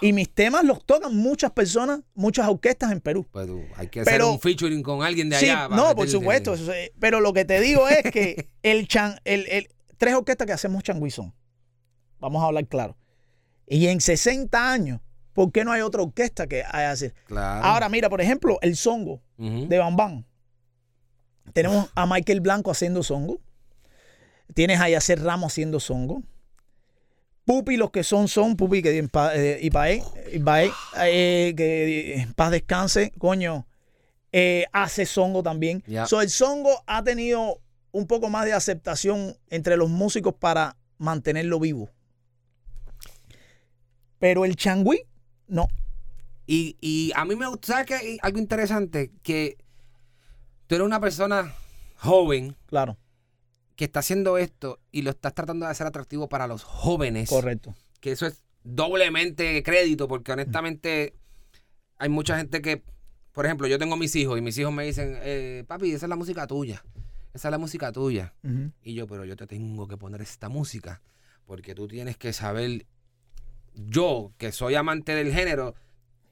Y 0.00 0.12
mis 0.12 0.32
temas 0.32 0.64
los 0.64 0.84
tocan 0.84 1.14
muchas 1.16 1.50
personas, 1.52 2.00
muchas 2.14 2.48
orquestas 2.48 2.90
en 2.92 3.00
Perú. 3.00 3.26
Pues 3.30 3.46
tú, 3.46 3.62
hay 3.76 3.88
que 3.88 4.02
Pero- 4.02 4.24
hacer 4.26 4.34
un 4.34 4.40
featuring 4.40 4.82
con 4.82 5.02
alguien 5.02 5.28
de 5.30 5.36
Sí, 5.36 5.46
allá. 5.50 5.68
para 5.68 5.76
no, 5.82 5.94
por 5.94 6.08
supuesto. 6.08 6.54
eso 6.54 6.72
Pero 6.98 7.20
lo 7.20 7.32
que 7.32 7.44
te 7.44 7.60
digo 7.60 7.88
es 7.88 8.02
que 8.10 8.48
el 8.62 8.88
chan, 8.88 9.18
el, 9.24 9.46
el- 9.48 9.68
tres 9.96 10.14
orquestas 10.14 10.46
que 10.46 10.52
hacemos 10.52 10.82
changuizón. 10.82 11.34
Vamos 12.20 12.42
a 12.42 12.46
hablar 12.46 12.66
claro. 12.66 12.96
Y 13.66 13.86
en 13.88 14.00
60 14.00 14.72
años, 14.72 15.00
¿por 15.34 15.52
qué 15.52 15.64
no 15.64 15.72
hay 15.72 15.82
otra 15.82 16.02
orquesta 16.02 16.46
que 16.46 16.62
haya 16.64 16.90
hacer? 16.90 17.14
Claro. 17.26 17.64
Ahora, 17.64 17.88
mira, 17.88 18.08
por 18.08 18.20
ejemplo, 18.20 18.58
el 18.62 18.76
songo 18.76 19.20
Ujú. 19.36 19.66
de 19.68 19.78
Bam 19.78 19.94
Bam. 19.96 20.24
Tenemos 21.52 21.90
a 21.94 22.06
Michael 22.06 22.40
Blanco 22.40 22.70
haciendo 22.70 23.02
songo. 23.02 23.40
Tienes 24.54 24.80
a 24.80 24.88
Yacer 24.88 25.22
Ramos 25.22 25.52
haciendo 25.52 25.80
songo. 25.80 26.22
Pupi, 27.48 27.78
los 27.78 27.90
que 27.90 28.04
son, 28.04 28.28
son. 28.28 28.56
Pupi, 28.56 28.82
que 28.82 28.98
en 28.98 29.08
paz, 29.08 29.32
eh, 29.34 29.58
Ibae, 29.62 30.02
Ibae, 30.34 30.70
eh, 31.00 31.54
que 31.56 32.16
en 32.16 32.34
paz 32.34 32.50
descanse, 32.50 33.10
coño. 33.16 33.66
eh, 34.32 34.66
hace 34.70 35.06
songo 35.06 35.42
también. 35.42 35.82
So, 36.06 36.20
el 36.20 36.28
songo 36.28 36.82
ha 36.86 37.02
tenido 37.02 37.62
un 37.90 38.06
poco 38.06 38.28
más 38.28 38.44
de 38.44 38.52
aceptación 38.52 39.34
entre 39.48 39.78
los 39.78 39.88
músicos 39.88 40.34
para 40.34 40.76
mantenerlo 40.98 41.58
vivo. 41.58 41.88
Pero 44.18 44.44
el 44.44 44.54
changüí, 44.54 45.00
no. 45.46 45.68
Y, 46.46 46.76
y 46.82 47.12
a 47.16 47.24
mí 47.24 47.34
me 47.34 47.46
gusta, 47.46 47.68
¿sabes 47.68 47.86
qué? 47.86 47.94
Hay 47.94 48.18
Algo 48.20 48.40
interesante, 48.40 49.10
que 49.22 49.56
tú 50.66 50.74
eres 50.74 50.86
una 50.86 51.00
persona 51.00 51.54
joven 51.96 52.54
Claro, 52.66 52.98
que 53.78 53.84
está 53.84 54.00
haciendo 54.00 54.38
esto 54.38 54.80
y 54.90 55.02
lo 55.02 55.10
estás 55.10 55.34
tratando 55.34 55.64
de 55.64 55.70
hacer 55.70 55.86
atractivo 55.86 56.28
para 56.28 56.48
los 56.48 56.64
jóvenes. 56.64 57.28
correcto. 57.28 57.76
Que 58.00 58.10
eso 58.10 58.26
es 58.26 58.42
doblemente 58.64 59.62
crédito, 59.62 60.08
porque 60.08 60.32
honestamente 60.32 61.14
hay 61.96 62.08
mucha 62.08 62.36
gente 62.36 62.60
que, 62.60 62.82
por 63.30 63.46
ejemplo, 63.46 63.68
yo 63.68 63.78
tengo 63.78 63.96
mis 63.96 64.16
hijos 64.16 64.36
y 64.36 64.42
mis 64.42 64.58
hijos 64.58 64.72
me 64.72 64.84
dicen, 64.84 65.16
eh, 65.22 65.62
papi, 65.68 65.92
esa 65.92 66.06
es 66.06 66.10
la 66.10 66.16
música 66.16 66.48
tuya. 66.48 66.84
Esa 67.32 67.48
es 67.48 67.52
la 67.52 67.58
música 67.58 67.92
tuya. 67.92 68.34
Y 68.82 68.94
yo, 68.94 69.06
pero 69.06 69.24
yo 69.24 69.36
te 69.36 69.46
tengo 69.46 69.86
que 69.86 69.96
poner 69.96 70.22
esta 70.22 70.48
música 70.48 71.00
porque 71.46 71.76
tú 71.76 71.86
tienes 71.86 72.16
que 72.16 72.32
saber, 72.32 72.84
yo 73.74 74.32
que 74.38 74.50
soy 74.50 74.74
amante 74.74 75.14
del 75.14 75.32
género, 75.32 75.76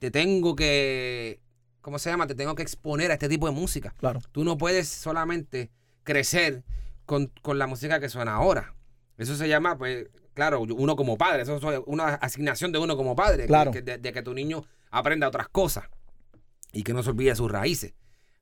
te 0.01 0.11
tengo 0.11 0.57
que, 0.57 1.39
¿cómo 1.81 2.01
se 2.01 2.11
llama? 2.11 2.27
Te 2.27 2.35
tengo 2.35 2.57
que 2.57 2.63
exponer 2.63 3.13
a 3.13 3.15
este 3.15 3.29
tipo 3.29 3.47
de 3.47 3.53
música. 3.53 3.95
Claro. 3.99 4.21
Tú 4.33 4.43
no 4.43 4.59
puedes 4.59 4.89
solamente 4.89 5.71
crecer 6.03 6.65
con, 7.07 7.33
con 7.43 7.59
la 7.59 7.67
música 7.67 8.01
que 8.01 8.09
suena 8.09 8.35
ahora. 8.35 8.75
Eso 9.17 9.35
se 9.35 9.49
llama, 9.49 9.79
pues, 9.79 10.09
claro, 10.35 10.61
uno 10.61 10.95
como 10.97 11.17
padre, 11.17 11.43
eso 11.43 11.57
es 11.57 11.83
una 11.87 12.15
asignación 12.17 12.71
de 12.73 12.79
uno 12.79 12.97
como 12.97 13.17
padre, 13.17 13.47
Claro. 13.47 13.71
que- 13.71 13.81
de, 13.83 13.97
de 13.99 14.13
que 14.13 14.23
tu 14.23 14.35
niño 14.35 14.65
aprenda 14.91 15.27
otras 15.29 15.49
cosas 15.49 15.85
y 16.73 16.83
que 16.83 16.93
no 16.93 17.03
se 17.03 17.11
olvide 17.11 17.35
sus 17.35 17.51
raíces. 17.51 17.95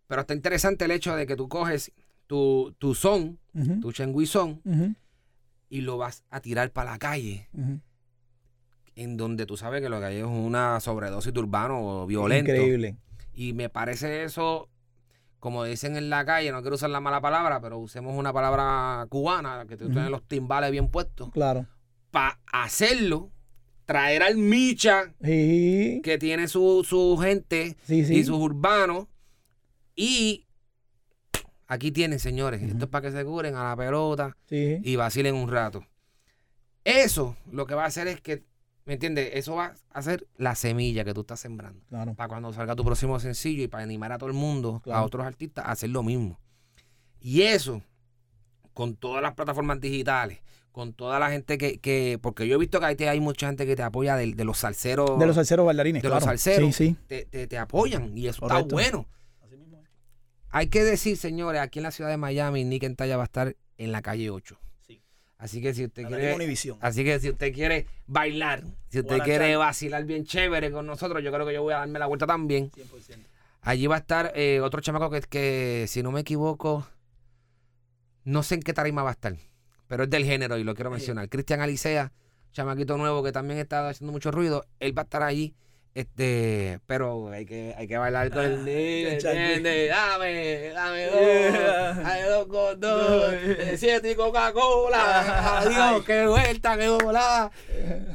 Pero 0.08 0.22
está 0.22 0.34
interesante 0.34 0.84
el 0.86 0.90
hecho 0.90 1.14
de 1.14 1.26
que 1.26 1.36
tú 1.36 1.48
coges 1.48 1.92
tu, 2.26 2.74
tu 2.78 2.94
son, 2.94 3.38
tu 3.80 3.92
chengui 3.92 4.26
son, 4.26 4.60
Ujú. 4.64 4.94
y 5.68 5.82
lo 5.82 5.96
vas 5.98 6.24
a 6.30 6.40
tirar 6.40 6.70
para 6.72 6.92
la 6.92 6.98
calle, 6.98 7.48
en 8.96 9.16
donde 9.16 9.46
tú 9.46 9.56
sabes 9.56 9.80
que 9.82 9.88
lo 9.88 9.98
que 10.00 10.06
hay 10.06 10.16
es 10.18 10.24
una 10.24 10.80
sobredosis 10.80 11.32
de 11.32 11.40
urbano 11.40 12.02
o 12.02 12.06
violento. 12.06 12.50
Increíble. 12.52 12.96
Y 13.32 13.52
me 13.52 13.68
parece 13.68 14.24
eso, 14.24 14.68
como 15.44 15.62
dicen 15.62 15.94
en 15.98 16.08
la 16.08 16.24
calle, 16.24 16.50
no 16.52 16.62
quiero 16.62 16.76
usar 16.76 16.88
la 16.88 17.00
mala 17.00 17.20
palabra, 17.20 17.60
pero 17.60 17.76
usemos 17.78 18.16
una 18.16 18.32
palabra 18.32 19.06
cubana, 19.10 19.66
que 19.68 19.76
tú 19.76 19.90
tienes 19.90 20.08
los 20.08 20.22
timbales 20.26 20.70
bien 20.70 20.88
puestos, 20.88 21.30
Claro. 21.32 21.66
para 22.10 22.38
hacerlo, 22.50 23.30
traer 23.84 24.22
al 24.22 24.38
Micha, 24.38 25.12
Sí, 25.22 26.00
que 26.02 26.16
tiene 26.16 26.48
su, 26.48 26.82
su 26.88 27.18
gente 27.22 27.76
sí, 27.82 28.06
sí. 28.06 28.14
y 28.14 28.24
sus 28.24 28.38
urbanos, 28.38 29.06
y 29.94 30.46
aquí 31.66 31.92
tienen, 31.92 32.18
señores, 32.20 32.62
esto 32.62 32.86
es 32.86 32.90
para 32.90 33.10
que 33.10 33.14
se 33.14 33.22
curen 33.22 33.54
a 33.54 33.64
la 33.64 33.76
pelota, 33.76 34.34
y 34.48 34.96
vacilen 34.96 35.34
un 35.34 35.50
rato. 35.50 35.84
Eso 36.84 37.36
lo 37.52 37.66
que 37.66 37.74
va 37.74 37.84
a 37.84 37.88
hacer 37.88 38.08
es 38.08 38.22
que, 38.22 38.44
¿me 38.84 38.94
entiendes? 38.94 39.30
Eso 39.34 39.54
va 39.54 39.74
a 39.90 40.02
ser 40.02 40.26
la 40.36 40.54
semilla 40.54 41.04
que 41.04 41.14
tú 41.14 41.22
estás 41.22 41.40
sembrando. 41.40 41.80
Claro. 41.88 42.14
Para 42.14 42.28
cuando 42.28 42.52
salga 42.52 42.76
tu 42.76 42.84
próximo 42.84 43.18
sencillo 43.20 43.62
y 43.62 43.68
para 43.68 43.82
animar 43.84 44.12
a 44.12 44.18
todo 44.18 44.28
el 44.28 44.34
mundo, 44.34 44.80
Claro. 44.84 45.00
a 45.00 45.04
otros 45.04 45.24
artistas, 45.26 45.64
a 45.66 45.72
hacer 45.72 45.90
lo 45.90 46.02
mismo. 46.02 46.38
Y 47.20 47.42
eso, 47.42 47.82
con 48.74 48.96
todas 48.96 49.22
las 49.22 49.34
plataformas 49.34 49.80
digitales, 49.80 50.40
con 50.72 50.92
toda 50.92 51.18
la 51.18 51.30
gente 51.30 51.56
que, 51.56 51.78
que 51.78 52.18
porque 52.20 52.46
yo 52.48 52.56
he 52.56 52.58
visto 52.58 52.80
que 52.80 52.86
ahí 52.86 52.96
te- 52.96 53.08
hay 53.08 53.20
mucha 53.20 53.46
gente 53.46 53.64
que 53.64 53.76
te 53.76 53.82
apoya 53.82 54.16
de, 54.16 54.32
de 54.34 54.44
los 54.44 54.58
salseros, 54.58 55.18
De 55.18 55.26
los 55.26 55.36
salseros 55.36 55.64
bailarines, 55.64 56.02
de 56.02 56.08
los 56.08 56.24
salseros, 56.24 56.74
Sí, 56.74 56.88
sí. 56.90 56.96
Te, 57.06 57.24
te- 57.26 57.46
te 57.46 57.58
apoyan 57.58 58.16
y 58.18 58.26
eso 58.26 58.40
Correcto. 58.40 58.62
está 58.64 58.74
bueno. 58.74 59.06
Hay 60.50 60.68
que 60.68 60.84
decir, 60.84 61.16
señores, 61.16 61.60
aquí 61.60 61.78
en 61.80 61.84
la 61.84 61.90
ciudad 61.90 62.10
de 62.10 62.16
Miami, 62.16 62.64
Nick 62.64 62.84
en 62.84 62.94
Talla 62.94 63.16
va 63.16 63.24
a 63.24 63.26
estar 63.26 63.56
en 63.76 63.90
la 63.92 64.02
calle 64.02 64.30
8. 64.30 64.56
Sí. 65.44 65.50
Así 65.54 65.60
que 65.60 65.74
si 65.74 65.84
usted 65.84 66.06
quiere... 66.06 66.56
Así 66.80 67.04
que 67.04 67.20
si 67.20 67.28
usted 67.28 67.52
quiere 67.52 67.86
bailar, 68.06 68.62
si 68.88 69.00
usted 69.00 69.18
quiere 69.18 69.56
vacilar 69.56 70.02
bien 70.06 70.24
chévere 70.24 70.72
con 70.72 70.86
nosotros, 70.86 71.22
yo 71.22 71.30
creo 71.30 71.46
que 71.46 71.52
yo 71.52 71.62
voy 71.62 71.74
a 71.74 71.80
darme 71.80 71.98
la 71.98 72.06
vuelta 72.06 72.26
también. 72.26 72.70
Allí 73.60 73.86
va 73.86 73.96
a 73.96 73.98
estar 73.98 74.32
eh, 74.34 74.60
otro 74.62 74.80
chamaco 74.80 75.10
que, 75.10 75.20
que, 75.20 75.84
si 75.86 76.02
no 76.02 76.12
me 76.12 76.20
equivoco, 76.20 76.86
no 78.24 78.42
sé 78.42 78.54
en 78.54 78.62
qué 78.62 78.72
tarima 78.72 79.02
va 79.02 79.10
a 79.10 79.12
estar, 79.12 79.36
pero 79.86 80.04
es 80.04 80.10
del 80.10 80.24
género 80.24 80.56
y 80.56 80.64
lo 80.64 80.74
quiero 80.74 80.90
mencionar. 80.90 81.28
Cristian 81.28 81.60
Alicea, 81.60 82.10
chamaquito 82.52 82.96
nuevo 82.96 83.22
que 83.22 83.32
también 83.32 83.58
está 83.58 83.86
haciendo 83.86 84.12
mucho 84.12 84.30
ruido, 84.30 84.64
él 84.80 84.96
va 84.96 85.02
a 85.02 85.04
estar 85.04 85.22
allí. 85.22 85.54
Este, 85.94 86.80
pero 86.86 87.28
hay 87.30 87.46
que, 87.46 87.72
hay 87.78 87.86
que 87.86 87.96
bailar 87.96 88.28
con 88.32 88.44
el 88.44 88.64
niño, 88.64 89.08
el 89.10 89.18
chango. 89.22 89.38
¿entiendes? 89.38 89.90
Dame, 89.90 90.68
dame 90.70 91.06
dos, 91.06 91.96
dame 92.02 92.22
dos 92.24 92.46
con 92.48 92.80
dos, 92.80 93.34
siete 93.76 94.10
y 94.10 94.14
Coca-Cola. 94.16 95.58
Adiós, 95.60 96.04
qué 96.04 96.26
vuelta, 96.26 96.76
qué 96.76 96.88
volada. 96.88 97.52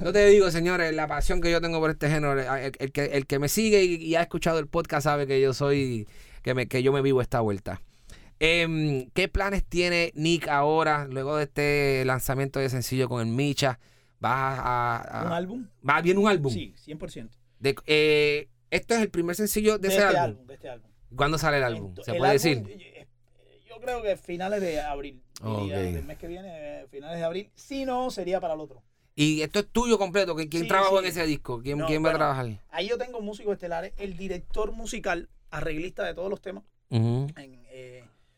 No 0.01 0.11
te 0.11 0.25
digo, 0.27 0.51
señores, 0.51 0.93
la 0.93 1.07
pasión 1.07 1.39
que 1.39 1.49
yo 1.51 1.61
tengo 1.61 1.79
por 1.79 1.89
este 1.91 2.09
género. 2.09 2.37
El, 2.37 2.73
el 2.79 2.91
que, 2.91 3.05
el 3.05 3.25
que 3.25 3.39
me 3.39 3.47
sigue 3.47 3.81
y, 3.85 3.95
y 3.95 4.15
ha 4.15 4.21
escuchado 4.23 4.59
el 4.59 4.67
podcast 4.67 5.05
sabe 5.05 5.25
que 5.25 5.39
yo 5.39 5.53
soy, 5.53 6.05
que, 6.41 6.53
me, 6.53 6.67
que 6.67 6.83
yo 6.83 6.91
me 6.91 7.01
vivo 7.01 7.21
esta 7.21 7.39
vuelta. 7.39 7.81
Em, 8.41 9.09
¿Qué 9.13 9.29
planes 9.29 9.63
tiene 9.63 10.11
Nick 10.15 10.49
ahora, 10.49 11.07
luego 11.09 11.37
de 11.37 11.43
este 11.43 12.03
lanzamiento 12.05 12.59
de 12.59 12.69
sencillo 12.69 13.07
con 13.07 13.21
el 13.21 13.33
Micha? 13.33 13.79
¿Vas 14.19 14.59
a, 14.59 14.97
a- 15.21 15.25
¿Un 15.27 15.31
álbum? 15.33 15.67
¿Va 15.87 16.01
bien 16.01 16.17
un 16.17 16.27
álbum? 16.27 16.51
Sí, 16.51 16.73
100%. 16.85 17.29
De- 17.59 17.75
eh, 17.85 18.49
¿Esto 18.71 18.93
es 18.95 19.01
el 19.01 19.09
primer 19.09 19.35
sencillo 19.35 19.77
de, 19.77 19.87
De 19.89 19.93
ese 19.95 19.97
este 20.05 20.17
álbum? 20.17 20.23
álbum, 20.31 20.47
de 20.47 20.53
este 20.53 20.69
álbum. 20.69 20.89
¿Cuándo 21.15 21.37
sale 21.37 21.57
el 21.57 21.63
álbum? 21.63 21.95
¿Se 22.03 22.11
el 22.11 22.17
puede 22.17 22.31
álbum, 22.31 22.63
decir? 22.63 22.81
eh, 22.81 23.07
Yo 23.67 23.79
creo 23.81 24.01
que 24.01 24.15
finales 24.15 24.61
de 24.61 24.79
abril. 24.81 25.21
diría, 25.41 25.51
Ok. 25.51 25.69
Del 25.93 26.03
mes 26.05 26.17
que 26.17 26.27
viene, 26.27 26.49
eh, 26.81 26.87
finales 26.91 27.17
de 27.17 27.23
abril. 27.23 27.49
Si 27.55 27.85
no, 27.85 28.11
sería 28.11 28.39
para 28.39 28.53
el 28.53 28.59
otro. 28.59 28.83
Y 29.15 29.41
esto 29.41 29.59
es 29.59 29.67
tuyo 29.67 29.97
completo. 29.97 30.35
¿Quién, 30.35 30.47
quién 30.49 30.63
Sí, 30.63 30.67
trabajó 30.69 30.99
sí. 30.99 31.05
en 31.05 31.09
ese 31.09 31.25
disco? 31.25 31.61
¿Quién, 31.61 31.79
No, 31.79 31.87
quién 31.87 32.05
va 32.05 32.11
a 32.11 32.13
trabajar? 32.13 32.47
Ahí 32.69 32.87
yo 32.87 32.97
tengo 32.97 33.19
músicos 33.21 33.53
estelares, 33.53 33.93
el 33.97 34.15
director 34.15 34.71
musical, 34.71 35.29
arreglista 35.49 36.05
de 36.05 36.13
todos 36.13 36.29
los 36.29 36.41
temas. 36.41 36.63
En, 36.89 37.27
eh, 37.35 37.58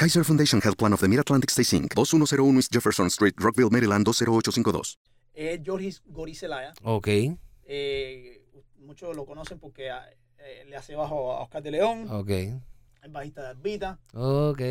Kaiser 0.00 0.24
Foundation 0.24 0.62
Health 0.62 0.78
Plan 0.78 0.94
of 0.94 1.00
the 1.02 1.08
Mid-Atlantic 1.08 1.50
Stay 1.50 1.76
Inc., 1.76 1.94
2101 1.94 2.56
East 2.56 2.72
Jefferson 2.72 3.10
Street, 3.10 3.34
Rockville, 3.36 3.68
Maryland 3.68 4.02
20852. 4.06 4.98
Es 5.34 5.60
Jorgis 5.62 6.00
Gorizelaya. 6.06 6.72
Ok. 6.82 7.08
Eh, 7.64 8.42
muchos 8.78 9.14
lo 9.14 9.26
conocen 9.26 9.58
porque 9.58 9.90
ah, 9.90 10.08
eh, 10.38 10.64
le 10.70 10.76
hace 10.76 10.94
bajo 10.94 11.32
a 11.32 11.42
Oscar 11.42 11.62
de 11.62 11.72
León. 11.72 12.10
Ok. 12.10 12.30
Es 12.30 13.12
bajista 13.12 13.42
de 13.42 13.48
Arbita. 13.48 13.98
Ok. 14.14 14.62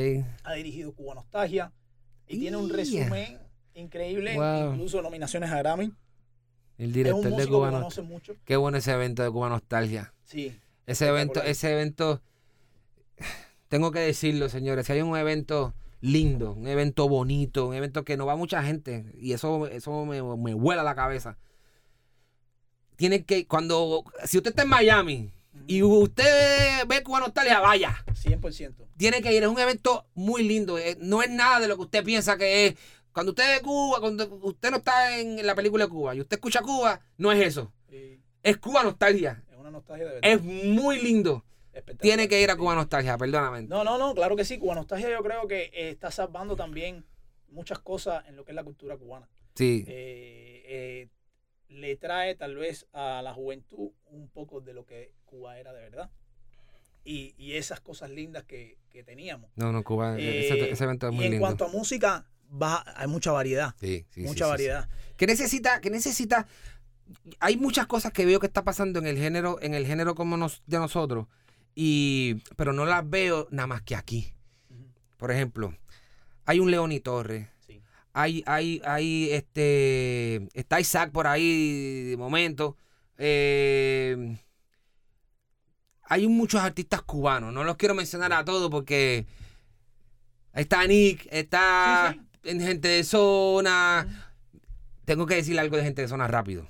Ha 0.46 0.54
dirigido 0.54 0.94
Cuba 0.94 1.14
Nostalgia. 1.14 1.72
Y 2.28 2.40
tiene 2.40 2.58
un 2.58 2.68
resumen 2.68 3.38
increíble. 3.76 4.36
Wow. 4.36 4.74
Incluso 4.74 5.00
nominaciones 5.04 5.52
a 5.52 5.60
Grammy. 5.60 5.94
El 6.80 6.86
Es 6.86 6.88
un 6.88 6.94
director 6.94 7.36
de 7.36 7.48
Cuba 7.48 7.70
Nostalgia. 7.70 8.02
mucho. 8.02 8.36
Qué 8.46 8.56
bueno 8.56 8.80
ese 8.80 8.94
evento 8.94 9.22
de 9.22 9.30
Cuba 9.30 9.50
Nostalgia. 9.50 10.12
Sí. 10.24 10.60
Ese 10.88 11.08
evento, 11.08 11.44
ese 11.44 11.72
evento, 11.72 12.20
tengo 13.70 13.92
que 13.92 14.00
decirlo, 14.00 14.50
señores, 14.50 14.88
si 14.88 14.94
hay 14.94 15.02
un 15.02 15.16
evento 15.16 15.74
lindo, 16.02 16.54
un 16.54 16.68
evento 16.68 17.08
bonito, 17.08 17.68
un 17.68 17.76
evento 17.76 18.04
que 18.04 18.18
no 18.18 18.26
va 18.26 18.36
mucha 18.36 18.64
gente, 18.64 19.06
y 19.18 19.34
eso, 19.34 19.68
eso 19.68 20.06
me, 20.06 20.22
me 20.22 20.54
vuela 20.54 20.84
la 20.84 20.96
cabeza. 20.96 21.38
Tiene 22.96 23.24
que, 23.24 23.48
cuando, 23.48 24.04
si 24.26 24.38
usted 24.38 24.50
está 24.50 24.64
en 24.64 24.70
Miami 24.70 25.32
y 25.68 25.84
usted 25.84 26.86
ve 26.88 27.04
Cuba 27.04 27.22
Nostalgia, 27.22 27.60
vaya. 27.60 27.96
100%. 28.08 28.74
Tiene 28.98 29.22
que 29.22 29.34
ir, 29.34 29.44
es 29.44 29.50
un 29.50 29.60
evento 29.60 30.08
muy 30.16 30.44
lindo, 30.44 30.78
eh, 30.78 30.98
no 31.00 31.22
es 31.22 31.30
nada 31.30 31.60
de 31.60 31.68
lo 31.68 31.78
que 31.78 31.84
usted 31.84 32.04
piensa 32.04 32.38
que 32.38 32.66
es. 32.66 32.76
Cuando 33.14 33.32
usted 33.32 33.58
ve 33.58 33.62
Cuba, 33.62 34.00
cuando 34.00 34.28
usted 34.42 34.72
no 34.72 34.78
está 34.78 35.18
en 35.18 35.46
la 35.46 35.56
película 35.56 35.86
de 35.86 35.90
Cuba 35.90 36.16
y 36.16 36.22
usted 36.22 36.38
escucha 36.38 36.62
Cuba, 36.62 37.00
no 37.18 37.32
es 37.32 37.46
eso. 37.46 37.72
Es 38.42 38.58
Cuba 38.58 38.84
Nostalgia. 38.84 39.44
es 39.52 39.58
una 39.58 39.70
nostalgia 39.70 40.08
de 40.08 40.14
verdad. 40.14 40.32
Es 40.32 40.42
muy 40.42 41.02
lindo. 41.02 41.44
Tiene 42.00 42.28
que 42.28 42.42
ir 42.42 42.52
a. 42.52 42.56
Cuba 42.58 42.76
Nostalgia, 42.76 43.18
perdóname. 43.18 43.64
No, 43.64 43.84
no, 43.84 43.98
no, 43.98 44.14
claro 44.14 44.36
que 44.36 44.46
sí. 44.46 44.58
Cuba 44.58 44.76
Nostalgia 44.76 45.10
yo 45.10 45.24
creo 45.24 45.48
que 45.48 45.64
eh, 45.74 45.90
está 45.90 46.12
salvando 46.12 46.56
también 46.56 47.06
muchas 47.50 47.80
cosas 47.80 48.26
en 48.28 48.36
lo 48.36 48.46
que 48.46 48.52
es 48.52 48.56
la 48.56 48.64
cultura 48.64 48.98
cubana. 48.98 49.28
Sí. 49.56 49.86
Eh, 49.88 50.64
eh, 50.66 51.08
le 51.70 51.96
trae 51.96 52.36
tal 52.36 52.56
vez 52.56 52.88
a 52.94 53.22
la 53.22 53.34
juventud 53.34 53.92
un 54.08 54.30
poco 54.30 54.62
de 54.62 54.74
lo 54.74 54.86
que 54.86 55.14
Cuba 55.26 55.58
era 55.60 55.74
de 55.74 55.82
verdad. 55.82 56.10
Y, 57.04 57.34
y 57.38 57.54
esas 57.54 57.80
cosas 57.80 58.10
lindas 58.10 58.44
que, 58.44 58.78
que 58.92 59.04
teníamos. 59.04 59.50
No, 59.56 59.72
no, 59.72 59.84
Cuba, 59.84 60.20
ese, 60.20 60.72
ese 60.72 60.84
evento 60.84 61.08
es 61.08 61.14
y 61.14 61.16
muy 61.16 61.26
en 61.26 61.32
lindo. 61.32 61.46
cuanto 61.46 61.66
a 61.66 61.70
música, 61.70 62.26
va, 62.52 62.84
hay 62.96 63.08
mucha 63.08 63.32
variedad. 63.32 63.74
Sí, 63.80 64.06
sí, 64.10 64.22
sí, 64.22 64.28
mucha 64.28 64.46
sí. 64.46 64.50
variedad. 64.50 64.90
¿Qué 65.16 65.26
necesita? 65.26 65.82
¿Qué 65.82 65.90
necesita? 65.90 66.48
Hay 67.40 67.58
muchas 67.58 67.88
cosas 67.88 68.12
que 68.12 68.26
veo 68.26 68.40
que 68.40 68.48
está 68.48 68.64
pasando 68.64 69.00
en 69.00 69.08
el 69.08 69.18
género, 69.18 69.60
en 69.62 69.74
el 69.74 69.88
género 69.88 70.14
como 70.14 70.38
nos, 70.38 70.62
de 70.68 70.78
nosotros, 70.78 71.28
y, 71.76 72.36
pero 72.56 72.74
no 72.74 72.86
las 72.86 73.08
veo 73.10 73.48
nada 73.52 73.68
más 73.68 73.82
que 73.82 73.96
aquí. 73.96 74.34
Por 75.18 75.32
ejemplo, 75.32 75.76
hay 76.46 76.60
un 76.60 76.72
Leoni 76.72 77.00
Torres, 77.00 77.48
Sí. 77.68 77.82
hay, 78.14 78.44
hay, 78.48 78.82
hay, 78.86 79.30
este, 79.32 80.48
está 80.54 80.80
Isaac 80.80 81.12
por 81.12 81.28
ahí 81.28 82.04
de 82.12 82.18
momento. 82.18 82.78
eh, 83.18 84.38
hay 86.04 86.28
muchos 86.28 86.62
artistas 86.62 87.02
cubanos, 87.04 87.54
no 87.54 87.64
los 87.64 87.76
quiero 87.76 87.94
mencionar 87.94 88.34
a 88.34 88.44
todos 88.44 88.72
porque 88.72 89.26
ahí 90.54 90.64
está 90.64 90.86
Nick, 90.88 91.28
está 91.32 92.16
Sí, 92.16 92.22
en 92.50 92.62
gente 92.62 92.88
de 92.88 93.04
zona. 93.04 94.32
Tengo 95.06 95.26
que 95.28 95.36
decir 95.36 95.60
algo 95.60 95.78
de 95.78 95.84
gente 95.84 96.02
de 96.02 96.08
zona 96.08 96.28
rápido. 96.28 96.68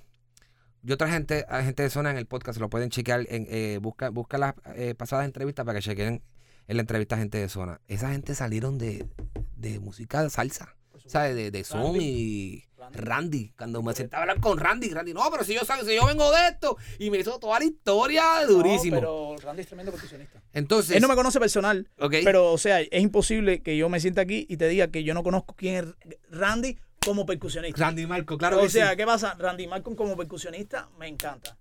Yo 0.81 0.97
traje 0.97 1.13
gente, 1.13 1.45
a 1.49 1.61
gente 1.63 1.83
de 1.83 1.89
zona 1.89 2.11
en 2.11 2.17
el 2.17 2.25
podcast, 2.25 2.59
lo 2.59 2.69
pueden 2.69 2.89
chequear, 2.89 3.25
en, 3.29 3.47
eh, 3.49 3.79
busca, 3.81 4.09
busca 4.09 4.37
las 4.37 4.53
eh, 4.75 4.95
pasadas 4.95 5.25
entrevistas 5.25 5.65
para 5.65 5.79
que 5.79 5.83
chequen 5.83 6.23
en 6.67 6.77
la 6.77 6.81
entrevista 6.81 7.15
a 7.15 7.17
gente 7.17 7.37
de 7.37 7.49
zona. 7.49 7.81
Esa 7.87 8.11
gente 8.11 8.35
salieron 8.35 8.77
de, 8.77 9.07
de 9.55 9.79
música 9.79 10.23
de 10.23 10.29
salsa. 10.29 10.75
¿Sabes? 11.05 11.35
De, 11.35 11.49
de 11.49 11.63
Randy. 11.63 11.99
y 11.99 12.65
Randy. 12.77 12.99
Randy. 12.99 13.53
Cuando 13.57 13.81
me 13.81 13.93
sentaba 13.93 14.21
a 14.21 14.23
hablar 14.23 14.39
con 14.39 14.59
Randy, 14.59 14.89
Randy, 14.89 15.13
no, 15.13 15.21
pero 15.31 15.43
si 15.43 15.55
yo, 15.55 15.65
sabes, 15.65 15.87
si 15.87 15.95
yo 15.95 16.05
vengo 16.05 16.31
de 16.31 16.49
esto. 16.49 16.77
Y 16.99 17.09
me 17.09 17.17
hizo 17.17 17.39
toda 17.39 17.57
la 17.57 17.65
historia 17.65 18.23
durísimo. 18.47 18.97
No, 18.97 19.01
pero 19.01 19.35
Randy 19.41 19.61
es 19.61 19.67
tremendo 19.67 19.91
percusionista. 19.91 20.41
Entonces, 20.53 20.95
Él 20.95 21.01
no 21.01 21.07
me 21.07 21.15
conoce 21.15 21.39
personal, 21.39 21.89
ok, 21.97 22.15
pero 22.23 22.51
o 22.51 22.57
sea, 22.57 22.81
es 22.81 23.01
imposible 23.01 23.63
que 23.63 23.75
yo 23.75 23.89
me 23.89 23.99
sienta 23.99 24.21
aquí 24.21 24.45
y 24.47 24.57
te 24.57 24.67
diga 24.67 24.89
que 24.89 25.03
yo 25.03 25.13
no 25.13 25.23
conozco 25.23 25.55
quién 25.55 25.75
es 25.75 26.15
Randy 26.29 26.77
como 27.03 27.25
percusionista. 27.25 27.79
Randy 27.83 28.05
Marco, 28.05 28.37
claro 28.37 28.59
o 28.59 28.63
que 28.63 28.69
sea, 28.69 28.91
sí. 28.91 28.97
¿qué 28.97 29.05
pasa? 29.05 29.35
Randy 29.37 29.67
Malcolm 29.67 29.95
como 29.95 30.15
percusionista 30.17 30.89
me 30.97 31.07
encanta. 31.07 31.57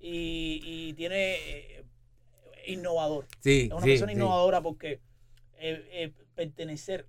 Y, 0.00 0.60
y 0.62 0.92
tiene 0.94 1.34
eh, 1.78 1.84
innovador. 2.66 3.26
Sí, 3.40 3.62
Es 3.66 3.72
una 3.72 3.82
sí, 3.82 3.88
persona 3.90 4.12
innovadora 4.12 4.60
porque 4.60 5.00
eh, 5.58 5.88
eh, 5.92 6.12
pertenecer 6.34 7.06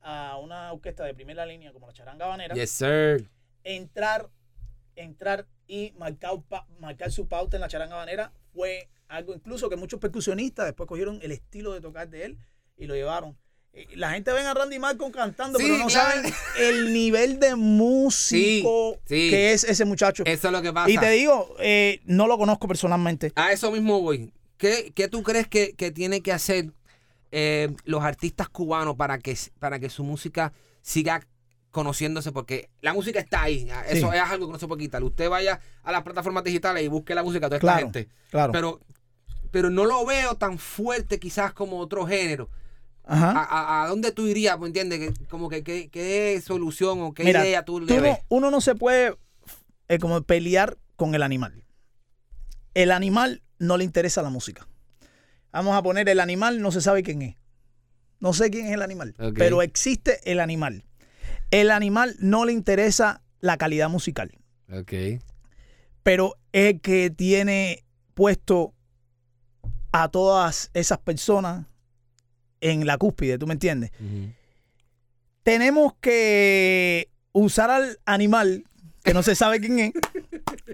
a 0.00 0.38
una 0.38 0.72
orquesta 0.72 1.04
de 1.04 1.14
primera 1.14 1.44
línea 1.44 1.72
como 1.72 1.86
la 1.86 1.92
Charanga 1.92 2.24
Habanera, 2.26 2.54
Yes, 2.54 2.70
sir. 2.70 3.28
entrar, 3.64 4.30
entrar 4.96 5.46
y 5.66 5.92
marcar, 5.98 6.32
marcar 6.80 7.10
su 7.12 7.26
pauta 7.28 7.56
en 7.56 7.60
la 7.60 7.68
Charanga 7.68 7.96
Habanera 7.96 8.32
fue 8.54 8.88
algo 9.08 9.34
incluso 9.34 9.68
que 9.68 9.76
muchos 9.76 10.00
percusionistas 10.00 10.66
después 10.66 10.86
cogieron 10.86 11.18
el 11.22 11.32
estilo 11.32 11.72
de 11.72 11.80
tocar 11.80 12.08
de 12.08 12.24
él 12.24 12.38
y 12.76 12.86
lo 12.86 12.94
llevaron. 12.94 13.36
Eh, 13.72 13.86
La 13.96 14.10
gente 14.10 14.32
ven 14.32 14.46
a 14.46 14.54
Randy 14.54 14.78
Malcolm 14.78 15.12
cantando, 15.12 15.58
Sí, 15.58 15.64
pero 15.66 15.78
no 15.78 15.86
claro. 15.86 16.10
saben 16.22 16.32
el 16.58 16.92
nivel 16.92 17.38
de 17.40 17.54
músico 17.56 18.98
Sí, 19.06 19.24
sí. 19.24 19.30
que 19.30 19.52
es 19.52 19.64
ese 19.64 19.84
muchacho. 19.84 20.22
Eso 20.26 20.48
es 20.48 20.52
lo 20.52 20.62
que 20.62 20.72
pasa. 20.72 20.90
Y 20.90 20.98
te 20.98 21.10
digo, 21.10 21.54
eh, 21.60 22.00
no 22.04 22.26
lo 22.26 22.38
conozco 22.38 22.66
personalmente. 22.68 23.32
A 23.36 23.52
eso 23.52 23.70
mismo 23.70 24.00
voy. 24.00 24.32
¿Qué, 24.56 24.92
qué 24.94 25.08
tú 25.08 25.22
crees 25.22 25.46
que, 25.46 25.74
que 25.74 25.90
tiene 25.90 26.20
que 26.20 26.32
hacer 26.32 26.72
eh, 27.30 27.70
los 27.84 28.02
artistas 28.02 28.48
cubanos 28.48 28.96
para 28.96 29.18
que, 29.18 29.36
para 29.58 29.78
que 29.78 29.88
su 29.90 30.02
música 30.02 30.52
siga 30.82 31.20
conociéndose? 31.70 32.32
Porque 32.32 32.68
la 32.80 32.92
música 32.92 33.20
está 33.20 33.42
ahí. 33.42 33.68
Eso 33.88 34.10
Sí. 34.10 34.16
es 34.16 34.22
algo 34.22 34.46
que 34.46 34.52
no 34.54 34.58
se 34.58 34.66
puede 34.66 34.80
quitar. 34.82 35.04
Usted 35.04 35.28
vaya 35.28 35.60
a 35.84 35.92
las 35.92 36.02
plataformas 36.02 36.42
digitales 36.42 36.82
y 36.82 36.88
busque 36.88 37.14
la 37.14 37.22
música 37.22 37.46
de 37.48 37.60
toda 37.60 37.60
Claro, 37.60 37.86
esta 37.86 37.98
gente. 38.00 38.12
claro. 38.30 38.52
Pero, 38.52 38.80
pero 39.52 39.70
no 39.70 39.84
lo 39.84 40.04
veo 40.04 40.34
tan 40.34 40.58
fuerte 40.58 41.20
quizás 41.20 41.52
como 41.52 41.78
otro 41.78 42.04
género. 42.06 42.48
Ajá. 43.10 43.30
¿A, 43.32 43.42
a, 43.42 43.82
a 43.84 43.88
dónde 43.88 44.12
tú 44.12 44.26
irías? 44.26 44.58
¿Me 44.60 44.66
entiendes? 44.66 45.12
Como 45.28 45.48
que 45.48 45.62
qué 45.64 46.42
solución 46.44 47.00
o 47.02 47.14
qué 47.14 47.24
Mira, 47.24 47.44
idea 47.44 47.64
tú 47.64 47.80
le 47.80 47.86
Tú 47.86 47.96
no- 47.96 48.02
ves. 48.02 48.18
uno 48.28 48.50
no 48.50 48.60
se 48.60 48.74
puede 48.74 49.16
eh, 49.88 49.98
como 49.98 50.20
pelear 50.22 50.76
con 50.96 51.14
el 51.14 51.22
animal. 51.22 51.64
El 52.74 52.90
animal 52.92 53.42
no 53.58 53.76
le 53.78 53.84
interesa 53.84 54.20
la 54.22 54.30
música. 54.30 54.68
Vamos 55.52 55.74
a 55.74 55.82
poner 55.82 56.08
el 56.08 56.20
animal, 56.20 56.60
no 56.60 56.70
se 56.70 56.80
sabe 56.82 57.02
quién 57.02 57.22
es. 57.22 57.36
No 58.20 58.32
sé 58.34 58.50
quién 58.50 58.66
es 58.66 58.72
el 58.72 58.82
animal, 58.82 59.14
pero 59.36 59.62
existe 59.62 60.20
el 60.30 60.40
animal. 60.40 60.84
El 61.50 61.70
animal 61.70 62.14
no 62.18 62.44
le 62.44 62.52
interesa 62.52 63.22
la 63.40 63.56
calidad 63.56 63.88
musical, 63.88 64.36
Ok. 64.70 64.92
pero 66.02 66.34
es 66.52 66.80
que 66.82 67.08
tiene 67.10 67.84
puesto 68.14 68.74
a 69.92 70.08
todas 70.08 70.70
esas 70.74 70.98
personas 70.98 71.66
en 72.60 72.86
la 72.86 72.98
cúspide, 72.98 73.38
¿tú 73.38 73.46
me 73.46 73.54
entiendes? 73.54 73.90
Tenemos 75.42 75.94
que 76.00 77.08
usar 77.32 77.70
al 77.70 77.98
animal, 78.04 78.64
que 79.02 79.14
no 79.14 79.22
se 79.22 79.34
sabe 79.34 79.60
quién 79.60 79.78
es, 79.78 79.92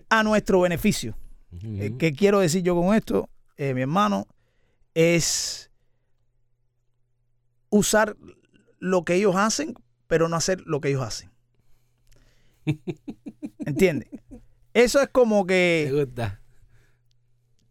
a 0.09 0.23
nuestro 0.23 0.61
beneficio. 0.61 1.17
Eh, 1.63 1.93
¿Qué 1.99 2.13
quiero 2.13 2.41
decir 2.41 2.63
yo 2.63 2.75
con 2.75 2.95
esto, 2.95 3.29
eh, 3.57 3.75
mi 3.75 3.83
hermano? 3.83 4.27
Es 4.95 5.71
usar 7.71 8.17
lo 8.79 9.05
que 9.05 9.15
ellos 9.15 9.37
hacen, 9.37 9.75
pero 10.07 10.29
no 10.29 10.37
hacer 10.37 10.61
lo 10.67 10.81
que 10.81 10.89
ellos 10.89 11.03
hacen. 11.03 11.31
¿Entiendes? 13.59 14.09
Eso 14.73 15.01
es 15.01 15.09
como 15.09 15.45
Me 15.45 15.47
que 15.47 15.91
gusta. 15.93 16.41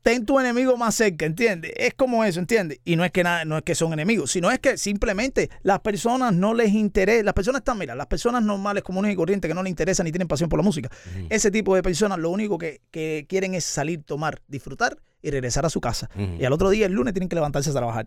Ten 0.03 0.25
tu 0.25 0.39
enemigo 0.39 0.77
más 0.77 0.95
cerca, 0.95 1.25
¿entiendes? 1.25 1.71
Es 1.77 1.93
como 1.93 2.23
eso, 2.23 2.39
¿entiendes? 2.39 2.79
Y 2.83 2.97
no 2.97 3.05
es 3.05 3.11
que 3.11 3.23
nada, 3.23 3.45
no 3.45 3.57
es 3.57 3.63
que 3.63 3.73
son 3.73 3.93
enemigos, 3.93 4.31
sino 4.31 4.51
es 4.51 4.59
que 4.59 4.77
simplemente 4.77 5.49
las 5.63 5.79
personas 5.79 6.33
no 6.33 6.53
les 6.53 6.73
interesa, 6.73 7.23
las 7.23 7.33
personas 7.33 7.61
están, 7.61 7.77
mira, 7.77 7.95
las 7.95 8.07
personas 8.07 8.43
normales, 8.43 8.83
comunes 8.83 9.13
y 9.13 9.15
corrientes 9.15 9.49
que 9.49 9.55
no 9.55 9.63
les 9.63 9.71
interesan 9.71 10.03
ni 10.03 10.11
tienen 10.11 10.27
pasión 10.27 10.49
por 10.49 10.59
la 10.59 10.63
música, 10.63 10.89
ese 11.29 11.49
tipo 11.49 11.73
de 11.73 11.81
personas 11.81 12.19
lo 12.19 12.29
único 12.29 12.57
que, 12.57 12.81
que 12.91 13.25
quieren 13.27 13.53
es 13.53 13.63
salir, 13.63 14.03
tomar, 14.03 14.41
disfrutar 14.47 14.97
y 15.21 15.31
regresar 15.31 15.65
a 15.65 15.69
su 15.69 15.79
casa. 15.79 16.09
Y 16.37 16.43
al 16.43 16.51
otro 16.51 16.69
día, 16.69 16.85
el 16.85 16.91
lunes, 16.91 17.13
tienen 17.13 17.29
que 17.29 17.35
levantarse 17.35 17.69
a 17.69 17.73
trabajar. 17.73 18.05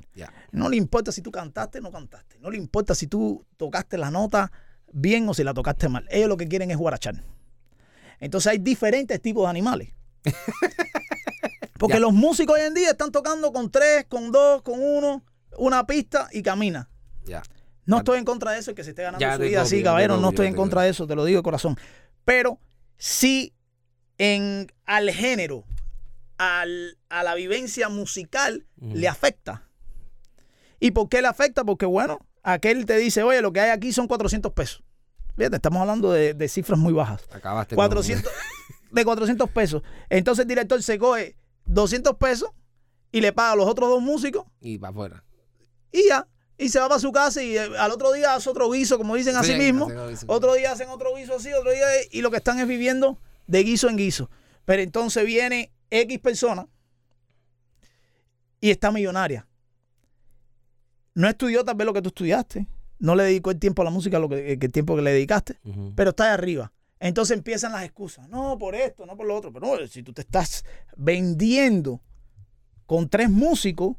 No 0.53 0.69
le 0.69 0.77
importa 0.77 1.13
si 1.13 1.23
tú 1.23 1.31
cantaste 1.31 1.79
o 1.79 1.81
no 1.81 1.91
cantaste. 1.91 2.39
No 2.41 2.51
le 2.51 2.59
importa 2.59 2.95
si 2.95 3.07
tú 3.07 3.47
tocaste 3.57 3.97
la 3.97 4.11
nota 4.11 4.53
bien 4.93 5.27
o 5.29 5.33
si 5.33 5.43
la 5.43 5.55
tocaste 5.55 5.89
mal. 5.89 6.07
Ellos 6.11 6.29
lo 6.29 6.37
que 6.37 6.47
quieren 6.47 6.71
es 6.71 6.77
guarachar. 6.77 7.25
Entonces 8.21 8.53
hay 8.53 8.59
diferentes 8.59 9.21
tipos 9.23 9.45
de 9.45 9.51
animales. 9.51 9.89
Porque 11.79 11.95
Ya. 11.95 12.01
los 12.01 12.13
músicos 12.13 12.57
hoy 12.59 12.67
en 12.67 12.75
día 12.75 12.91
están 12.91 13.13
tocando 13.13 13.53
con 13.53 13.71
tres, 13.71 14.07
con 14.09 14.31
dos, 14.33 14.63
con 14.63 14.81
uno, 14.81 15.25
una 15.59 15.87
pista 15.87 16.29
y 16.33 16.43
camina. 16.43 16.89
Ya. 17.25 17.43
No 17.85 17.99
estoy 17.99 18.19
en 18.19 18.25
contra 18.25 18.53
de 18.53 18.59
eso, 18.59 18.75
que 18.75 18.83
se 18.85 18.91
esté 18.91 19.03
ganando 19.03 19.21
Ya 19.21 19.37
su 19.37 19.43
vida 19.43 19.63
así, 19.63 19.83
caballero. 19.83 20.17
No 20.19 20.31
estoy 20.31 20.47
en 20.49 20.55
contra 20.55 20.83
de 20.83 20.91
eso, 20.91 21.07
te 21.07 21.15
lo 21.15 21.25
digo 21.25 21.39
de 21.39 21.43
corazón. 21.43 21.77
Pero 22.25 22.59
sí 22.99 23.55
en, 24.19 24.67
al 24.87 25.11
género, 25.11 25.65
al, 26.39 26.99
a 27.09 27.23
la 27.23 27.35
vivencia 27.35 27.89
musical, 27.89 28.67
le 28.81 29.09
afecta. 29.09 29.63
¿Y 30.81 30.91
por 30.91 31.09
qué 31.09 31.23
le 31.23 31.29
afecta? 31.29 31.65
Porque, 31.65 31.87
bueno, 31.87 32.19
aquel 32.43 32.87
te 32.87 32.97
dice, 32.97 33.23
oye, 33.23 33.41
lo 33.41 33.53
que 33.53 33.61
hay 33.61 33.71
aquí 33.71 33.93
son 33.93 34.09
400 34.09 34.53
pesos. 34.53 34.83
Fíjate, 35.37 35.57
estamos 35.57 35.81
hablando 35.81 36.13
de, 36.13 36.35
de 36.35 36.49
cifras 36.49 36.79
muy 36.79 36.93
bajas. 36.93 37.23
Acabaste 37.33 37.77
con- 37.77 37.85
400, 37.85 38.33
de 38.91 39.05
400 39.05 39.51
pesos. 39.51 39.83
Entonces 40.11 40.43
el 40.43 40.49
director 40.49 40.83
se 40.83 40.99
coge 40.99 41.37
200 41.67 42.17
pesos 42.17 42.51
y 43.13 43.21
le 43.21 43.33
paga 43.33 43.53
a 43.53 43.57
los 43.57 43.67
otros 43.67 43.89
dos 43.89 44.03
músicos 44.03 44.45
Y 44.61 44.79
para 44.79 44.91
afuera. 44.91 45.25
y 45.93 46.09
ya. 46.09 46.27
Y 46.59 46.71
se 46.71 46.81
va 46.81 46.89
para 46.89 46.99
su 47.01 47.13
casa 47.13 47.43
y 47.43 47.57
eh, 47.57 47.69
al 47.79 47.91
otro 47.93 48.13
día 48.13 48.35
hace 48.35 48.49
otro 48.49 48.71
guiso, 48.71 48.97
como 48.97 49.15
dicen 49.15 49.35
Sí, 49.45 49.55
mismo. 49.57 49.87
hacen 49.87 50.09
guiso. 50.09 50.27
Otro 50.29 50.55
día 50.55 50.73
hacen 50.73 50.89
otro 50.89 51.15
guiso 51.15 51.37
así, 51.37 51.53
otro 51.53 51.71
día 51.71 51.85
y 52.11 52.23
lo 52.23 52.31
que 52.31 52.39
están 52.39 52.59
es 52.59 52.67
viviendo 52.67 53.19
de 53.47 53.63
guiso 53.63 53.89
en 53.91 53.97
guiso. 53.97 54.31
Pero 54.65 54.83
entonces 54.83 55.25
viene 55.27 55.71
X 55.91 56.19
persona 56.19 56.67
y 58.61 58.71
está 58.71 58.91
millonaria. 58.91 59.47
No 61.15 61.29
estudió 61.29 61.65
tal 61.65 61.77
vez 61.77 61.87
lo 61.87 61.93
que 61.93 62.03
tú 62.03 62.09
estudiaste. 62.09 62.67
No 62.99 63.15
le 63.15 63.25
dedicó 63.25 63.51
el 63.51 63.59
tiempo 63.59 63.83
a 63.83 63.85
la 63.85 63.91
música, 63.91 64.19
lo 64.19 64.29
que, 64.29 64.53
el 64.53 64.73
tiempo 64.73 64.97
que 64.97 65.03
le 65.03 65.13
dedicaste 65.13 65.59
pero 65.95 66.11
está 66.11 66.25
de 66.25 66.31
arriba. 66.31 66.73
Entonces 66.99 67.37
empiezan 67.37 67.73
las 67.73 67.85
excusas. 67.85 68.29
No, 68.29 68.57
por 68.59 68.75
esto, 68.75 69.07
no 69.07 69.17
por 69.17 69.27
lo 69.27 69.37
otro. 69.37 69.53
Pero 69.53 69.67
no, 69.67 69.87
si 69.87 70.03
tú 70.03 70.13
te 70.13 70.23
estás 70.23 70.65
vendiendo 70.97 72.01
con 72.87 73.09
tres 73.09 73.29
músicos, 73.29 73.97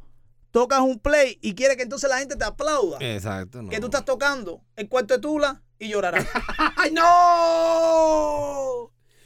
tocas 0.51 0.79
un 0.79 0.99
play 0.99 1.37
y 1.41 1.53
quieres 1.53 1.77
que 1.77 1.83
entonces 1.83 2.09
la 2.09 2.19
gente 2.19 2.35
te 2.35 2.45
aplauda. 2.45 2.97
Exacto. 2.99 3.61
No. 3.61 3.69
Que 3.69 3.79
tú 3.79 3.85
estás 3.87 4.05
tocando 4.05 4.63
el 4.75 4.89
cuarto 4.89 5.13
de 5.13 5.19
Tula 5.19 5.61
y 5.77 5.89
llorarás. 5.89 6.25
¡Ay, 6.75 6.91
no! 6.91 7.03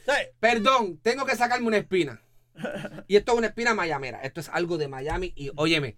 ¿Sabes? 0.04 0.28
Perdón, 0.40 0.98
tengo 1.02 1.24
que 1.24 1.36
sacarme 1.36 1.66
una 1.66 1.78
espina. 1.78 2.22
Y 3.08 3.16
esto 3.16 3.32
es 3.32 3.38
una 3.38 3.46
espina 3.48 3.74
mayamera. 3.74 4.20
Esto 4.20 4.40
es 4.40 4.48
algo 4.50 4.76
de 4.76 4.88
Miami. 4.88 5.32
Y 5.34 5.50
óyeme, 5.56 5.96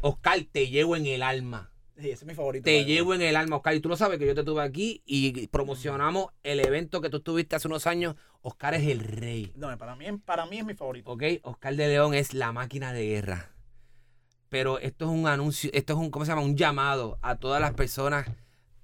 Oscar, 0.00 0.40
te 0.50 0.68
llevo 0.68 0.96
en 0.96 1.06
el 1.06 1.22
alma. 1.22 1.71
Sí, 1.98 2.10
ese 2.10 2.24
es 2.24 2.24
mi 2.24 2.34
favorito. 2.34 2.64
Te 2.64 2.84
llevo 2.84 3.14
en 3.14 3.22
el 3.22 3.36
alma, 3.36 3.56
Oscar. 3.56 3.74
Y 3.74 3.80
tú 3.80 3.88
lo 3.88 3.96
sabes 3.96 4.18
que 4.18 4.26
yo 4.26 4.34
te 4.34 4.44
tuve 4.44 4.62
aquí 4.62 5.02
y 5.04 5.46
promocionamos 5.48 6.28
el 6.42 6.60
evento 6.60 7.00
que 7.00 7.10
tú 7.10 7.20
tuviste 7.20 7.56
hace 7.56 7.68
unos 7.68 7.86
años. 7.86 8.16
Oscar 8.40 8.74
es 8.74 8.86
el 8.86 9.00
rey. 9.00 9.52
No, 9.56 9.76
para 9.78 9.94
mí, 9.94 10.06
para 10.24 10.46
mí 10.46 10.58
es 10.58 10.64
mi 10.64 10.74
favorito. 10.74 11.10
¿Ok? 11.12 11.22
Oscar 11.42 11.76
de 11.76 11.88
León 11.88 12.14
es 12.14 12.34
la 12.34 12.52
máquina 12.52 12.92
de 12.92 13.06
guerra. 13.06 13.50
Pero 14.48 14.78
esto 14.78 15.06
es 15.06 15.10
un 15.10 15.26
anuncio, 15.26 15.70
esto 15.72 15.94
es 15.94 15.98
un, 15.98 16.10
¿cómo 16.10 16.24
se 16.24 16.30
llama? 16.30 16.42
Un 16.42 16.56
llamado 16.56 17.18
a 17.22 17.36
todas 17.36 17.60
las 17.60 17.72
personas, 17.72 18.26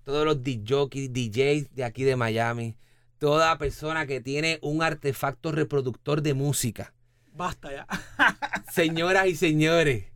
todos 0.03 0.25
los 0.25 0.43
DJs, 0.43 1.13
DJs 1.13 1.75
de 1.75 1.85
aquí 1.85 2.05
de 2.05 2.17
Miami, 2.17 2.77
toda 3.19 3.59
persona 3.59 4.07
que 4.07 4.23
tiene 4.23 4.59
un 4.63 4.83
artefacto 4.83 5.53
reproductor 5.53 6.23
de 6.23 6.33
música. 6.33 6.95
Basta 7.33 7.71
ya. 7.71 7.87
Señoras 8.73 9.27
y 9.27 9.37
señores, 9.37 10.07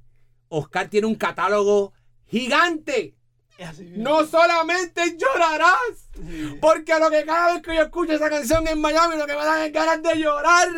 Oscar 0.49 0.89
tiene 0.89 1.07
un 1.07 1.17
catálogo 1.17 1.93
gigante. 2.33 3.15
No 3.95 4.27
solamente 4.27 5.17
llorarás, 5.17 6.09
porque 6.61 6.93
a 6.93 6.99
lo 6.99 7.11
que 7.11 7.25
cada 7.25 7.53
vez 7.53 7.63
que 7.63 7.77
yo 7.77 7.83
escucho 7.83 8.15
esa 8.15 8.29
canción 8.29 8.67
en 8.67 8.81
Miami, 8.81 9.17
lo 9.17 9.27
que 9.27 9.35
me 9.35 9.45
dan 9.45 9.63
es 9.63 9.73
ganas 9.73 10.03
de 10.03 10.19
llorar. 10.19 10.69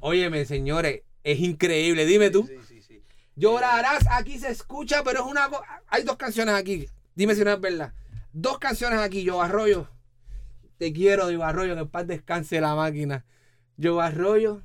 Óyeme, 0.00 0.44
señores, 0.44 1.02
es 1.22 1.38
increíble. 1.38 2.04
Dime 2.04 2.30
tú. 2.30 2.48
Sí, 2.48 2.56
sí, 2.66 2.82
sí. 2.82 3.02
Llorarás, 3.36 4.06
aquí 4.10 4.40
se 4.40 4.50
escucha, 4.50 5.04
pero 5.04 5.20
es 5.20 5.26
una. 5.26 5.48
Hay 5.86 6.02
dos 6.02 6.16
canciones 6.16 6.54
aquí. 6.54 6.88
Dime 7.14 7.36
si 7.36 7.44
no 7.44 7.52
es 7.52 7.60
verdad. 7.60 7.92
Dos 8.32 8.58
canciones 8.58 8.98
aquí, 8.98 9.22
Yo 9.22 9.40
Arroyo. 9.40 9.88
Te 10.78 10.92
quiero, 10.92 11.30
Yo 11.30 11.44
Arroyo, 11.44 11.74
que 11.74 11.82
en 11.82 11.88
paz 11.88 12.08
descanse 12.08 12.60
la 12.60 12.74
máquina. 12.74 13.24
Yo 13.76 14.00
Arroyo. 14.00 14.62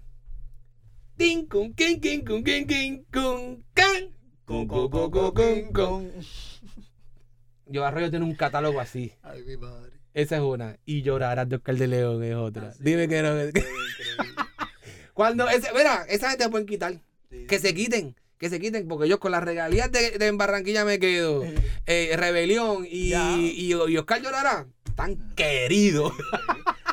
Tin, 1.15 1.45
cum, 1.47 1.75
kin, 1.75 2.01
kin, 2.01 2.25
cum, 2.25 2.43
kin, 2.43 2.65
kin, 2.65 3.05
cum, 3.13 3.63
can. 3.73 4.14
Yo 7.67 7.85
Arroyo 7.85 8.09
tiene 8.09 8.25
un 8.25 8.35
catálogo 8.35 8.79
así. 8.79 9.11
Ay, 9.23 9.43
mi 9.43 9.57
madre. 9.57 9.91
Esa 10.13 10.35
es 10.37 10.41
una. 10.41 10.77
Y 10.85 11.01
llorarás 11.01 11.49
de 11.49 11.57
Oscar 11.57 11.75
de 11.75 11.87
León 11.87 12.23
es 12.23 12.35
otra. 12.35 12.73
Dime 12.79 13.07
que 13.07 13.21
no. 13.21 13.33
Cuando 15.13 15.49
ese, 15.49 15.69
mira, 15.73 16.05
esa 16.07 16.29
gente 16.29 16.47
pueden 16.49 16.67
quitar. 16.67 16.99
Que 17.47 17.59
se 17.59 17.73
quiten. 17.73 18.15
Que 18.37 18.49
se 18.49 18.59
quiten. 18.59 18.87
Porque 18.87 19.07
yo 19.09 19.19
con 19.19 19.31
las 19.31 19.43
regalías 19.43 19.91
de, 19.91 20.11
de 20.11 20.27
en 20.27 20.37
Barranquilla 20.37 20.85
me 20.85 20.99
quedo. 20.99 21.43
eh, 21.85 22.13
Rebelión 22.15 22.85
y, 22.89 23.09
Ya. 23.09 23.35
y, 23.37 23.71
y 23.73 23.97
Oscar 23.97 24.21
llorará. 24.21 24.67
Tan 24.95 25.17
querido. 25.35 26.13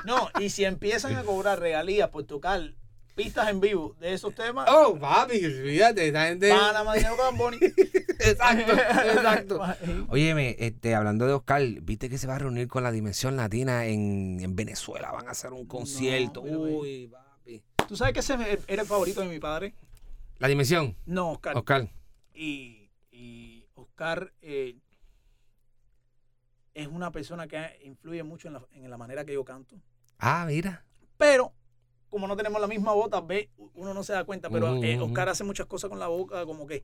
No, 0.04 0.28
y 0.40 0.50
si 0.50 0.64
empiezan 0.64 1.14
a 1.14 1.22
cobrar 1.22 1.60
regalías 1.60 2.08
por 2.08 2.24
tocar 2.24 2.72
pistas 3.14 3.48
en 3.48 3.60
vivo 3.60 3.94
de 4.00 4.12
esos 4.14 4.34
temas, 4.34 4.68
Oh, 4.70 4.98
papi, 4.98 5.38
fíjate, 5.38 6.08
esa 6.08 6.26
gente. 6.26 6.50
van 6.50 6.86
a 6.88 6.92
dinero 6.94 7.16
con 7.16 7.36
Boni. 7.36 7.58
Exacto, 8.18 8.72
exacto. 8.72 9.60
Óyeme, 10.08 10.54
este, 10.58 10.94
hablando 10.94 11.26
de 11.26 11.32
Oscar, 11.32 11.62
¿viste 11.82 12.08
que 12.08 12.18
se 12.18 12.26
va 12.28 12.36
a 12.36 12.38
reunir 12.38 12.68
con 12.68 12.82
la 12.84 12.92
Dimensión 12.92 13.36
Latina 13.36 13.86
en, 13.86 14.38
en 14.40 14.54
Venezuela? 14.54 15.10
Van 15.10 15.26
a 15.26 15.32
hacer 15.32 15.52
un 15.52 15.66
concierto. 15.66 16.40
Uy, 16.42 17.08
papi. 17.08 17.62
¿Tú 17.88 17.96
sabes 17.96 18.14
que 18.14 18.20
ese 18.20 18.34
era 18.68 18.82
el 18.82 18.88
favorito 18.88 19.20
de 19.22 19.26
mi 19.28 19.40
padre? 19.40 19.74
La 20.38 20.48
Dimensión, 20.48 20.96
No, 21.04 21.32
Oscar. 21.32 21.56
Oscar. 21.56 21.88
Y, 22.34 22.88
y 23.10 23.66
Oscar 23.74 24.32
eh, 24.40 24.76
es 26.74 26.86
una 26.86 27.10
persona 27.10 27.46
que 27.46 27.80
influye 27.84 28.22
mucho 28.22 28.48
en 28.48 28.54
la, 28.54 28.62
en 28.72 28.88
la 28.90 28.96
manera 28.96 29.24
que 29.24 29.34
yo 29.34 29.44
canto. 29.44 29.76
Ah, 30.18 30.44
mira. 30.46 30.84
Pero, 31.18 31.52
como 32.12 32.28
no 32.28 32.36
tenemos 32.36 32.60
la 32.60 32.66
misma 32.66 32.92
voz, 32.92 33.08
tal 33.08 33.24
vez 33.24 33.48
uno 33.74 33.94
no 33.94 34.04
se 34.04 34.12
da 34.12 34.24
cuenta, 34.24 34.50
pero 34.50 34.84
eh. 34.84 35.00
Oscar 35.00 35.30
hace 35.30 35.44
muchas 35.44 35.64
cosas 35.64 35.88
con 35.88 35.98
la 35.98 36.08
boca, 36.08 36.44
como 36.44 36.66
que... 36.66 36.82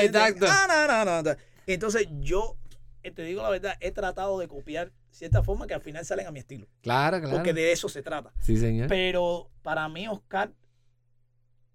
Exacto. 0.00 0.46
Entonces 1.66 2.08
yo, 2.20 2.56
eh, 3.02 3.10
te 3.10 3.22
digo 3.22 3.42
la 3.42 3.50
verdad, 3.50 3.74
he 3.80 3.90
tratado 3.90 4.38
de 4.38 4.48
copiar 4.48 4.92
ciertas 5.10 5.44
formas 5.44 5.68
que 5.68 5.74
al 5.74 5.82
final 5.82 6.06
salen 6.06 6.26
a 6.26 6.30
mi 6.30 6.38
estilo. 6.38 6.66
Claro, 6.80 7.20
claro. 7.20 7.36
Porque 7.36 7.52
de 7.52 7.70
eso 7.70 7.90
se 7.90 8.02
trata. 8.02 8.32
Sí, 8.40 8.56
señor. 8.56 8.88
Pero 8.88 9.50
para 9.60 9.86
mí 9.90 10.08
Oscar 10.08 10.50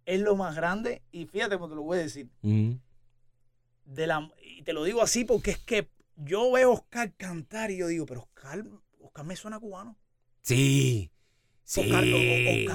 es 0.08 0.20
lo 0.22 0.36
más 0.36 0.56
grande 0.56 1.04
y 1.12 1.28
fíjate 1.28 1.56
cómo 1.56 1.70
te 1.70 1.76
lo 1.76 1.84
voy 1.84 2.00
a 2.00 2.02
decir. 2.02 2.32
De 2.42 4.08
la, 4.08 4.28
y 4.42 4.64
te 4.64 4.74
lo 4.74 4.84
digo 4.84 5.04
así 5.04 5.24
porque 5.24 5.52
es 5.52 5.60
que 5.60 5.88
yo 6.16 6.52
veo 6.52 6.72
a 6.72 6.74
Oscar 6.74 7.14
cantar 7.14 7.70
y 7.70 7.78
yo 7.78 7.86
digo, 7.86 8.08
pero 8.08 8.22
Oscar, 8.22 8.66
Oscar 9.00 9.24
me 9.24 9.36
suena 9.36 9.60
cubano. 9.60 9.96
Sí. 10.42 11.12
Sí. 11.72 11.82
Oscar- 11.82 12.04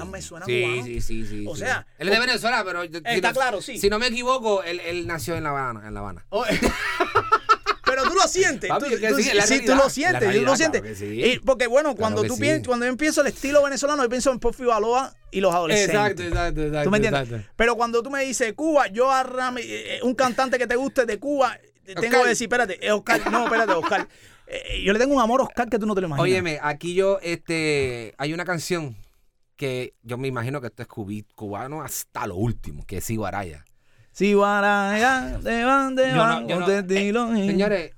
o- 0.01 0.05
me 0.05 0.21
suena 0.21 0.45
sí, 0.45 0.61
cubano. 0.61 0.83
sí, 0.85 1.01
sí, 1.01 1.25
sí. 1.25 1.45
O 1.45 1.53
sí. 1.53 1.63
sea, 1.63 1.85
Él 1.97 2.07
es 2.07 2.13
de 2.13 2.19
Venezuela, 2.25 2.63
pero. 2.65 2.81
si 2.83 2.91
Está 3.03 3.27
no- 3.29 3.33
claro, 3.33 3.61
sí. 3.61 3.77
Si 3.77 3.89
no 3.89 3.99
me 3.99 4.07
equivoco, 4.07 4.63
él, 4.63 4.79
él 4.79 5.05
nació 5.05 5.35
en 5.35 5.43
La 5.43 5.49
Habana. 5.49 5.85
En 5.85 5.93
La 5.93 5.99
Habana. 5.99 6.25
Oh, 6.29 6.45
pero 7.85 8.03
tú 8.03 8.13
lo 8.15 8.27
sientes. 8.27 8.69
Papi, 8.69 8.85
tú, 8.85 8.89
sí, 8.91 8.95
sí, 8.95 9.01
tú 9.01 9.15
realidad, 9.17 9.75
lo 9.77 9.89
sientes. 9.89 10.19
tú 10.19 10.25
realidad, 10.25 10.45
lo 10.45 10.55
sientes. 10.55 10.81
claro 10.81 10.95
que 10.97 10.99
sí. 11.05 11.23
Y 11.23 11.39
porque 11.39 11.67
bueno, 11.67 11.89
Claro 11.89 11.97
cuando 11.97 12.23
tú 12.23 12.37
piensas, 12.39 12.67
cuando 12.67 12.85
yo 12.85 12.91
empiezo 12.91 13.19
el 13.21 13.27
estilo 13.27 13.61
venezolano, 13.63 14.01
yo 14.03 14.09
pienso 14.09 14.31
en 14.31 14.39
Puffy 14.39 14.63
Baloa 14.63 15.13
y 15.29 15.41
los 15.41 15.53
adolescentes. 15.53 15.93
Exacto, 15.95 16.23
exacto, 16.23 16.61
exacto. 16.61 16.83
¿Tú 16.85 16.91
me 16.91 16.97
entiendes? 16.97 17.21
exacto. 17.23 17.49
Pero 17.57 17.75
cuando 17.75 18.01
tú 18.01 18.09
me 18.09 18.23
dices 18.23 18.53
Cuba, 18.53 18.87
yo 18.87 19.11
a 19.11 19.23
Rami- 19.23 19.61
eh, 19.63 19.99
un 20.03 20.15
cantante 20.15 20.57
que 20.57 20.67
te 20.67 20.75
guste 20.77 21.05
de 21.05 21.19
Cuba, 21.19 21.57
te 21.83 21.93
tengo 21.95 22.07
Oscar. 22.07 22.21
que 22.23 22.29
decir, 22.29 22.45
espérate, 22.45 22.85
es 22.85 22.91
Oscar. 22.93 23.29
No, 23.31 23.43
espérate, 23.45 23.73
Oscar. 23.73 24.07
Eh, 24.55 24.83
yo 24.83 24.93
le 24.93 24.99
tengo 24.99 25.13
un 25.15 25.21
amor 25.21 25.41
a 25.41 25.43
Oscar 25.45 25.69
que 25.69 25.77
tú 25.79 25.85
no 25.85 25.95
te 25.95 26.01
lo 26.01 26.07
imaginas. 26.07 26.23
Óyeme, 26.23 26.59
aquí 26.61 26.93
yo, 26.93 27.19
este, 27.21 28.13
hay 28.17 28.33
una 28.33 28.45
canción 28.45 28.95
que 29.55 29.93
yo 30.03 30.17
me 30.17 30.27
imagino 30.27 30.61
que 30.61 30.67
esto 30.67 30.81
es 30.83 30.89
cubi- 30.89 31.25
cubano 31.35 31.81
hasta 31.81 32.27
lo 32.27 32.35
último, 32.35 32.85
que 32.85 32.97
es 32.97 33.09
Iguaraya. 33.09 33.65
Si 34.11 34.33
Guaraya, 34.33 35.39
te 35.43 35.63
van, 35.65 35.95
Yo 35.97 36.17
van, 36.17 36.47
no- 36.47 36.59
no- 36.59 36.65
eh. 37.33 37.45
Señores, 37.47 37.91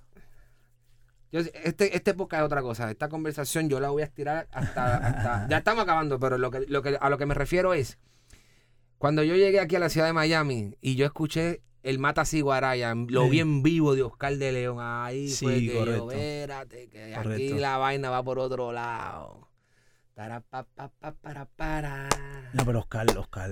Yo, 1.32 1.42
este, 1.42 1.96
esta 1.96 2.12
época 2.12 2.38
es 2.38 2.44
otra 2.44 2.62
cosa. 2.62 2.90
Esta 2.90 3.10
conversación 3.10 3.68
yo 3.70 3.80
la 3.82 3.90
voy 3.90 4.02
a 4.02 4.06
estirar 4.06 4.48
hasta. 4.52 4.96
hasta- 4.98 5.48
ya 5.50 5.58
estamos 5.58 5.84
acabando, 5.84 6.20
pero 6.20 6.38
lo 6.38 6.50
que, 6.52 6.62
lo 6.68 6.82
que, 6.82 6.98
a 7.00 7.10
lo 7.10 7.18
que 7.18 7.26
me 7.26 7.34
refiero 7.34 7.74
es. 7.74 7.98
Cuando 8.98 9.22
yo 9.24 9.36
llegué 9.36 9.60
aquí 9.60 9.76
a 9.76 9.80
la 9.80 9.90
ciudad 9.90 10.08
de 10.08 10.14
Miami 10.14 10.76
y 10.82 10.96
yo 10.96 11.06
escuché 11.06 11.62
el 11.90 12.00
Mata 12.00 12.26
Ciguaraya, 12.26 12.94
lo 12.96 13.24
Sí. 13.26 13.30
vi 13.30 13.40
en 13.40 13.64
vivo 13.64 13.96
de 13.96 14.04
Oscar 14.04 14.36
de 14.38 14.52
León. 14.52 14.78
Ahí 14.82 15.30
Sí, 15.30 15.46
fue 15.46 15.54
que 15.60 15.66
yo, 15.66 15.80
correcto. 15.80 16.12
espérate, 16.12 16.90
que 16.90 17.16
aquí 17.16 17.24
Correcto. 17.24 17.56
la 17.58 17.78
vaina 17.78 18.10
va 18.10 18.24
por 18.24 18.40
otro 18.40 18.72
lado. 18.72 19.48
Tara, 20.14 20.42
pa, 20.42 20.64
pa, 20.64 20.90
pa, 21.00 21.12
para, 21.14 21.46
para. 21.46 22.10
No, 22.54 22.66
pero 22.66 22.80
Oscar, 22.80 23.06
Oscar. 23.18 23.52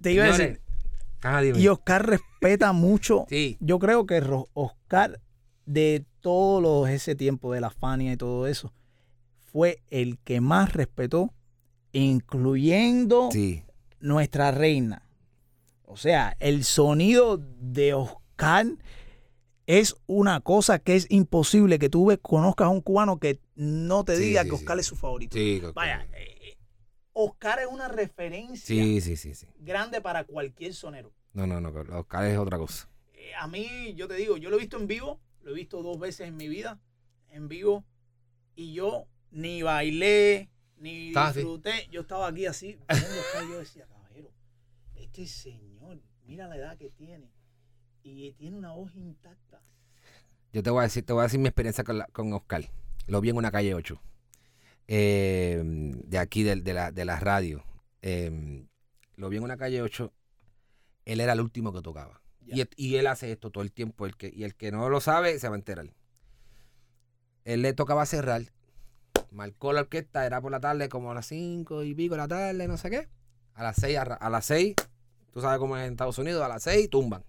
Te 0.00 0.12
iba 0.12 0.24
a 0.24 0.26
decir. 0.28 0.60
Y 1.56 1.68
Oscar 1.68 2.06
respeta 2.06 2.72
mucho. 2.72 3.26
Sí. 3.30 3.56
Yo 3.60 3.78
creo 3.78 4.06
que 4.06 4.22
Oscar, 4.54 5.20
de 5.64 6.04
todo 6.20 6.86
ese 6.86 7.14
tiempo 7.14 7.52
de 7.52 7.60
la 7.60 7.70
Fania 7.70 8.12
y 8.12 8.16
todo 8.16 8.46
eso, 8.46 8.72
fue 9.52 9.82
el 9.90 10.18
que 10.18 10.40
más 10.40 10.72
respetó, 10.72 11.32
incluyendo 11.92 13.30
Sí. 13.32 13.62
Nuestra 14.00 14.50
reina. 14.50 15.02
O 15.84 15.96
sea, 15.96 16.36
el 16.40 16.64
sonido 16.64 17.38
de 17.38 17.94
Oscar 17.94 18.66
es 19.66 19.96
una 20.06 20.40
cosa 20.40 20.78
que 20.78 20.94
es 20.96 21.06
imposible 21.10 21.78
que 21.78 21.88
tú 21.88 22.16
conozcas 22.22 22.66
a 22.66 22.70
un 22.70 22.80
cubano 22.80 23.18
que 23.18 23.40
no 23.54 24.04
te 24.04 24.16
Sí, 24.16 24.24
diga 24.24 24.42
sí, 24.42 24.50
que 24.50 24.56
sí. 24.56 24.62
Oscar 24.62 24.78
es 24.78 24.86
su 24.86 24.96
favorito. 24.96 25.36
Sí, 25.36 25.60
Vaya, 25.74 26.06
eh, 26.14 26.56
Oscar 27.12 27.60
es 27.60 27.66
una 27.66 27.88
referencia 27.88 28.66
Sí, 28.84 29.00
sí, 29.00 29.16
sí, 29.16 29.34
sí. 29.34 29.46
grande 29.58 30.00
para 30.00 30.24
cualquier 30.24 30.74
sonero. 30.74 31.12
No, 31.32 31.46
no, 31.46 31.60
no, 31.60 31.70
Oscar 31.98 32.26
es 32.26 32.38
otra 32.38 32.58
cosa. 32.58 32.88
Eh, 33.14 33.30
a 33.38 33.48
mí, 33.48 33.94
yo 33.96 34.06
te 34.08 34.14
digo, 34.14 34.36
yo 34.36 34.50
lo 34.50 34.56
he 34.56 34.60
visto 34.60 34.76
en 34.76 34.86
vivo, 34.86 35.20
lo 35.42 35.50
he 35.50 35.54
visto 35.54 35.82
dos 35.82 35.98
veces 35.98 36.28
en 36.28 36.36
mi 36.36 36.48
vida, 36.48 36.80
en 37.30 37.48
vivo, 37.48 37.84
y 38.54 38.72
yo 38.72 39.06
ni 39.30 39.62
bailé, 39.62 40.48
ni 40.78 41.12
así. 41.16 41.38
disfruté. 41.40 41.88
Yo 41.90 42.02
estaba 42.02 42.28
aquí 42.28 42.46
así, 42.46 42.78
viendo 42.88 43.06
a 43.08 43.20
Oscar, 43.20 43.44
y 43.44 43.48
yo 43.50 43.58
decía, 43.58 43.86
caballero, 43.86 44.32
este 44.94 45.26
señor, 45.26 46.00
mira 46.24 46.48
la 46.48 46.56
edad 46.56 46.76
que 46.78 46.90
tiene, 46.90 47.30
y 48.02 48.32
tiene 48.32 48.56
una 48.56 48.72
voz 48.72 48.94
intacta. 48.94 49.60
Yo 50.52 50.62
te 50.62 50.70
voy 50.70 50.80
a 50.80 50.82
decir, 50.84 51.04
te 51.04 51.12
voy 51.12 51.20
a 51.20 51.24
decir 51.24 51.40
mi 51.40 51.48
experiencia 51.48 51.84
con, 51.84 51.98
la- 51.98 52.06
con 52.08 52.32
Oscar. 52.32 52.64
Lo 53.06 53.20
vi 53.20 53.30
en 53.30 53.36
una 53.36 53.50
calle 53.50 53.74
8. 53.74 54.00
eh, 54.88 55.60
de 55.64 56.18
aquí 56.18 56.42
del- 56.44 56.62
de, 56.62 56.72
la, 56.72 56.92
de 56.92 57.04
la 57.04 57.18
radio. 57.18 57.64
Eh, 58.02 58.64
lo 59.16 59.28
vi 59.28 59.36
en 59.38 59.42
una 59.42 59.56
calle 59.56 59.82
8. 59.82 60.12
Él 61.04 61.20
era 61.20 61.32
el 61.32 61.40
último 61.40 61.72
que 61.72 61.82
tocaba. 61.82 62.22
Y, 62.46 62.60
él- 62.60 62.70
y 62.76 62.94
él 62.96 63.08
hace 63.08 63.32
esto 63.32 63.50
todo 63.50 63.64
el 63.64 63.72
tiempo. 63.72 64.06
El 64.06 64.16
que, 64.16 64.32
y 64.32 64.44
el 64.44 64.54
que 64.54 64.70
no 64.70 64.88
lo 64.88 65.00
sabe 65.00 65.38
se 65.40 65.48
va 65.48 65.56
a 65.56 65.58
enterar. 65.58 65.92
Él 67.44 67.62
le 67.62 67.72
tocaba 67.72 68.06
cerrar. 68.06 68.42
Marcó 69.30 69.72
la 69.72 69.82
orquesta, 69.82 70.24
era 70.26 70.40
por 70.40 70.50
la 70.50 70.60
tarde, 70.60 70.88
como 70.88 71.10
a 71.10 71.14
las 71.14 71.26
5 71.26 71.82
y 71.82 71.94
pico 71.94 72.14
de 72.14 72.18
la 72.18 72.28
tarde, 72.28 72.66
no 72.68 72.76
sé 72.76 72.90
qué. 72.90 73.08
A 73.54 73.62
las 73.62 73.76
6, 73.76 73.98
a 73.98 74.30
las 74.30 74.44
6, 74.46 74.74
tú 75.32 75.40
sabes 75.40 75.58
cómo 75.58 75.76
es 75.76 75.86
en 75.86 75.92
Estados 75.92 76.18
Unidos, 76.18 76.42
a 76.42 76.48
las 76.48 76.62
6 76.62 76.90
tumban. 76.90 77.24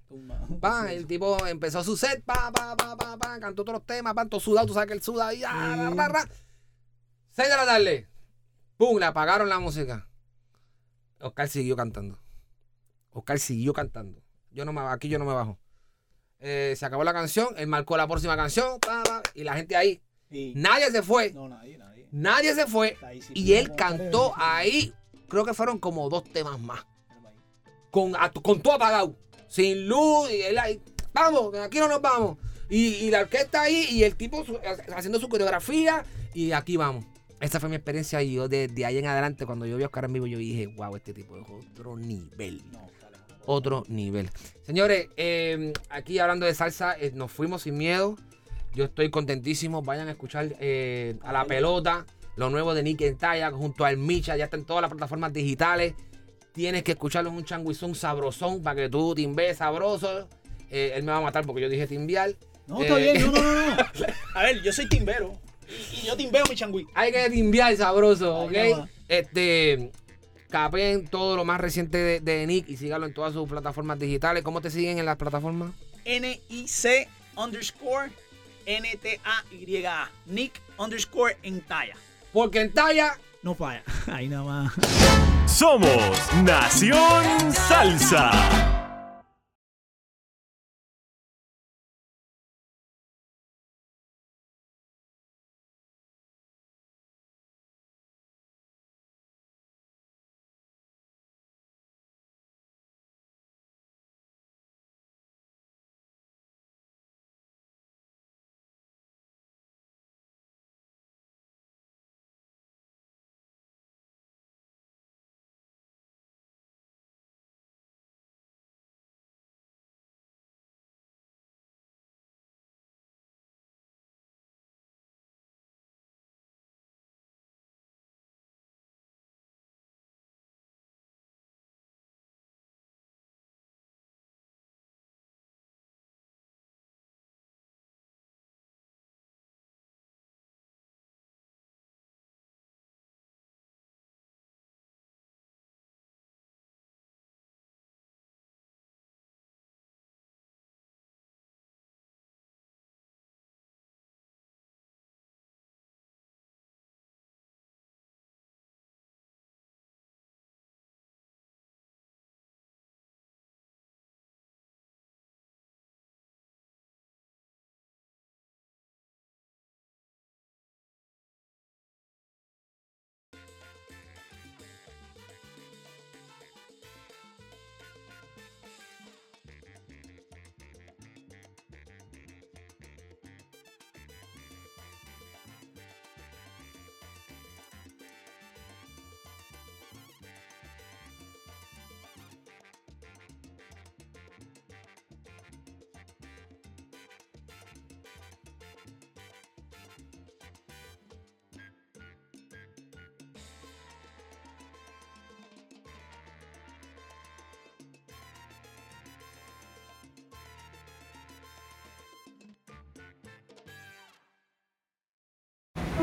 Pa, 0.59 0.91
el 0.93 1.05
tipo 1.07 1.45
empezó 1.45 1.83
su 1.83 1.97
set, 1.97 2.23
pa, 2.23 2.51
pa, 2.51 2.75
pa, 2.75 2.95
pa, 2.95 3.17
pa, 3.17 3.39
cantó 3.39 3.63
todos 3.63 3.79
los 3.79 3.85
temas, 3.85 4.13
pa, 4.13 4.25
todo 4.25 4.39
sudado, 4.39 4.67
tú 4.67 4.73
sabes 4.73 4.87
que 4.87 4.93
él 4.93 5.01
suda 5.01 5.29
ah, 5.45 5.75
ra, 5.75 5.89
ra, 5.89 6.07
ra. 6.07 6.29
Seis 7.31 7.49
de 7.49 7.55
la 7.55 7.65
tarde, 7.65 8.09
pum, 8.77 8.99
le 8.99 9.05
apagaron 9.05 9.49
la 9.49 9.59
música. 9.59 10.07
Oscar 11.19 11.49
siguió 11.49 11.75
cantando. 11.75 12.19
Oscar 13.11 13.39
siguió 13.39 13.73
cantando. 13.73 14.21
Yo 14.51 14.65
no 14.65 14.73
me, 14.73 14.81
aquí 14.81 15.09
yo 15.09 15.19
no 15.19 15.25
me 15.25 15.33
bajo. 15.33 15.59
Eh, 16.39 16.75
se 16.77 16.85
acabó 16.85 17.03
la 17.03 17.13
canción, 17.13 17.49
él 17.57 17.67
marcó 17.67 17.97
la 17.97 18.07
próxima 18.07 18.35
canción, 18.35 18.79
pa, 18.79 19.03
pa, 19.03 19.23
y 19.33 19.43
la 19.43 19.55
gente 19.55 19.75
ahí. 19.75 20.01
Sí. 20.31 20.53
Nadie 20.55 20.91
se 20.91 21.01
fue, 21.01 21.31
No, 21.33 21.47
nadie, 21.47 21.77
nadie. 21.77 22.07
nadie 22.11 22.53
se 22.53 22.65
fue. 22.67 22.97
Y 23.33 23.53
él 23.53 23.75
cantó 23.75 24.33
ahí, 24.35 24.93
creo 25.29 25.45
que 25.45 25.53
fueron 25.53 25.79
como 25.79 26.09
dos 26.09 26.23
temas 26.25 26.59
más 26.59 26.85
con, 27.91 28.15
a- 28.15 28.31
con 28.31 28.61
todo 28.61 28.73
apagado, 28.73 29.15
sin 29.47 29.87
luz, 29.87 30.29
y 30.31 30.41
él 30.41 30.57
ahí, 30.57 30.81
vamos, 31.13 31.55
aquí 31.55 31.79
no 31.79 31.87
nos 31.87 32.01
vamos. 32.01 32.37
Y, 32.69 32.95
y 32.95 33.09
la 33.11 33.21
orquesta 33.21 33.61
ahí, 33.61 33.87
y 33.89 34.03
el 34.03 34.15
tipo 34.15 34.43
su- 34.43 34.59
haciendo 34.95 35.19
su 35.19 35.29
coreografía, 35.29 36.03
y 36.33 36.51
aquí 36.51 36.75
vamos. 36.77 37.05
Esa 37.39 37.59
fue 37.59 37.69
mi 37.69 37.75
experiencia, 37.75 38.21
y 38.21 38.33
yo 38.33 38.47
desde 38.49 38.85
ahí 38.85 38.97
en 38.97 39.05
adelante, 39.07 39.45
cuando 39.45 39.65
yo 39.65 39.77
vi 39.77 39.83
a 39.83 39.85
Oscar 39.87 40.05
en 40.05 40.13
vivo, 40.13 40.27
yo 40.27 40.37
dije, 40.39 40.67
wow, 40.67 40.95
este 40.95 41.13
tipo 41.13 41.37
es 41.37 41.45
otro 41.49 41.95
nivel. 41.95 42.61
Otro 43.45 43.85
nivel. 43.87 44.29
Señores, 44.65 45.07
eh, 45.15 45.71
aquí 45.89 46.19
hablando 46.19 46.45
de 46.45 46.53
salsa, 46.53 46.97
eh, 46.99 47.11
nos 47.15 47.31
fuimos 47.31 47.61
sin 47.61 47.77
miedo. 47.77 48.17
Yo 48.73 48.85
estoy 48.85 49.09
contentísimo. 49.09 49.81
Vayan 49.81 50.07
a 50.07 50.11
escuchar 50.11 50.55
eh, 50.59 51.15
a 51.23 51.31
la 51.33 51.45
pelota, 51.45 52.05
lo 52.35 52.49
nuevo 52.49 52.73
de 52.73 52.83
Nick 52.83 53.17
Talla 53.17 53.51
junto 53.51 53.85
al 53.85 53.97
Micha. 53.97 54.35
Ya 54.37 54.45
está 54.45 54.57
en 54.57 54.65
todas 54.65 54.81
las 54.81 54.91
plataformas 54.91 55.33
digitales. 55.33 55.93
Tienes 56.53 56.83
que 56.83 56.93
escucharlo 56.93 57.29
en 57.29 57.35
un 57.37 57.45
changuizón 57.45 57.95
sabrosón 57.95 58.61
para 58.63 58.75
que 58.75 58.89
tú 58.89 59.13
timbees 59.15 59.57
sabroso. 59.57 60.27
Eh, 60.69 60.93
él 60.95 61.03
me 61.03 61.11
va 61.11 61.19
a 61.19 61.21
matar 61.21 61.45
porque 61.45 61.61
yo 61.61 61.69
dije 61.69 61.87
timbial. 61.87 62.35
No, 62.67 62.81
está 62.81 62.99
Eh, 62.99 63.13
bien, 63.13 63.25
no, 63.25 63.31
no, 63.31 63.41
no, 63.53 63.75
no. 63.75 63.83
A 64.35 64.43
ver, 64.43 64.61
yo 64.61 64.73
soy 64.73 64.87
timbero. 64.89 65.39
Y, 65.69 65.99
y 66.01 66.07
yo 66.07 66.15
timbeo 66.17 66.43
mi 66.49 66.55
changüí. 66.55 66.85
Hay 66.93 67.11
que 67.11 67.29
timbiar 67.29 67.75
sabroso, 67.77 68.35
¿ok? 68.41 68.53
Este. 69.07 69.91
Capeen 70.49 71.07
todo 71.09 71.35
lo 71.35 71.43
más 71.43 71.59
reciente 71.59 71.97
de, 71.97 72.19
de 72.21 72.47
Nick 72.47 72.69
y 72.69 72.77
sígalo 72.77 73.05
en 73.05 73.13
todas 73.13 73.33
sus 73.33 73.49
plataformas 73.49 73.99
digitales. 73.99 74.43
¿Cómo 74.43 74.61
te 74.61 74.69
siguen 74.69 74.97
en 74.97 75.05
las 75.05 75.17
plataformas? 75.17 75.71
N-I-C 76.05 77.07
underscore 77.35 78.11
N-T-A-Y-A. 78.67 80.09
Nick 80.27 80.61
underscore 80.77 81.37
en 81.41 81.61
talla. 81.61 81.95
Porque 82.31 82.61
en 82.61 82.71
talla 82.71 83.17
No 83.41 83.55
falla. 83.55 83.81
Ahí 84.11 84.27
nada 84.27 84.43
más. 84.43 84.73
Somos 85.47 86.33
Nación 86.43 87.51
Salsa. 87.51 88.86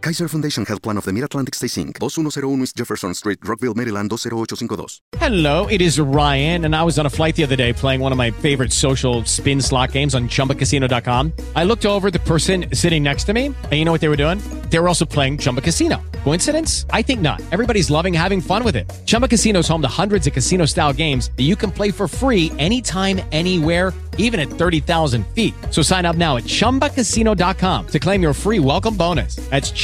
Kaiser 0.00 0.28
Foundation 0.28 0.64
Health 0.64 0.80
Plan 0.80 0.96
of 0.96 1.04
the 1.04 1.12
Mid-Atlantic 1.12 1.54
Stay 1.54 1.66
Inc. 1.66 1.98
2101 1.98 2.62
East 2.62 2.76
Jefferson 2.76 3.12
Street, 3.12 3.38
Rockville, 3.44 3.74
Maryland 3.74 4.08
20852. 4.08 5.00
Hello, 5.18 5.66
it 5.66 5.82
is 5.82 6.00
Ryan, 6.00 6.64
and 6.64 6.74
I 6.74 6.82
was 6.82 6.98
on 6.98 7.04
a 7.04 7.10
flight 7.10 7.36
the 7.36 7.42
other 7.42 7.56
day 7.56 7.74
playing 7.74 8.00
one 8.00 8.10
of 8.10 8.16
my 8.16 8.30
favorite 8.30 8.72
social 8.72 9.24
spin 9.26 9.60
slot 9.60 9.92
games 9.92 10.14
on 10.14 10.28
chumbacasino.com. 10.28 11.32
I 11.54 11.64
looked 11.64 11.84
over 11.84 12.10
the 12.10 12.18
person 12.20 12.74
sitting 12.74 13.02
next 13.02 13.24
to 13.24 13.34
me, 13.34 13.46
and 13.46 13.72
you 13.72 13.84
know 13.84 13.92
what 13.92 14.00
they 14.00 14.08
were 14.08 14.16
doing? 14.16 14.38
They 14.70 14.78
were 14.78 14.88
also 14.88 15.04
playing 15.04 15.36
Chumba 15.38 15.60
Casino. 15.60 16.00
Coincidence? 16.24 16.86
I 16.90 17.02
think 17.02 17.20
not. 17.20 17.42
Everybody's 17.52 17.90
loving 17.90 18.14
having 18.14 18.40
fun 18.40 18.64
with 18.64 18.76
it. 18.76 18.90
Chumba 19.04 19.28
Casino 19.28 19.60
is 19.60 19.68
home 19.68 19.82
to 19.82 19.88
hundreds 19.88 20.26
of 20.26 20.32
casino 20.32 20.64
style 20.64 20.92
games 20.92 21.30
that 21.36 21.42
you 21.42 21.56
can 21.56 21.70
play 21.70 21.90
for 21.90 22.08
free 22.08 22.52
anytime, 22.58 23.20
anywhere, 23.32 23.92
even 24.16 24.40
at 24.40 24.48
30,000 24.48 25.26
feet. 25.28 25.54
So 25.70 25.82
sign 25.82 26.06
up 26.06 26.16
now 26.16 26.36
at 26.36 26.44
chumbacasino.com 26.44 27.86
to 27.88 27.98
claim 27.98 28.22
your 28.22 28.34
free 28.34 28.60
welcome 28.60 28.96
bonus. 28.96 29.36
That's 29.50 29.70